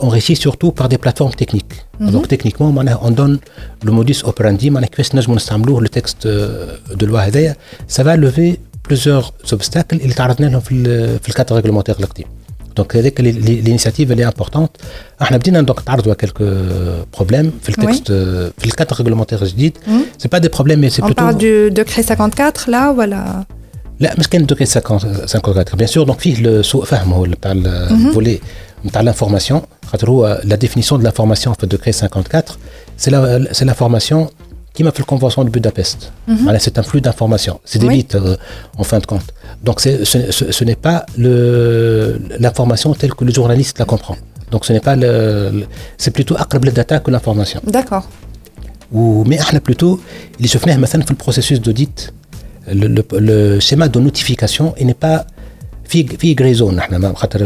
on 0.00 0.08
réussit 0.08 0.36
surtout 0.36 0.72
par 0.72 0.88
des 0.88 0.98
plateformes 0.98 1.34
techniques. 1.34 1.74
Mhm. 2.00 2.10
Donc 2.10 2.28
techniquement, 2.28 2.74
on 3.02 3.10
donne 3.10 3.38
le 3.84 3.92
modus 3.92 4.22
operandi, 4.24 4.70
on 4.70 4.76
le 5.80 5.88
texte 5.88 6.26
euh, 6.26 6.76
de 6.94 7.06
loi. 7.06 7.24
Ça 7.86 8.02
va 8.02 8.16
lever 8.16 8.60
plusieurs 8.89 9.25
obstacles 9.55 9.93
اللي 9.93 10.13
تعرضنا 10.13 10.45
لهم 10.47 10.59
في 10.59 10.71
ال- 10.71 11.19
في 11.19 11.29
الكادر 11.29 11.55
ريغلومونتير 11.55 11.95
القديم 11.99 12.25
دونك 12.77 12.95
هذيك 12.95 13.19
الانيشيتيف 13.19 14.11
اللي 14.11 14.25
امبورتونت 14.25 14.69
احنا 15.21 15.37
بدينا 15.37 15.61
دونك 15.61 15.79
نتعرضوا 15.79 16.13
كلك 16.13 16.41
بروبليم 17.17 17.51
في 17.61 17.69
التكست 17.69 18.11
في 18.57 18.65
الكادر 18.65 18.95
ريغلومونتير 18.99 19.41
الجديد 19.41 19.77
سي 20.17 20.27
با 20.27 20.37
دي 20.37 20.47
بروبليم 20.47 20.79
مي 20.81 20.89
سي 20.89 21.01
On 21.01 21.05
بلوتو 21.05 21.21
parle 21.21 21.35
du 21.41 21.73
décret 21.79 21.99
54 22.11 22.67
là 22.73 22.97
ولا 22.97 23.45
لا 23.99 24.15
مش 24.19 24.27
كان 24.27 24.45
دوكي 24.45 24.63
54 24.63 25.77
بيان 25.77 25.87
سور 25.87 26.05
دونك 26.05 26.19
فيه 26.19 26.61
سوء 26.61 26.85
فهم 26.85 27.13
هو 27.13 27.25
تاع 27.25 27.51
الفولي 27.51 28.39
نتاع 28.85 29.01
لانفورماسيون 29.01 29.61
خاطر 29.85 30.09
هو 30.09 30.41
لا 30.43 30.55
ديفينيسيون 30.55 30.99
دو 30.99 31.03
لانفورماسيون 31.03 31.55
في 31.55 31.63
الدوكري 31.63 31.91
54 32.03 32.43
سي 32.97 33.11
لا 33.11 33.53
سي 33.53 33.65
لانفورماسيون 33.65 34.27
كيما 34.79 34.89
في 34.91 34.99
الكونفنسيون 34.99 35.45
دو 35.45 35.51
بودابست 35.51 35.97
معناها 36.27 36.57
سي 36.57 36.71
ان 36.77 36.81
فلو 36.83 37.01
d'information 37.01 37.53
سي 37.65 37.79
دي 37.79 37.85
Oui. 37.87 37.89
بيت 37.89 38.17
en 38.77 38.83
fin 38.83 38.99
de 38.99 39.05
compte 39.05 39.29
donc 39.69 39.79
c'est- 39.79 40.05
ce, 40.11 40.17
ce, 40.37 40.51
ce 40.57 40.63
n'est 40.63 40.81
pas 40.87 40.99
le- 41.17 42.19
l'information 42.43 42.89
telle 43.01 43.13
que 43.17 43.23
le 43.27 43.31
journaliste 43.39 43.79
la 43.79 43.85
comprend 43.93 44.17
Donc 44.53 44.61
ce 44.67 44.71
n'est 44.75 44.85
pas 44.89 44.95
le, 45.03 45.11
le- 45.57 45.67
c'est 46.03 46.13
plutôt 46.17 46.35
اقرب 46.39 46.65
للداتا 46.65 46.97
que 46.99 47.11
l'information. 47.11 47.59
D'accord. 47.71 48.03
و 48.91 49.23
mais 49.23 49.39
احنا 49.39 49.61
plutôt 49.69 49.97
اللي 50.37 50.47
شفناه 50.47 50.77
مثلا 50.77 51.01
في 51.03 51.11
البروسيسوس 51.11 51.57
دوديت 51.57 51.99
le, 52.67 52.71
le, 52.71 53.01
le 53.13 53.59
schéma 53.67 53.87
de 53.87 53.99
notification 53.99 54.63
il 54.81 54.85
n'est 54.87 55.05
pas 55.07 55.19
في 55.87 56.03
في 56.17 56.33
جراي 56.33 56.53
زون 56.53 56.77
احنا 56.77 56.97
ما 56.97 57.13
خاطر 57.15 57.39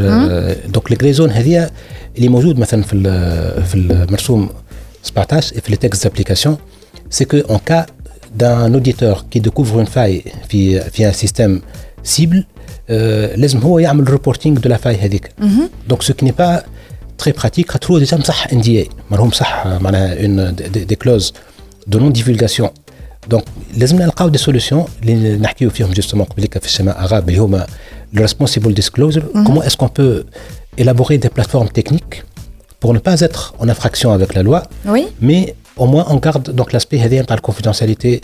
دونك 0.68 0.92
الجراي 0.92 1.14
زون 1.14 1.30
هذه 1.32 1.70
اللي 2.18 2.28
موجود 2.28 2.60
مثلا 2.60 2.84
في 2.84 2.94
ال- 2.94 3.64
في 3.66 3.76
المرسوم 3.76 4.50
17 5.04 5.60
في 5.62 5.74
التكست 5.74 6.04
دابليكاسيون 6.08 6.56
سي 6.56 6.62
كو 7.32 7.38
ان 7.38 7.60
كا 7.66 7.86
d'un 8.40 8.74
auditeur 8.74 9.26
qui 9.32 9.40
découvre 9.42 9.80
une 9.80 9.88
faille 9.88 10.22
في 10.50 10.82
في 10.92 11.12
un 11.12 11.14
système 11.14 11.62
cible 12.04 12.44
euh, 12.44 12.94
لازم 13.38 13.60
هو 13.60 13.80
يعمل 13.80 14.08
reporting 14.20 14.60
de 14.60 14.70
la 14.70 14.78
faille 14.78 15.04
هذيك 15.04 15.32
donc 15.90 16.04
ce 16.04 16.12
qui 16.12 16.26
n'est 16.26 16.40
pas 16.42 16.64
très 17.18 17.34
pratique 17.34 17.72
خاطر 17.72 17.92
هو 17.92 18.00
ديجا 18.00 18.18
مصح 18.18 18.48
ان 18.54 18.62
دي 18.62 18.80
اي 18.80 18.90
مرهم 19.12 19.32
صح 19.32 19.68
معناها 19.68 20.16
une 20.16 20.56
des, 20.56 20.94
des 20.94 20.96
clauses 21.06 21.32
de 21.90 22.00
non 22.00 22.12
divulgation 22.20 22.70
دونك 23.28 23.44
لازم 23.78 23.98
نلقاو 24.02 24.30
دي 24.30 24.38
سوليسيون 24.38 24.86
اللي 25.04 25.38
نحكيو 25.38 25.70
فيهم 25.70 25.92
جوستومون 25.92 26.26
قبليك 26.26 26.58
في 26.58 26.66
الشماء 26.66 27.00
اغاب 27.00 27.30
اللي 27.30 27.40
هما 27.40 27.68
le 28.16 28.20
responsible 28.20 28.74
disclosure 28.74 29.24
comment 29.48 29.64
est-ce 29.64 29.78
qu'on 29.78 29.94
peut 30.00 30.24
élaborer 30.78 31.18
des 31.18 31.30
plateformes 31.30 31.70
techniques 31.80 32.24
pour 32.80 32.94
ne 32.94 33.00
pas 33.00 33.20
être 33.28 33.54
en 33.60 33.68
infraction 33.70 34.10
avec 34.18 34.30
la 34.38 34.44
loi 34.48 34.60
Oui. 34.96 35.04
mais 35.28 35.42
au 35.78 35.86
moins 35.86 36.06
on 36.10 36.16
garde 36.28 36.50
donc 36.60 36.74
l'aspect 36.74 36.94
هذايا 37.00 37.22
نتاع 37.22 37.36
الكونفيدنسياليتي 37.36 38.22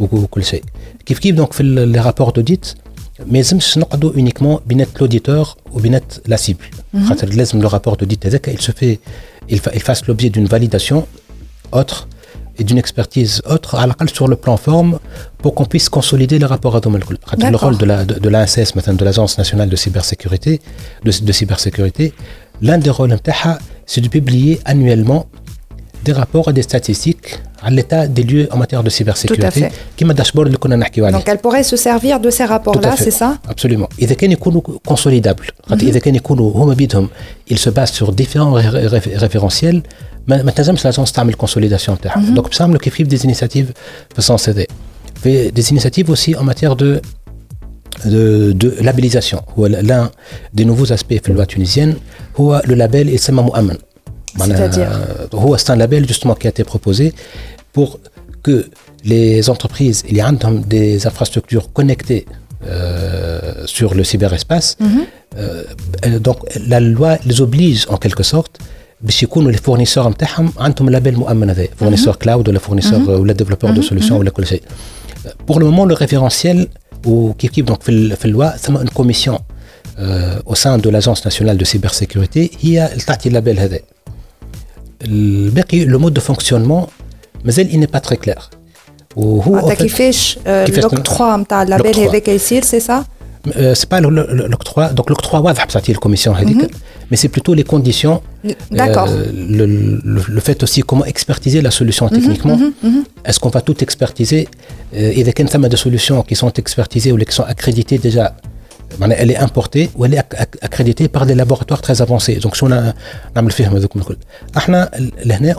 وكل 0.00 0.44
شيء 0.44 0.62
كيف 1.06 1.18
كيف 1.18 1.40
donc 1.40 1.52
في 1.52 1.62
لي 1.62 2.00
رابور 2.00 2.30
دوديت 2.30 2.66
ما 3.26 3.38
يلزمش 3.38 3.78
نقعدوا 3.78 4.12
uniquement 4.12 4.60
بينات 4.66 4.88
لوديتور 5.00 5.48
وبينات 5.72 6.12
لا 6.26 6.36
سيبل 6.36 6.64
خاطر 7.08 7.28
لازم 7.28 7.62
لو 7.62 7.68
رابور 7.68 7.94
دوديت 7.94 8.26
هذاك 8.26 8.50
il 8.58 8.62
se 8.62 8.70
fait 8.72 8.98
il, 9.52 9.58
fa- 9.58 9.74
il 9.74 9.80
fasse 9.82 10.02
l'objet 10.08 10.30
d'une 10.30 10.46
validation 10.46 11.06
autre 11.72 12.08
et 12.58 12.64
d'une 12.64 12.78
expertise 12.84 13.40
autre 13.54 13.74
à 13.76 13.86
l'aقل 13.86 14.08
sur 14.16 14.28
le 14.28 14.36
plan 14.36 14.56
forme 14.56 14.98
pour 15.42 15.54
qu'on 15.54 15.64
puisse 15.64 15.88
consolider 15.88 16.38
les 16.38 16.46
rapports 16.46 16.76
هذوما 16.76 16.98
الكل 16.98 17.18
خاطر 17.24 17.48
le 17.48 17.52
D'accord. 17.52 17.60
rôle 17.70 17.78
de 17.78 17.84
la 17.84 18.04
de, 18.04 18.14
de 18.18 18.28
l'ANSS 18.28 18.76
مثلا 18.76 18.96
de 18.96 19.04
l'agence 19.04 19.38
nationale 19.38 19.68
de 19.68 19.76
cybersécurité 19.76 20.60
de, 21.04 21.10
de 21.28 21.32
cybersécurité 21.32 22.12
l'un 22.62 22.78
des 22.78 22.90
rôles 22.90 23.12
نتاعها 23.12 23.58
c'est 23.86 24.00
de 24.00 24.08
publier 24.08 24.60
annuellement 24.72 25.26
des 26.04 26.12
rapports 26.12 26.48
et 26.50 26.52
des 26.58 26.62
statistiques 26.70 27.28
à 27.66 27.70
l'état 27.76 28.02
des 28.16 28.24
lieux 28.30 28.46
en 28.54 28.56
matière 28.62 28.82
de 28.82 28.90
cybersécurité 28.90 29.50
fait. 29.60 29.72
كما 29.96 30.10
الداشبورد 30.12 30.46
اللي 30.46 30.58
كنا 30.58 30.76
نحكيو 30.76 31.06
عليه 31.06 31.18
Donc 31.18 31.28
elle 31.28 31.38
pourrait 31.38 31.62
se 31.72 31.76
servir 31.76 32.20
de 32.20 32.30
ces 32.30 32.36
Tout 32.36 32.42
à 32.42 32.46
rapports-là, 32.46 32.96
fait. 32.96 33.04
c'est 33.10 33.18
ça 33.22 33.38
Absolument. 33.48 33.88
إذا 34.02 34.14
كان 34.14 34.32
يكونوا 34.32 34.62
consolidables 34.88 35.50
خاطر 35.68 35.86
إذا 35.86 35.98
كان 35.98 36.14
يكونوا 36.14 36.52
هما 36.52 36.74
بيدهم 36.74 37.08
ils 37.52 37.58
se 37.58 37.70
basent 37.70 37.92
sur 38.00 38.12
différents 38.12 38.52
ré- 38.54 38.88
ré- 38.88 39.16
référentiels 39.26 39.80
ما 40.28 40.42
ما 40.42 40.50
تنجمش 40.50 40.84
لاجونس 40.84 41.12
تعمل 41.12 41.34
consolidation 41.34 42.00
تاعها 42.02 42.20
دونك 42.34 42.44
باش 42.48 42.60
نعملوا 42.60 42.78
كيف 42.80 42.96
كيف 43.02 43.08
des 43.08 43.22
initiatives 43.26 43.72
في 44.12 44.18
السونس 44.18 44.48
هذا 44.48 44.64
في 45.22 45.50
des 45.50 45.64
initiatives 45.72 46.10
aussi 46.10 46.34
en 46.36 46.42
matière 46.44 46.76
de 46.76 47.00
de, 48.04 48.52
de 48.52 48.68
labellisation 48.82 49.38
هو 49.58 49.68
l'un 49.68 50.10
des 50.60 50.64
nouveaux 50.64 50.92
aspects 50.92 51.22
في 51.22 51.28
اللغة 51.28 51.44
tunisienne 51.54 51.94
هو 52.40 52.62
le 52.66 52.70
label 52.74 52.94
يسمى 53.06 53.42
مؤمن 53.42 53.62
معناها 53.64 53.78
C'est-à-dire 54.38 54.90
هو 55.34 55.56
c'est 55.56 55.70
un 55.70 55.76
label 55.76 56.02
justement 56.12 56.34
qui 56.40 56.46
a 56.46 56.50
été 56.50 56.64
proposé 56.64 57.06
pour 57.74 57.88
que 58.46 58.56
les 59.12 59.50
entreprises 59.54 59.98
il 60.10 60.16
y 60.16 60.20
a 60.20 60.30
des 60.76 61.06
infrastructures 61.10 61.66
connectées 61.78 62.24
euh, 62.66 63.66
sur 63.76 63.94
le 63.98 64.02
cyberespace 64.10 64.68
euh, 64.80 66.18
donc 66.26 66.38
la 66.72 66.80
loi 66.80 67.12
les 67.28 67.38
oblige 67.46 67.80
en 67.94 67.96
quelque 68.04 68.22
sorte 68.22 68.54
باش 69.00 69.22
يكونوا 69.22 69.52
les 69.52 69.56
fournisseurs 69.56 70.06
نتاعهم 70.06 70.52
عندهم 70.58 70.90
label 70.98 71.14
مؤمن 71.18 71.50
هذا 71.50 71.66
fournisseur 71.80 72.14
cloud 72.24 72.48
ولا 72.48 72.58
fournisseur 72.58 73.08
ولا 73.08 73.34
développeur 73.34 73.70
de 73.78 73.82
solutions 73.82 74.12
ولا 74.12 74.30
كل 74.30 74.46
شيء 74.46 74.62
pour 75.50 75.54
le 75.58 75.64
moment 75.64 75.86
le 75.86 75.94
référentiel 75.94 76.66
ou 77.06 77.32
كيف 77.38 77.50
كيف 77.50 77.66
donc 77.70 77.82
في 77.82 77.88
ال- 77.88 78.16
في 78.16 78.24
اللoi 78.24 78.56
ثم 78.58 78.76
une 78.78 78.90
commission 78.90 79.38
euh, 79.98 80.52
au 80.52 80.54
sein 80.54 80.78
de 80.78 80.88
l'agence 80.90 81.24
nationale 81.24 81.56
de 81.58 81.64
cybersécurité 81.64 82.50
هي 82.60 82.86
اللي 82.92 83.04
تعطي 83.06 83.28
اللابيل 83.28 83.58
هذا 83.58 83.78
الباقي 85.02 85.84
لو 85.84 85.98
مود 85.98 86.14
دو 86.14 86.20
فونكسيونمون 86.20 86.86
مازال 87.44 87.70
il 87.70 87.86
n'est 87.86 87.98
pas 87.98 88.00
très 88.08 88.16
clair 88.16 88.40
وهو 89.16 89.52
معناتها 89.52 89.74
en 89.74 89.78
fait- 89.78 89.82
كيفاش 89.82 90.38
آه، 90.46 90.64
كيفاش 90.66 90.84
تم- 90.84 90.96
لوكتخوا 90.96 91.36
نتاع 91.36 91.62
اللابيل 91.62 91.94
l'octroi. 91.94 91.98
هذاك 91.98 92.28
يصير 92.28 92.62
سي 92.64 92.80
سا 92.80 93.04
Euh, 93.48 93.74
c'est 93.80 93.88
pas 93.94 94.00
le- 94.04 94.14
le- 94.18 94.30
le- 94.38 94.48
l'octroi 94.52 94.84
donc 94.98 95.06
l'octroi 95.10 95.34
واضح 95.34 95.66
بصح 95.66 95.80
الكوميسيون 95.88 96.36
هذيك 96.36 96.70
mais 97.12 97.16
c'est 97.16 97.28
plutôt 97.28 97.54
les 97.54 97.64
conditions 97.74 98.20
D'accord. 98.80 99.08
euh, 99.08 99.26
le, 99.58 99.64
le, 100.14 100.20
le 100.36 100.40
fait 100.40 100.62
aussi 100.62 100.80
comment 100.90 101.04
expertiser 101.14 101.60
la 101.60 101.70
solution 101.80 102.08
techniquement 102.08 102.58
est-ce 103.28 103.38
qu'on 103.40 103.48
va 103.56 103.60
tout 103.60 103.78
expertiser 103.84 104.44
euh, 104.46 104.94
إذا 104.94 105.30
كان 105.30 105.46
ثم 105.46 105.66
des 105.68 105.76
solutions 105.76 106.22
qui 106.30 106.36
sont 106.36 106.52
expertisées 106.62 107.12
ou 107.12 107.16
qui 107.18 107.34
sont 107.34 107.42
accréditées 107.54 107.98
déjà 107.98 108.08
معناها 108.16 108.34
elle 109.17 109.31
est 109.31 109.37
importée 109.37 109.89
ou 109.95 110.05
elle 110.05 110.13
est 110.15 110.23
accréditée 110.61 111.07
par 111.07 111.25
des 111.25 111.35
laboratoires 111.35 111.81
très 111.81 112.01
avancés. 112.01 112.35
Donc, 112.35 112.55
si 112.55 112.63
on 112.63 112.71
a, 112.71 112.93
un, 113.35 113.43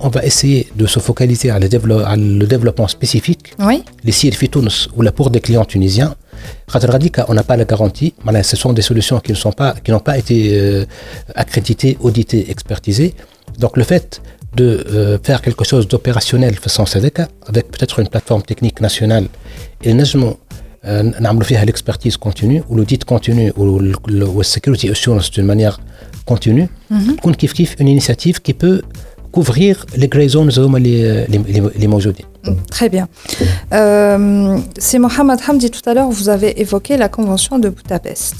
on 0.03 0.09
va 0.09 0.24
essayer 0.24 0.68
de 0.74 0.87
se 0.87 0.99
focaliser 0.99 1.51
à 1.51 1.59
le, 1.59 2.47
développement 2.47 2.89
spécifique. 2.89 3.55
Oui. 3.59 3.83
Les 4.05 4.12
CIR 4.12 4.35
ou 4.97 5.03
là 5.03 5.12
pour 5.12 5.31
des 5.31 5.41
clients 5.41 5.64
tunisiens. 5.64 6.14
On 7.29 7.35
n'a 7.35 7.43
pas 7.43 7.57
la 7.57 7.64
garantie. 7.64 8.14
Ce 8.43 8.57
sont 8.57 8.72
des 8.72 8.83
solutions 8.83 9.20
qui 9.20 9.33
n'ont 9.33 9.53
pas, 9.53 9.74
pas 10.05 10.18
été 10.18 10.59
euh, 10.59 10.85
accréditées, 11.35 11.97
auditées, 12.01 12.51
expertisées. 12.51 13.14
Donc, 13.59 13.76
le 13.76 13.85
fait 13.85 14.20
de 14.55 14.85
euh, 14.91 15.18
faire 15.22 15.43
quelque 15.43 15.64
chose 15.64 15.87
d'opérationnel 15.89 16.55
façon 16.55 16.85
avec 17.47 17.70
peut-être 17.70 18.01
une 18.01 18.09
plateforme 18.09 18.43
technique 18.43 18.81
nationale, 18.81 19.26
et 19.83 19.93
nous 19.95 20.37
نعملوا 21.20 21.44
فيها 21.44 21.66
l'expertise 21.66 22.18
continue 22.18 22.62
ou 22.70 22.76
l'audit 22.76 23.04
continu 23.06 23.52
ou 23.58 23.80
le- 23.80 23.96
le- 24.20 24.28
ou 24.28 24.38
la 24.41 24.44
security 24.44 24.89
assurance 24.89 25.32
d'une 25.32 25.46
manière 25.46 25.80
continue 26.32 26.68
تكون 27.18 27.34
كيف 27.34 27.54
كيف 27.54 27.76
une 27.82 27.88
initiative 28.00 28.39
qui 28.48 28.54
peut 28.54 28.82
couvrir 29.38 29.86
les 29.96 30.08
gray 30.08 30.28
zones 30.30 30.60
هما 30.60 30.78
اللي 30.78 31.26
اللي 31.26 31.60
اللي 31.76 31.88
موجودين 31.88 32.26
Très 32.78 32.89
bien. 32.96 33.06
Euh, 33.74 34.58
c'est 34.88 35.00
Mohamed 35.00 35.39
Hamdi, 35.48 35.70
tout 35.78 35.86
à 35.89 35.94
l'heure, 35.96 36.10
vous 36.20 36.28
avez 36.36 36.52
évoqué 36.66 36.94
la 37.04 37.10
convention 37.18 37.56
de 37.64 37.70
Budapest. 37.70 38.38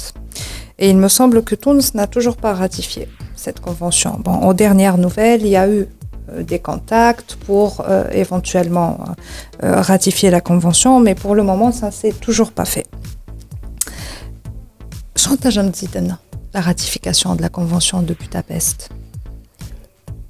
Et 0.82 0.88
il 0.93 0.97
me 1.06 1.10
semble 1.20 1.38
que 1.47 1.56
Tunis 1.64 1.88
n'a 1.99 2.08
toujours 2.16 2.38
pas 2.45 2.54
ratifié 2.64 3.04
cette 3.43 3.60
convention. 3.68 4.12
Bon, 4.26 4.36
aux 4.47 4.56
dernières 4.66 4.97
nouvelles, 5.06 5.41
il 5.47 5.51
y 5.58 5.60
a 5.64 5.68
eu 5.76 5.80
euh, 5.82 5.86
des 6.51 6.60
contacts 6.60 7.36
pour 7.36 7.70
euh, 7.82 8.08
éventuellement 8.12 8.91
euh, 8.99 9.66
euh, 9.66 9.82
ratifier 9.82 10.30
la 10.30 10.41
convention, 10.41 10.99
mais 10.99 11.16
pour 11.16 11.36
le 11.36 11.43
moment, 11.43 11.72
ça 11.72 11.91
s'est 11.91 12.16
toujours 12.26 12.51
pas 12.51 12.66
fait. 12.66 12.88
Chantage 15.16 15.60
Mzidena, 15.60 16.20
la 16.54 16.62
ratification 16.62 17.36
de 17.36 17.41
la 17.41 17.49
convention 17.49 18.01
de 18.01 18.14
Budapest. 18.14 18.89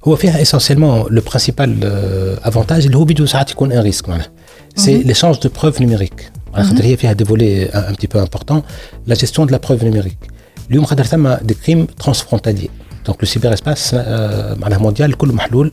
هو 0.06 0.16
فيها 0.16 0.42
essentiellement 0.44 1.06
le 1.08 1.20
principal 1.20 1.70
euh, 1.82 2.48
avantage 2.48 2.84
اللي 2.86 2.96
هو 2.96 3.04
بده 3.04 3.26
ساعات 3.26 3.50
يكون 3.50 3.72
un 3.72 3.92
risque 3.92 4.08
معناها 4.08 4.30
c'est 4.76 5.02
l'échange 5.04 5.38
de 5.40 5.48
preuves 5.48 5.80
numériques 5.80 6.30
معناها 6.52 6.68
خاطر 6.70 6.84
هي 6.84 6.96
فيها 6.96 7.14
des 7.14 7.24
volets 7.26 7.74
un, 7.74 7.92
un 7.92 7.94
petit 7.94 8.08
peu 8.08 8.20
importants 8.20 8.62
la 9.06 9.14
gestion 9.14 9.46
de 9.46 9.52
la 9.52 9.58
preuve 9.58 9.84
numérique 9.84 10.30
اليوم 10.70 10.84
خاطر 10.84 11.04
ثم 11.04 11.34
des 11.36 11.54
crimes 11.54 11.86
transfrontaliers 12.04 12.70
Donc 13.09 13.17
le 13.23 13.27
cyberespace 13.33 13.95
euh, 13.95 14.55
mondial, 14.87 15.09
tout 15.17 15.25
mahloul. 15.41 15.71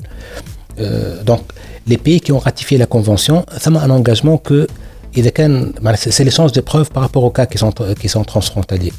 Euh, 0.80 1.22
donc 1.30 1.42
les 1.86 1.98
pays 1.98 2.20
qui 2.24 2.32
ont 2.32 2.38
ratifié 2.38 2.78
la 2.78 2.86
convention, 2.86 3.44
ça 3.62 3.68
a 3.70 3.78
un 3.88 3.90
engagement 3.90 4.38
que 4.38 4.66
c'est 5.14 6.24
l'essence 6.24 6.52
de 6.52 6.62
preuves 6.70 6.90
par 6.90 7.02
rapport 7.02 7.24
aux 7.24 7.34
cas 7.38 7.46
qui 7.50 7.58
sont, 7.58 7.72
qui 8.00 8.08
sont 8.08 8.24
transfrontaliers. 8.24 8.94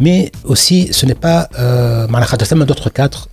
Mais 0.00 0.32
aussi, 0.44 0.78
ce 0.98 1.06
n'est 1.06 1.20
pas. 1.28 1.48
Euh, 1.58 2.06
d'autres 2.70 2.90
cadres 2.90 3.28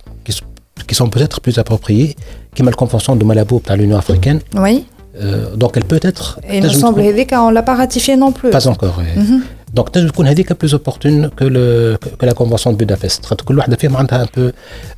qui, 0.86 0.94
sont 0.94 1.08
peut-être 1.08 1.40
plus 1.40 1.58
appropriés, 1.58 2.14
comme 2.56 2.66
la 2.66 2.72
convention 2.72 3.16
de 3.16 3.24
Malabo 3.24 3.58
par 3.58 3.76
l'Union 3.76 3.98
africaine. 3.98 4.40
Oui. 4.54 4.86
Euh, 5.20 5.56
donc 5.56 5.76
elle 5.76 5.88
peut 5.92 6.00
être. 6.02 6.38
Et 6.48 6.58
il 6.58 6.64
me 6.64 6.68
semble, 6.68 7.00
on 7.00 7.48
ne 7.50 7.54
l'a 7.54 7.62
pas 7.62 7.74
ratifié 7.74 8.16
non 8.16 8.30
plus. 8.32 8.50
Pas 8.50 8.66
encore. 8.68 8.98
Mhm. 9.16 9.42
donc 9.79 9.89
تنجم 9.91 10.07
تكون 10.07 10.27
هذيك 10.27 10.53
plus 10.53 10.69
opportune 10.73 11.29
que 11.39 11.43
le 11.45 11.97
que, 12.03 12.09
que 12.19 12.25
la 12.25 12.33
convention 12.33 12.71
de 12.73 12.77
Budapest 12.85 13.25
خاطر 13.25 13.45
كل 13.45 13.57
واحده 13.57 13.75
فيهم 13.75 13.97
عندها 13.97 14.25
un 14.25 14.27
peu 14.27 14.51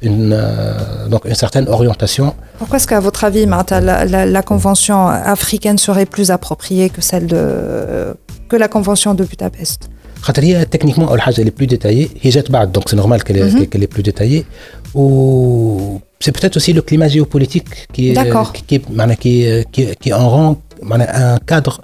une 0.06 0.34
euh, 0.34 1.10
donc 1.14 1.26
une 1.30 1.36
certaine 1.46 1.68
orientation 1.68 2.34
Pourquoi 2.60 2.78
est-ce 2.78 2.88
qu'à 2.92 3.00
votre 3.08 3.22
avis, 3.30 3.46
Martha, 3.56 3.76
la, 3.90 3.96
la- 4.14 4.26
la 4.38 4.42
convention 4.52 5.00
africaine 5.36 5.78
serait 5.88 6.06
plus 6.16 6.28
appropriée 6.38 6.88
que 6.96 7.02
celle 7.10 7.26
de 7.36 7.44
que 8.50 8.56
la 8.64 8.68
convention 8.76 9.12
de 9.20 9.24
Budapest 9.32 9.80
خاطر 10.22 10.44
هي 10.44 10.66
تكنيكمون 10.66 11.08
اول 11.08 11.22
حاجه 11.22 11.40
اللي 11.40 11.52
بلو 11.52 11.68
ديتايي 11.68 12.10
هي 12.22 12.30
جات 12.30 12.52
بعد 12.52 12.72
دونك 12.72 12.90
سي 12.90 12.96
نورمال 12.96 13.22
qu'elle 13.22 13.82
est 13.84 13.98
plus 13.98 14.04
détaillée 14.04 14.44
و 14.96 15.98
c'est 16.24 16.32
peut-être 16.38 16.56
aussi 16.58 16.74
le 16.74 16.82
climat 16.82 17.08
géopolitique 17.16 17.70
qui 17.94 18.02
est 18.10 18.14
D'accord. 18.14 18.52
qui, 18.54 18.62
qui, 18.70 18.82
معناها 18.90 19.16
qui, 19.16 19.64
qui, 19.74 19.86
qui 20.04 20.14
en 20.14 20.30
rend 20.30 20.56
معناها 20.84 21.36
un 21.36 21.40
cadre 21.52 21.80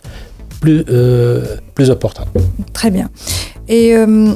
plus 0.63 0.85
euh, 0.89 1.59
opportun 1.91 2.25
Très 2.73 2.91
bien. 2.91 3.11
Et 3.69 3.95
euh, 3.97 4.35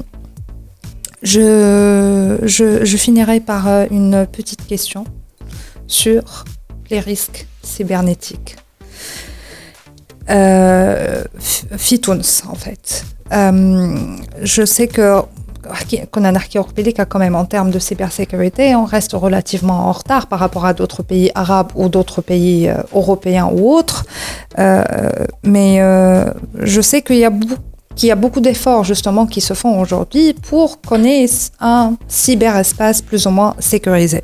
Je, 1.23 2.39
je, 2.43 2.97
finirai 2.97 3.41
par 3.41 3.69
euh, 3.69 3.87
une 3.91 4.27
petite 4.31 4.67
question 4.67 5.05
sur 5.87 6.45
les 6.91 7.01
risques 7.01 7.47
cybernétiques. 7.63 8.57
Euh, 10.29 11.23
en 12.49 12.55
fait. 12.55 13.05
Euh, 13.33 14.17
je 14.43 14.65
sais 14.65 14.89
que 14.89 15.23
quand 17.09 17.19
même 17.19 17.35
en 17.35 17.45
termes 17.45 17.71
de 17.71 17.79
cybersécurité, 17.79 18.75
on 18.75 18.85
reste 18.85 19.13
relativement 19.13 19.89
en 19.89 19.93
retard 19.93 20.27
par 20.27 20.39
rapport 20.39 20.65
à 20.67 20.73
d'autres 20.73 21.03
pays 21.03 21.31
arabes 21.35 21.73
ou 21.75 21.89
d'autres 21.89 22.23
pays 22.23 22.69
euh, 22.69 22.77
européens 22.93 23.51
ou 23.53 23.73
autres. 23.73 24.05
Euh, 24.59 24.83
mais 25.43 25.81
euh, 25.81 26.25
je 26.61 26.81
sais 26.81 27.03
qu'il 27.03 27.17
y 27.17 27.25
a 27.25 27.31
beaucoup 27.31 27.57
qu'il 27.95 28.11
y 28.11 28.13
a 28.13 28.17
beaucoup 28.17 28.41
d'efforts 28.41 28.85
justement 28.85 29.25
qui 29.25 29.41
se 29.41 29.55
font 29.55 29.81
aujourd'hui 29.81 30.35
pour 30.35 30.83
qu'on 30.83 31.03
ait 31.03 31.25
un 31.61 31.95
cyberespace 32.09 33.01
plus 33.01 33.27
ou 33.27 33.31
moins 33.31 33.57
sécurisé. 33.59 34.23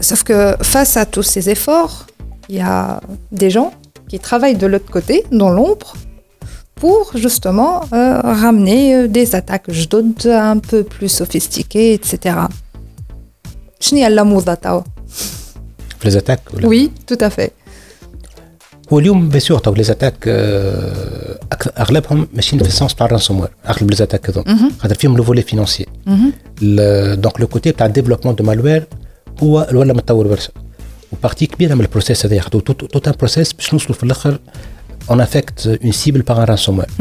Sauf 0.00 0.22
que 0.22 0.54
face 0.62 0.96
à 0.96 1.06
tous 1.06 1.24
ces 1.24 1.50
efforts, 1.50 2.06
il 2.48 2.56
y 2.56 2.60
a 2.60 3.00
des 3.32 3.50
gens 3.50 3.72
qui 4.08 4.20
travaillent 4.20 4.56
de 4.56 4.66
l'autre 4.68 4.90
côté, 4.92 5.24
dans 5.32 5.50
l'ombre, 5.50 5.94
pour 6.81 7.03
justement 7.25 7.73
euh, 7.93 8.21
ramener 8.43 8.83
euh, 8.95 9.07
des 9.17 9.35
attaques 9.35 9.69
جدد 9.71 10.27
un 10.27 10.59
peu 10.69 10.83
plus 10.83 11.09
sophistiquées, 11.21 11.93
etc. 11.99 12.35
شنو 13.79 13.99
هي 13.99 14.07
اللموضة 14.07 14.53
تاو؟ 14.53 14.83
في 15.99 16.05
لي 16.05 16.11
زاتاك 16.11 16.39
ولا 16.53 16.67
Oui, 16.69 16.89
tout 17.13 17.25
à 17.25 17.29
fait. 17.29 17.51
هو 18.93 18.99
اليوم 18.99 19.29
بيان 19.29 19.39
سور 19.39 19.59
تو 19.59 19.73
لي 19.73 19.83
زاتاك 19.83 20.15
آه، 20.27 21.39
أكثر- 21.55 21.79
اغلبهم 21.79 22.27
ماشيين 22.33 22.63
في 22.63 22.69
السونس 22.69 22.95
تاع 22.95 23.05
الرانسوم 23.05 23.39
وير 23.39 23.49
اغلب 23.69 23.89
لي 23.89 23.95
زاتاك 23.95 24.29
هذوما 24.29 24.71
خاطر 24.79 24.95
فيهم 24.95 25.17
لو 25.17 25.23
فولي 25.23 25.41
فينونسي 25.41 25.85
دونك 27.21 27.39
لو 27.41 27.47
كوتي 27.47 27.71
تاع 27.71 27.85
الديفلوبمون 27.85 28.35
دو 28.35 28.43
مالوير 28.43 28.87
هو 29.43 29.67
ولا 29.73 29.93
متطور 29.93 30.27
برشا 30.27 30.49
وبارتي 31.11 31.45
كبيره 31.45 31.73
من 31.75 31.81
البروسيس 31.81 32.25
هذا 32.25 32.35
ياخذوا 32.35 32.61
توت 32.61 33.07
ان 33.07 33.13
بروسيس 33.19 33.53
باش 33.53 33.73
نوصلوا 33.73 33.93
في 33.97 34.03
الاخر 34.03 34.39
on 35.13 35.19
affecte 35.27 35.59
une 35.87 35.93
cible 36.01 36.21
par 36.29 36.37
un 36.41 36.45
ransomware. 36.51 36.91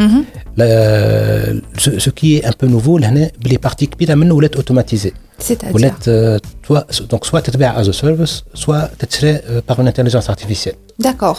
La- 0.60 1.52
ce, 1.84 1.90
ce 2.04 2.10
qui 2.18 2.28
est 2.36 2.44
un 2.50 2.52
peu 2.60 2.66
nouveau, 2.66 2.98
لهنا 2.98 3.30
بلي 3.44 3.56
بارتي 3.56 3.86
كبيره 3.86 4.14
منه 4.14 4.34
ولات 4.34 4.56
اوتوماتيزي 4.56 5.12
C'est-à-dire 5.42 5.74
ولات 5.74 6.08
آه، 6.08 6.40
توا- 6.68 7.00
دونك 7.10 7.24
سواء 7.24 7.42
تتباع 7.42 7.80
از 7.80 7.90
سيرفيس 7.90 8.42
سواء 8.54 8.94
تتشرى 8.98 9.32
باغ 9.68 9.78
اون 9.78 9.86
انتليجنس 9.86 10.28
ارتيفيسيال 10.28 10.74
D'accord. 11.02 11.36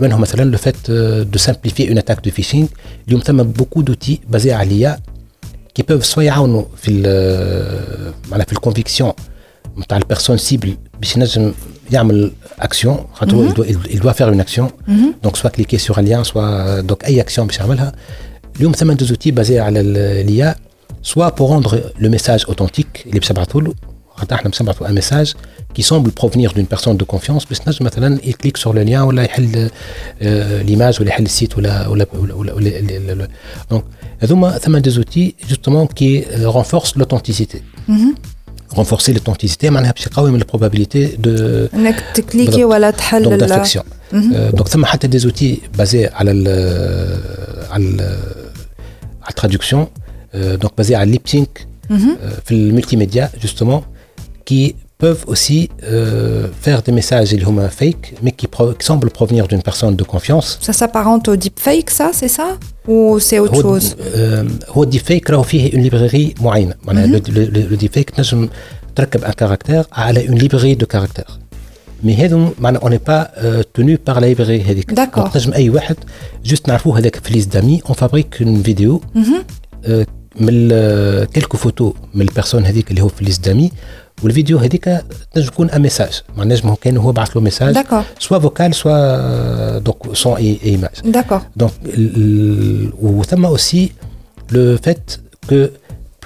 منهم 0.00 0.20
مثلا 0.20 0.44
لو 0.50 0.58
فات 0.58 0.90
دو 1.22 1.38
سامبليفي 1.38 1.88
اون 1.88 1.98
اتاك 1.98 2.24
دو 2.24 2.30
فيشينغ 2.30 2.66
اليوم 3.08 3.20
ثم 3.20 3.42
بوكو 3.42 3.80
دوتي 3.82 4.20
بازي 4.28 4.52
على 4.52 4.68
ليا 4.68 4.98
كي 5.74 5.82
بوف 5.82 6.06
سوا 6.06 6.22
يعاونوا 6.22 6.64
في 6.82 6.90
ال- 6.90 8.12
معناها 8.30 8.46
في 8.46 8.52
الكونفيكسيون 8.52 9.12
نتاع 9.78 9.98
البيرسون 9.98 10.36
سيبل 10.36 10.76
باش 11.00 11.16
ينجم 11.16 11.52
يعمل 11.92 12.32
اكسيون 12.58 12.98
خاطر 13.14 13.36
هو 13.36 13.52
il 13.64 13.98
doit 13.98 14.14
faire 14.14 14.34
une 14.34 14.44
action 14.46 14.64
دونك 15.22 15.36
سوا 15.36 15.50
كليكي 15.50 15.78
سور 15.78 15.98
ان 15.98 16.04
ليان 16.04 16.24
سوا 16.24 16.80
دونك 16.80 17.04
اي 17.04 17.20
اكسيون 17.20 17.46
باش 17.46 17.58
يعملها 17.58 17.92
اليوم 18.56 18.72
ثم 18.72 18.92
دو 18.92 19.04
زوتي 19.04 19.30
بازي 19.30 19.60
على 19.60 19.82
ليا 20.26 20.54
سوا 21.02 21.28
بور 21.28 21.50
روندر 21.50 21.92
لو 22.00 22.10
ميساج 22.10 22.44
اوثنتيك 22.48 23.02
اللي 23.06 23.18
باش 23.18 23.32
نبعثوا 23.32 23.60
له 23.60 23.74
خاطر 24.14 24.34
احنا 24.34 24.50
باش 24.50 24.62
نبعثوا 24.62 24.88
ان 24.88 24.94
ميساج 24.94 25.34
qui 25.78 25.82
semble 25.82 26.10
provenir 26.22 26.52
d'une 26.52 26.70
personne 26.76 26.96
de 26.96 27.04
confiance 27.04 27.48
باش 27.48 27.68
نجم 27.68 27.86
مثلا 27.86 28.18
يكليك 28.24 28.56
سور 28.56 28.74
لو 28.76 28.82
ليان 28.82 29.02
ولا 29.02 29.22
يحل 29.22 29.70
ليماج 30.66 31.00
ولا 31.00 31.08
يحل 31.08 31.24
السيت 31.24 31.58
ولا 31.58 31.88
ولا 31.88 32.06
ولا 32.14 32.34
ولا, 32.34 32.52
ولا, 32.52 33.12
ولا 33.12 33.28
دونك 33.70 33.84
هذوما 34.20 34.58
ثم 34.58 34.76
دي 34.76 34.90
زوتي 34.90 35.34
جوستومون 35.48 35.86
كي 35.86 36.26
رونفورس 36.42 36.96
لوثنتيسيتي 36.96 37.62
renforcer 38.74 39.12
l'authenticité 39.14 39.64
معناها 39.64 39.92
باش 39.92 40.06
يقوي 40.06 40.30
من 40.30 40.38
البروبابيليتي 40.40 41.06
دو 41.06 41.30
انك 41.74 42.04
تكليكي 42.14 42.50
بالضبط. 42.50 42.64
ولا 42.72 42.90
تحل 42.90 43.22
دونك 43.22 43.42
ال- 43.42 43.48
دافكسيون 43.48 43.84
دونك 44.52 44.68
ثم 44.68 44.84
حتى 44.84 45.06
دي 45.06 45.18
زوتي 45.18 45.58
بازي 45.78 46.06
على 46.06 46.30
ال 46.30 46.48
على 47.70 47.84
ال 47.84 48.00
على 49.22 49.30
الترادكسيون 49.30 49.86
دونك 50.34 50.72
بازي 50.78 50.94
على 50.94 51.02
الليبسينك 51.06 51.66
في 52.44 52.50
الملتي 52.52 52.96
ميديا 52.96 53.30
جوستومون 53.42 53.82
كي 54.46 54.74
peuvent 55.02 55.24
aussi 55.32 55.60
euh, 55.82 56.46
faire 56.66 56.80
des 56.82 56.92
messages 57.00 57.32
اللي 57.32 57.44
هما 57.44 57.68
fake 57.68 58.14
mais 58.24 58.30
qui, 58.30 58.46
pro- 58.46 58.72
qui 58.78 58.86
semblent 58.86 59.10
provenir 59.20 59.48
d'une 59.48 59.62
personne 59.70 59.96
de 59.96 60.04
confiance 60.04 60.58
Ça 60.68 60.72
s'apparente 60.72 61.28
au 61.28 61.36
deepfake, 61.36 61.90
ça, 61.90 62.08
c'est 62.12 62.32
ça 62.38 62.48
Ou 62.88 63.18
c'est 63.18 63.38
autre 63.38 63.64
هو 63.66 63.78
chose 63.80 63.84
آه، 64.14 64.46
هو 64.68 64.82
الديب 64.82 65.00
فيك 65.02 65.30
راهو 65.30 65.42
فيه 65.42 65.72
اون 65.74 65.82
ليبراري 65.82 66.34
معينه 66.40 66.74
معناها 66.82 67.06
لو 67.06 67.18
ديب 67.76 67.92
فيك 67.92 68.10
تنجم 68.10 68.48
تركب 68.96 69.24
ان 69.24 69.32
كاركتير 69.32 69.84
على 69.92 70.28
اون 70.28 70.38
ليبراري 70.38 70.74
دو 70.74 70.86
كاركتير 70.86 71.24
مي 72.04 72.14
هذو 72.14 72.48
معناها 72.58 72.82
اون 72.82 72.96
با 72.96 73.30
توني 73.74 73.98
بار 74.06 74.20
لا 74.20 74.26
ليبراري 74.26 74.62
هذيك 74.62 74.90
D'accord. 74.90 75.16
دونك 75.16 75.32
تنجم 75.32 75.52
اي 75.52 75.70
واحد 75.70 75.96
جوست 76.44 76.68
نعرفوه 76.68 76.98
هذاك 76.98 77.16
في 77.24 77.32
ليست 77.32 77.52
دامي 77.52 77.80
اون 77.86 77.94
فابريك 77.94 78.42
اون 78.42 78.62
فيديو 78.62 79.00
آه، 79.86 80.06
من 80.40 80.68
كيلكو 81.24 81.56
فوتو 81.56 81.92
من 82.14 82.22
البيرسون 82.28 82.64
هذيك 82.64 82.90
اللي 82.90 83.02
هو 83.02 83.08
في 83.08 83.24
ليست 83.24 83.44
دامي 83.44 83.70
والفيديو 84.22 84.58
هذيك 84.58 84.84
تنجم 85.34 85.48
تكون 85.48 85.70
ان 85.70 85.82
ميساج 85.82 86.20
معناها 86.36 86.56
نجم 86.56 86.68
هو 86.68 86.76
كان 86.76 86.96
هو 86.96 87.12
بعث 87.12 87.36
له 87.36 87.40
ميساج 87.42 87.74
D'accord. 87.78 88.04
سوا 88.22 88.38
فوكال 88.38 88.74
سوا 88.74 89.78
دونك 89.78 89.96
سون 90.14 90.36
اي 90.36 90.58
ايماج 90.64 90.90
D'accord. 91.16 91.62
Donc, 91.62 91.70
l- 91.86 92.92
ou 93.02 93.22
ثم 93.24 93.46
aussi 93.56 93.92
le 94.52 94.76
fait 94.86 95.20
que 95.48 95.70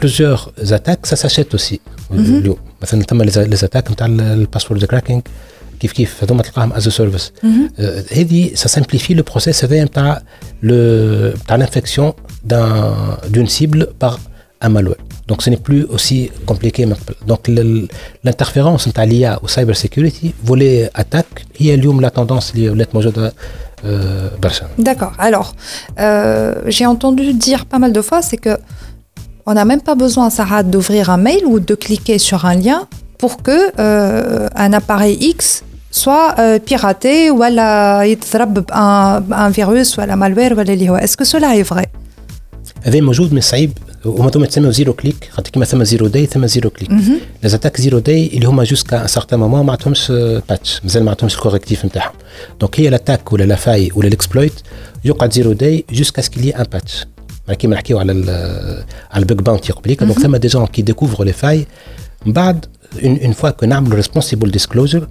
plusieurs 0.01 0.41
attaques, 0.79 1.07
ça 1.07 1.17
s'achète 1.17 1.55
aussi. 1.55 1.79
اليوم 2.11 2.57
مثلا 2.83 3.03
ثم 3.03 3.23
les 3.25 3.59
attaques 3.65 3.91
نتاع 3.91 4.07
الباسورد 4.07 4.85
كراكينج 4.85 5.23
كيف 5.81 5.93
كيف 5.93 6.25
هذوما 6.25 6.43
تلقاهم 6.43 6.73
از 6.73 6.89
سيرفيس 6.89 7.33
هذه 8.13 8.51
سا 8.55 8.69
سامبليفي 8.69 9.15
لو 9.15 9.23
بروسيس 9.23 9.65
هذايا 9.65 9.85
نتاع 9.85 10.23
لو 10.63 11.33
نتاع 11.45 11.57
الانفكسيون 11.57 12.13
دون 13.29 13.47
سيبل 13.47 13.87
باغ 14.01 14.19
à 14.62 14.70
malware. 14.70 14.98
Donc 15.28 15.42
ce 15.42 15.50
n'est 15.50 15.58
plus 15.58 15.84
aussi 15.86 16.32
compliqué. 16.46 16.88
Donc 17.28 17.48
l'interférence 18.24 18.88
entre 18.88 19.02
l'IA 19.02 19.40
ou 19.44 19.48
cybersecurity, 19.48 20.34
volet 20.44 20.90
attaque, 20.94 21.46
il 21.60 21.68
y 21.68 22.02
la 22.02 22.12
tendance 22.12 22.54
euh, 23.86 24.30
D'accord. 24.78 25.14
Alors, 25.18 25.54
euh, 26.00 26.56
j'ai 26.68 26.86
entendu 26.86 27.34
dire 27.34 27.66
pas 27.66 27.80
mal 27.80 27.94
de 27.94 28.02
fois, 28.02 28.22
c'est 28.22 28.38
que 28.38 28.58
on 29.46 29.54
n'a 29.54 29.66
même 29.66 29.82
pas 29.82 29.96
besoin, 29.96 30.30
Sarah, 30.30 30.64
d'ouvrir 30.64 31.10
un 31.10 31.18
mail 31.18 31.44
ou 31.46 31.60
de 31.60 31.76
cliquer 31.76 32.20
sur 32.20 32.46
un 32.46 32.56
lien 32.56 32.88
pour 33.18 33.42
que 33.42 33.72
euh, 33.80 34.48
un 34.56 34.74
appareil 34.74 35.18
X 35.22 35.64
soit 35.92 36.36
euh, 36.40 36.60
piraté 36.60 37.32
ou 37.32 37.38
voilà, 37.38 38.04
un, 38.72 39.24
un 39.32 39.50
virus 39.50 39.98
ou 39.98 40.02
la 40.02 40.16
malware 40.16 40.54
ou 40.56 40.96
Est-ce 40.98 41.18
que 41.18 41.26
cela 41.26 41.56
est 41.56 41.64
vrai? 41.64 41.88
هذا 42.82 43.02
موجود 43.02 43.34
من 43.34 43.42
صعيب 43.42 43.72
وما 44.06 44.30
ثم 44.30 44.46
تسمى 44.46 44.72
زيرو 44.72 44.94
كليك 44.94 45.30
خاطر 45.32 45.52
كيما 45.52 45.66
ثم 45.66 45.84
زيرو 45.84 46.08
داي 46.08 46.26
ثم 46.26 46.46
زيرو 46.46 46.70
كليك 46.70 46.92
لازاتاك 47.44 47.82
زيرو 47.82 48.00
داي 48.00 48.28
اللي 48.28 48.46
هما 48.46 48.64
جوسكا 48.64 49.02
ان 49.02 49.08
سارتان 49.08 49.40
مومون 49.40 49.66
ما 49.66 49.72
عندهمش 49.72 50.12
باتش 50.50 50.82
مازال 50.84 51.04
ما 51.04 51.12
عندهمش 51.12 51.36
الكوريكتيف 51.36 51.86
نتاعهم. 51.86 52.14
دونك 52.60 52.80
هي 52.80 52.90
لاتاك 52.90 53.34
ولا 53.34 53.44
لا 53.44 53.56
فاي 53.56 53.92
ولا 53.96 54.08
الاكسبلويت 54.08 54.54
يقعد 55.06 55.34
زيرو 55.34 55.54
داي 55.54 55.86
جوسكا 55.92 56.22
سكيلي 56.22 56.50
ان 56.50 56.64
باتش 56.64 57.06
كيما 57.60 57.76
نحكيو 57.76 58.00
على 58.00 58.12
على 59.12 59.22
البيج 59.22 59.38
باونتي 59.42 59.74
قبليك 59.74 60.04
دونك 60.04 60.20
ثم 60.20 60.36
دي 60.36 60.48
جون 60.48 60.66
كي 60.66 60.82
ديكوفروا 60.82 61.26
لي 61.26 61.34
فاي 61.34 61.66
من 62.26 62.34
بعد 62.34 62.66
اون 63.04 63.32
فوا 63.32 63.50
كو 63.50 63.66
نعملوا 63.66 63.96
ريسبونسيبل 63.96 64.52
ديسكلوجر 64.52 65.08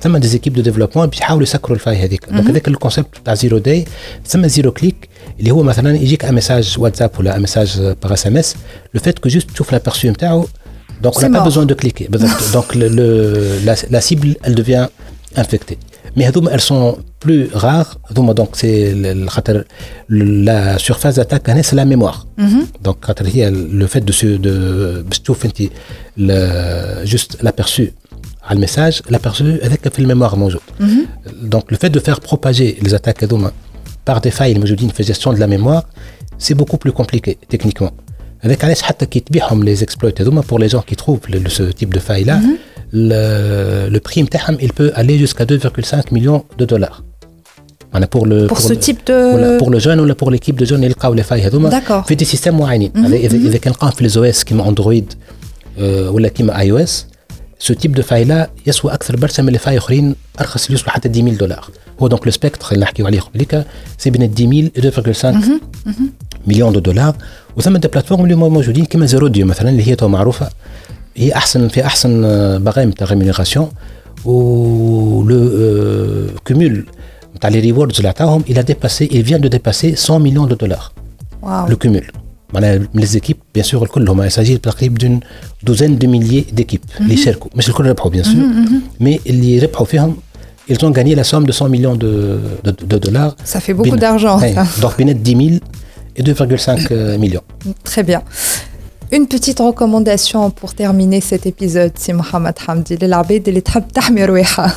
ثم 0.00 0.16
دي 0.16 0.26
زيكيب 0.28 0.52
دو 0.52 0.60
ديفلوبمون 0.62 1.06
باش 1.06 1.18
يحاولوا 1.18 1.42
يسكروا 1.42 1.76
الفاي 1.76 1.96
هذيك 2.04 2.26
دونك 2.30 2.46
هذاك 2.46 2.68
الكونسيبت 2.68 3.08
تاع 3.24 3.34
زيرو 3.34 3.58
داي 3.58 3.84
ثم 4.26 4.46
زيرو 4.46 4.72
كليك 4.72 5.08
اللي 5.40 5.50
هو 5.50 5.62
مثلا 5.62 5.96
يجيك 5.96 6.24
ان 6.24 6.34
ميساج 6.34 6.74
واتساب 6.78 7.10
ولا 7.18 7.36
ان 7.36 7.40
ميساج 7.40 7.80
باغ 8.02 8.12
اس 8.12 8.26
ام 8.26 8.36
اس 8.36 8.54
لو 8.94 9.00
فيت 9.00 9.18
كو 9.18 9.28
جوست 9.28 9.50
تشوف 9.50 9.72
لابيرسو 9.72 10.08
نتاعو 10.08 10.46
دونك 11.02 11.14
C'est 11.14 11.18
on 11.18 11.28
n'a 11.28 11.38
pas 11.38 11.40
mort. 11.40 11.44
besoin 11.50 11.66
de 11.66 11.74
cliquer 11.74 12.10
بالضبط 12.10 12.52
دونك 12.52 12.72
le, 12.72 12.88
le- 12.96 13.66
la, 13.66 13.74
la 13.96 14.00
cible 14.00 14.34
elle 14.44 14.54
devient 14.54 14.86
infectée 15.38 15.76
mais 16.18 16.22
هذوما 16.22 16.50
elles 16.56 16.60
sont 16.60 16.96
plus 17.24 17.54
rares 17.56 17.96
هذوما 18.10 18.32
دونك 18.32 18.56
سي 18.56 18.92
ال- 18.92 19.30
خاطر 19.30 19.64
la 20.12 20.78
surface 20.78 21.14
d'attaque 21.16 21.48
هنا 21.50 21.62
c'est 21.62 21.74
la 21.76 21.84
mémoire 21.84 22.26
دونك 22.82 23.04
خاطر 23.04 23.26
هي 23.26 23.50
le 23.52 23.86
fait 23.86 24.00
de 24.10 24.12
se 24.12 24.24
de 24.24 24.48
باش 25.08 25.18
تشوف 25.18 25.44
انت 25.44 25.62
juste 27.04 27.32
l'aperçu 27.44 27.82
على 28.46 28.56
الميساج 28.56 29.00
l'aperçu 29.10 29.42
هذاك 29.42 29.88
في 29.88 29.98
الميموار 29.98 30.36
موجود 30.36 30.60
دونك 31.42 31.74
le 31.74 31.76
fait 31.76 31.90
de 31.90 32.00
faire 32.00 32.20
propager 32.20 32.84
les 32.86 32.94
attaques 32.94 33.22
هذوما 33.22 33.52
par 34.10 34.16
des 34.20 34.30
failles 34.30 34.58
موجودين 34.58 34.88
في 34.88 35.02
gestion 35.14 35.32
de 35.32 35.38
la 35.38 35.46
mémoire 35.46 35.82
c'est 36.44 36.54
beaucoup 36.54 36.78
plus 36.86 36.92
compliqué 36.92 37.36
techniquement 37.56 37.90
هذاك 38.40 38.64
علاش 38.64 38.82
حتى 38.82 39.06
كي 39.06 39.20
تبيعهم 39.20 39.64
لي 39.64 39.74
زيكسبلويت 39.74 40.20
هذوما 40.20 40.42
pour 40.42 40.58
les 40.58 40.68
gens 40.68 40.82
qui 40.90 40.96
trouvent 40.96 41.20
le, 41.28 41.48
ce 41.48 41.62
type 41.62 41.94
de 41.94 41.98
faille 42.00 42.24
là 42.24 42.40
le, 42.92 43.88
le 43.88 44.00
prix 44.00 44.22
نتاعهم 44.22 44.58
il 44.60 44.72
peut 44.72 44.92
aller 44.94 45.18
jusqu'à 45.18 45.44
2,5 45.44 46.12
millions 46.12 46.42
de 46.58 46.64
dollars 46.64 47.02
معناها 47.94 48.08
pour 48.08 48.26
le 48.26 48.46
Pour 48.46 48.56
pour 48.56 48.60
ce 48.60 48.72
le- 48.72 48.78
type 48.78 48.98
de. 49.06 49.12
ولا 49.34 49.58
pour 49.58 49.70
le 49.70 49.78
jeune 49.78 50.00
ولا 50.00 50.14
pour 50.14 50.30
l'équipe 50.30 50.56
de 50.60 50.64
jeunes 50.64 50.84
يلقاو 50.84 51.14
لي 51.14 51.22
فاي 51.22 51.42
هذوما 51.42 51.70
D'accord. 51.70 52.06
في 52.08 52.14
دي 52.14 52.24
سيستيم 52.24 52.58
معينين 52.58 52.92
هذا 52.96 53.16
اذا 53.16 53.36
اذا 53.36 53.58
كان 53.58 53.72
لقاهم 53.72 53.90
في 53.90 54.04
لي 54.04 54.16
او 54.16 54.24
اس 54.24 54.44
كيما 54.44 54.62
اندرويد 57.62 57.64
آه، 57.64 57.64
ولا 57.64 57.64
كيما 57.64 57.66
اي 57.66 57.66
او 57.66 57.66
اس 57.66 57.66
سو 57.66 57.74
تيب 57.74 57.92
دو 57.92 58.02
فاي 58.02 58.24
لا 58.24 58.50
يسوى 58.66 58.94
اكثر 58.94 59.16
برشا 59.16 59.42
من 59.42 59.52
لي 59.52 59.58
فاي 59.58 59.78
اخرين 59.78 60.14
ارخص 60.40 60.64
اللي 60.64 60.72
يوصلوا 60.72 60.90
حتى 60.90 61.08
10000 61.08 61.38
دولار 61.38 61.70
هو 62.02 62.08
دونك 62.08 62.26
لو 62.26 62.32
سبيكتر 62.32 62.66
اللي 62.72 62.82
نحكيو 62.82 63.06
عليه 63.06 63.20
قبليك 63.20 63.64
سي 63.98 64.10
بين 64.10 64.22
10000 64.76 64.98
و 64.98 65.02
2.5 65.02 65.26
مليون 66.46 66.72
دو 66.72 66.80
دولار 66.80 67.16
وثم 67.56 67.76
دي 67.76 67.88
بلاتفورم 67.88 68.24
اللي 68.24 68.34
هما 68.34 68.48
موجودين 68.48 68.84
كيما 68.84 69.06
زيرو 69.06 69.28
ديو 69.28 69.46
مثلا 69.46 69.70
اللي 69.70 69.88
هي 69.88 69.94
تو 69.94 70.08
معروفه 70.08 70.50
هي 71.16 71.34
احسن 71.34 71.68
في 71.68 71.86
احسن 71.86 72.24
آه، 72.24 72.58
برامج 72.58 72.92
تاع 72.92 73.06
ريمونيراسيون 73.06 73.70
و 74.24 75.24
لو 75.28 76.26
كومول 76.46 76.86
تاع 77.40 77.50
لي 77.50 77.60
ريوردز 77.60 77.96
اللي 77.96 78.08
عطاهم 78.08 78.44
il 78.48 78.54
a 78.54 78.62
dépassé 78.62 79.04
il 79.10 79.22
vient 79.22 79.38
de 79.38 79.48
dépasser 79.48 79.96
100 79.96 80.18
millions 80.18 80.46
de 80.46 80.54
dollars 80.54 80.92
واو 81.42 81.68
le 81.68 81.76
cumul 81.76 82.15
معناها 82.54 82.78
من 82.78 82.88
ليزيكيب 82.94 83.36
بيان 83.54 83.64
سور 83.66 83.82
الكل 83.82 84.08
هما 84.08 84.26
يساجي 84.26 84.58
تقريبا 84.58 84.98
دون 84.98 85.20
دوزين 85.62 85.98
دو 85.98 86.08
ميليي 86.08 86.44
ديكيب 86.52 86.80
اللي 87.00 87.16
شاركوا 87.16 87.50
مش 87.54 87.68
الكل 87.68 87.86
ربحوا 87.86 88.10
بيان 88.10 88.24
سور 88.24 88.44
مي 89.00 89.20
اللي 89.26 89.58
ربحوا 89.58 89.86
فيهم 89.86 90.16
ils 90.72 90.74
ont 90.86 90.92
gagné 90.98 91.14
la 91.16 91.24
somme 91.24 91.44
de 91.44 91.52
100 91.52 91.68
millions 91.68 91.96
de, 91.96 92.38
de, 92.64 92.70
de 92.92 92.96
dollars. 92.98 93.34
Ça 93.52 93.58
fait 93.60 93.74
beaucoup 93.74 93.90
بين- 93.90 93.98
d'argent, 93.98 94.38
Ouais, 94.40 94.54
ça. 94.54 94.64
Donc, 94.82 94.96
بين 94.98 95.22
10 95.22 95.36
000 95.36 95.60
et 96.16 96.22
2,5 96.22 97.18
millions. 97.18 97.42
Très 97.84 98.04
bien. 98.04 98.22
Une 99.16 99.26
petite 99.26 99.58
recommandation 99.58 100.50
pour 100.50 100.70
terminer 100.74 101.20
cet 101.20 101.46
épisode, 101.46 101.92
si 101.98 102.12
Mohamed 102.12 102.54
Hamdi, 102.68 102.96
للعباد 103.02 103.48
اللي 103.48 103.60
تحب 103.60 103.88
تحمي 103.88 104.24
رواحها. 104.24 104.74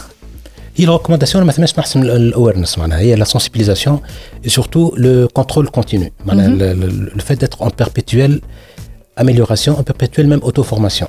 هي 0.79 0.85
الريكومنداسيون 0.85 1.43
ما 1.43 1.51
ثماش 1.51 1.79
نحسن 1.79 2.03
الاويرنس 2.03 2.77
معناها 2.77 2.99
هي 2.99 3.15
لا 3.15 3.23
سونسيبيليزاسيون 3.23 3.99
et 4.45 4.49
surtout 4.49 4.91
le 4.95 5.27
contrôle 5.39 5.69
continu 5.79 6.11
معناها 6.25 6.47
le, 6.49 6.79
le, 6.79 7.15
le 7.15 7.21
fait 7.21 7.35
d'être 7.43 7.61
en 7.61 7.69
perpétuelle 7.69 8.41
amélioration 9.17 9.77
en 9.79 9.83
perpétuelle 9.83 10.27
même 10.27 10.41
auto-formation 10.43 11.07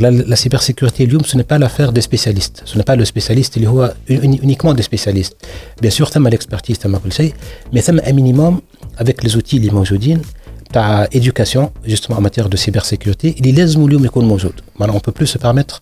la, 0.00 0.10
la 0.10 0.36
cybersécurité 0.36 1.04
اليوم 1.04 1.22
ce 1.22 1.36
n'est 1.36 1.48
pas 1.52 1.58
l'affaire 1.58 1.92
des 1.92 2.02
spécialistes 2.10 2.62
ce 2.64 2.74
n'est 2.78 2.84
pas 2.90 2.96
le 2.96 3.04
spécialiste 3.04 3.56
اللي 3.56 3.68
هو 3.68 3.94
uni- 4.10 4.40
uniquement 4.42 4.74
des 4.74 4.82
spécialistes 4.82 5.36
bien 5.82 5.90
sûr 5.90 6.08
ثم 6.10 6.28
l'expertise 6.30 6.72
ثم 6.82 6.96
كل 6.96 7.12
شيء 7.12 7.32
mais 7.76 7.78
ثم 7.80 7.98
un 8.00 8.12
minimum 8.12 8.60
avec 8.98 9.24
les 9.24 9.36
outils 9.36 9.54
اللي 9.54 9.70
موجودين 9.70 10.22
تاع 10.72 11.06
éducation 11.14 11.60
justement 11.86 12.14
en 12.16 12.20
matière 12.20 12.48
de 12.48 12.56
cybersécurité 12.56 13.24
اللي 13.40 13.52
لازم 13.52 13.84
اليوم 13.86 14.04
يكون 14.04 14.24
موجود 14.24 14.52
معناها 14.80 14.98
on 14.98 15.00
peut 15.00 15.14
plus 15.22 15.26
se 15.26 15.38
permettre 15.38 15.80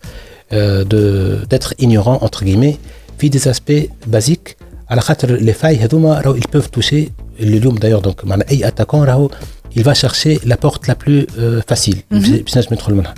euh, 0.52 0.84
de 0.84 1.02
d'être 1.50 1.72
ignorant 1.78 2.18
entre 2.26 2.44
guillemets 2.44 2.76
في 3.20 3.30
des 3.30 3.48
aspects 3.48 4.10
basiques 4.16 4.54
على 4.90 5.00
خاطر 5.00 5.38
les 5.38 5.54
failles 5.54 5.82
هذوما 5.82 6.20
راهو 6.20 6.36
ils 6.36 6.48
peuvent 6.56 6.80
toucher 6.80 7.10
اللي 7.40 7.58
اليوم 7.58 7.78
d'ailleurs 7.78 8.06
donc 8.06 8.24
معناها 8.24 8.50
اي 8.50 8.70
attaquant 8.70 8.94
راهو 8.94 9.30
il 9.76 9.82
va 9.82 9.94
chercher 9.94 10.40
la 10.44 10.56
porte 10.56 10.86
la 10.86 10.94
plus 10.94 11.26
euh, 11.38 11.62
facile 11.72 11.96
باش 12.10 12.58
نجم 12.58 12.68
يدخل 12.72 12.94
منها 12.94 13.14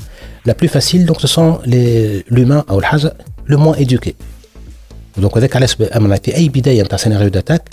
la 0.48 0.52
plus 0.52 0.68
facile 0.68 1.06
donc 1.06 1.20
ce 1.20 1.26
sont 1.26 1.58
les 1.66 2.24
l'humain 2.30 2.64
او 2.70 2.78
الحاجه 2.78 3.16
le 3.46 3.56
moins 3.56 3.76
éduqué 3.76 4.12
دونك 5.16 5.36
هذاك 5.36 5.56
علاش 5.56 5.76
معناها 5.80 6.18
في 6.18 6.36
اي 6.36 6.48
بدايه 6.48 6.82
نتاع 6.82 6.98
سيناريو 6.98 7.28
داتاك 7.28 7.70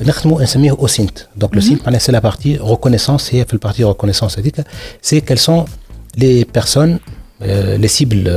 نخدموا 0.00 0.42
نسميه 0.42 0.70
او 0.70 0.86
سينت 0.86 1.26
دونك 1.36 1.54
لو 1.54 1.60
سينت 1.60 1.82
معناها 1.82 1.98
سي 1.98 2.12
لا 2.12 2.18
بارتي 2.18 2.56
ريكونيسونس 2.56 3.34
هي 3.34 3.44
في 3.44 3.52
البارتي 3.52 3.84
ريكونيسونس 3.84 4.38
هذيك 4.38 4.64
سي 5.02 5.20
كال 5.20 5.38
سون 5.38 5.64
لي 7.40 7.76
بيرسون 7.76 7.76
لي 7.76 7.88
سيبل 7.88 8.28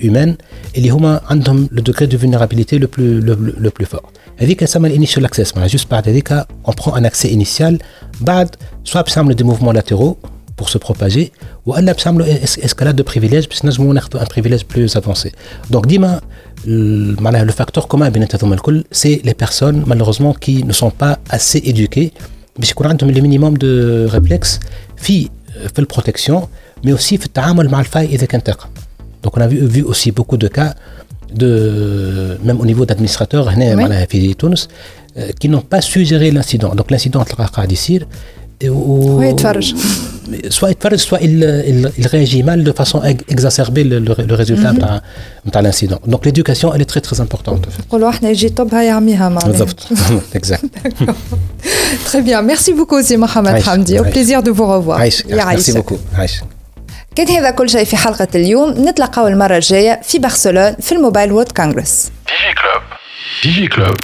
هيومان 0.00 0.36
اللي 0.76 0.90
هما 0.90 1.20
عندهم 1.30 1.68
لو 1.72 1.82
دوغري 1.82 2.06
دو 2.06 2.18
فولنرابيليتي 2.18 2.78
لو 2.78 2.88
بلو 2.98 3.34
لو 3.34 3.70
بلو 3.78 3.86
فور 3.86 4.00
هذيك 4.36 4.60
تسمى 4.60 4.88
الانيشال 4.88 5.24
اكسس 5.24 5.52
معناها 5.54 5.68
جوست 5.68 5.90
بعد 5.90 6.08
هذيك 6.08 6.32
اون 6.32 6.44
برون 6.84 6.96
ان 6.98 7.04
اكسي 7.04 7.32
انيسيال 7.32 7.78
بعد 8.20 8.56
سوا 8.84 9.00
باش 9.02 9.16
نعملوا 9.16 9.34
دي 9.36 9.44
موفمون 9.44 9.74
لاتيرو 9.74 10.16
pour 10.62 10.66
se 10.68 10.78
propager 10.88 11.24
والا 11.66 11.92
باش 11.92 12.06
نعملوا 12.06 12.44
اسكالاد 12.44 12.96
دو 12.96 13.02
بريفيليج 13.04 13.46
باش 13.46 13.64
نجموا 13.64 13.94
ناخذوا 13.94 14.22
ان 14.22 14.26
بريفيليج 14.32 14.62
بلوز 14.74 14.96
افونسي 14.96 15.30
دونك 15.70 15.86
ديما 15.86 16.20
ال- 16.66 17.22
معناها 17.22 17.44
لو 17.44 17.52
فاكتور 17.52 17.84
كومان 17.84 18.10
بين 18.10 18.26
هذوما 18.34 18.54
الكل 18.54 18.84
سي 18.92 19.22
لي 19.24 19.34
بيرسون 19.38 19.84
مالوغوزمون 19.86 20.32
كي 20.32 20.62
نو 20.62 20.72
سون 20.72 20.90
با 21.00 21.16
اسي 21.30 21.62
ايدوكي 21.66 22.10
باش 22.58 22.70
يكون 22.70 22.86
عندهم 22.86 23.10
لي 23.10 23.20
مينيموم 23.20 23.54
دو 23.54 23.66
ريفلكس 24.14 24.58
في 24.96 25.28
في 25.72 25.78
البروتكسيون 25.78 26.46
مي 26.84 26.92
اوسي 26.92 27.18
في 27.18 27.26
التعامل 27.26 27.68
مع 27.70 27.80
الفاي 27.80 28.06
اذا 28.06 28.26
كان 28.26 28.42
تاقع 28.42 28.66
دونك 29.24 29.36
on 29.36 29.40
a 29.42 29.52
vu, 29.52 29.76
vu 29.76 29.82
aussi 29.92 30.10
beaucoup 30.10 30.36
de 30.36 30.48
cas 30.48 30.74
de 31.42 32.38
même 32.46 32.58
au 32.60 32.66
niveau 32.66 32.84
d'administrateurs 32.86 33.48
هنا 33.48 33.74
Oui. 33.74 33.78
معناها 33.78 34.04
في 34.04 34.34
تونس 34.34 34.68
euh, 35.16 35.20
qui 35.44 35.48
n'ont 35.48 35.64
pas 35.76 35.80
su 35.80 36.04
gérer 36.04 36.30
l'incident 36.30 36.74
donc 36.74 36.90
l'incident 36.94 37.22
تلقاه 37.24 37.46
قاعد 37.46 37.72
يصير 37.72 38.06
و... 38.64 39.16
ويتفرج. 39.18 39.74
soit 40.50 40.68
يتفرج 40.70 40.98
soit 41.00 41.18
il, 41.20 41.34
il, 41.70 41.90
il 41.98 42.06
réagit 42.06 42.42
mal 42.42 42.60
de 42.64 42.72
façon 42.72 42.98
à 43.00 43.10
exacerber 43.34 43.84
le, 43.84 43.98
le, 43.98 44.14
le 44.30 44.34
résultat 44.44 44.72
نتاع 44.72 45.02
نتاع 45.46 45.62
l'incident 45.62 45.98
donc 46.12 46.20
l'éducation 46.26 46.74
elle 46.74 46.82
est 46.82 46.92
très 46.94 47.00
très 47.10 47.20
importante 47.20 47.68
نقولوا 47.88 48.08
احنا 48.08 48.28
يجي 48.30 48.48
طبها 48.48 48.82
يعميها 48.82 49.28
معناها. 49.28 49.48
بالضبط 49.48 49.80
exact 50.38 50.64
Très 52.10 52.22
bien. 52.28 52.38
Merci 52.52 52.70
beaucoup, 52.78 52.96
aussi 53.02 53.16
Mohamed 53.16 53.52
عايش- 53.54 53.68
Hamdi. 53.68 53.98
Au 53.98 54.02
عايش. 54.02 54.14
plaisir 54.14 54.42
de 54.42 54.50
vous 54.50 54.66
revoir. 54.66 54.90
عايش 54.98 55.20
يا 55.20 55.36
merci 55.36 55.40
عايشك. 55.40 55.78
beaucoup 55.84 56.18
عايش 56.18 56.32
كان 57.16 57.28
هذا 57.28 57.50
كل 57.50 57.70
شيء 57.70 57.84
في 57.84 57.96
حلقة 57.96 58.28
اليوم 58.34 58.88
نتلقاو 58.88 59.26
المرة 59.28 59.54
الجاية 59.56 60.00
في 60.02 60.18
برشلونة 60.18 60.76
في 60.80 60.92
الموبايل 60.92 61.32
وورد 61.32 61.52
كونغرس 61.52 62.12
ديجي 62.28 62.54
كلوب 62.54 62.82
ديجي 63.42 63.68
كلوب 63.68 63.96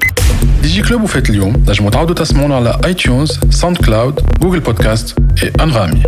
ديجي 0.62 0.82
كلوب 0.82 1.02
وفات 1.02 1.30
اليوم 1.30 1.64
نجموا 1.68 1.90
تعاودوا 1.90 2.14
تسمعونا 2.14 2.56
على 2.56 2.80
اي 2.84 2.94
تيونز 2.94 3.40
ساوند 3.50 3.76
كلاود 3.76 4.20
جوجل 4.40 4.61
بودكاست 4.61 5.14
اي 5.42 5.52
انغامي 5.61 6.02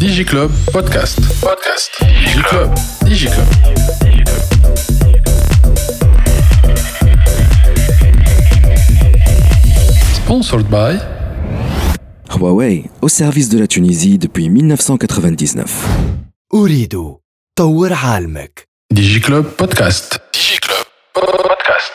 ديجي 0.00 0.24
كلوب 0.24 0.50
بودكاست 0.74 1.18
بودكاست 1.20 1.90
ديجي 2.24 2.42
كلوب 2.42 2.74
ديجي 3.02 3.26
كلوب 3.26 3.46
Sponsored 10.26 10.68
by 10.68 10.98
Huawei, 12.30 12.84
au 13.00 13.08
service 13.08 13.48
de 13.48 13.58
la 13.58 13.66
Tunisie 13.66 14.18
depuis 14.18 14.48
1999. 14.50 15.64
أريد 16.53 17.15
طور 17.57 17.93
عالمك. 17.93 18.67
ديجي 18.91 19.19
كلوب 19.19 19.45
بودكاست 19.59 20.21
ديجي 20.33 20.57
كلوب 20.57 20.85
بودكاست 21.25 21.93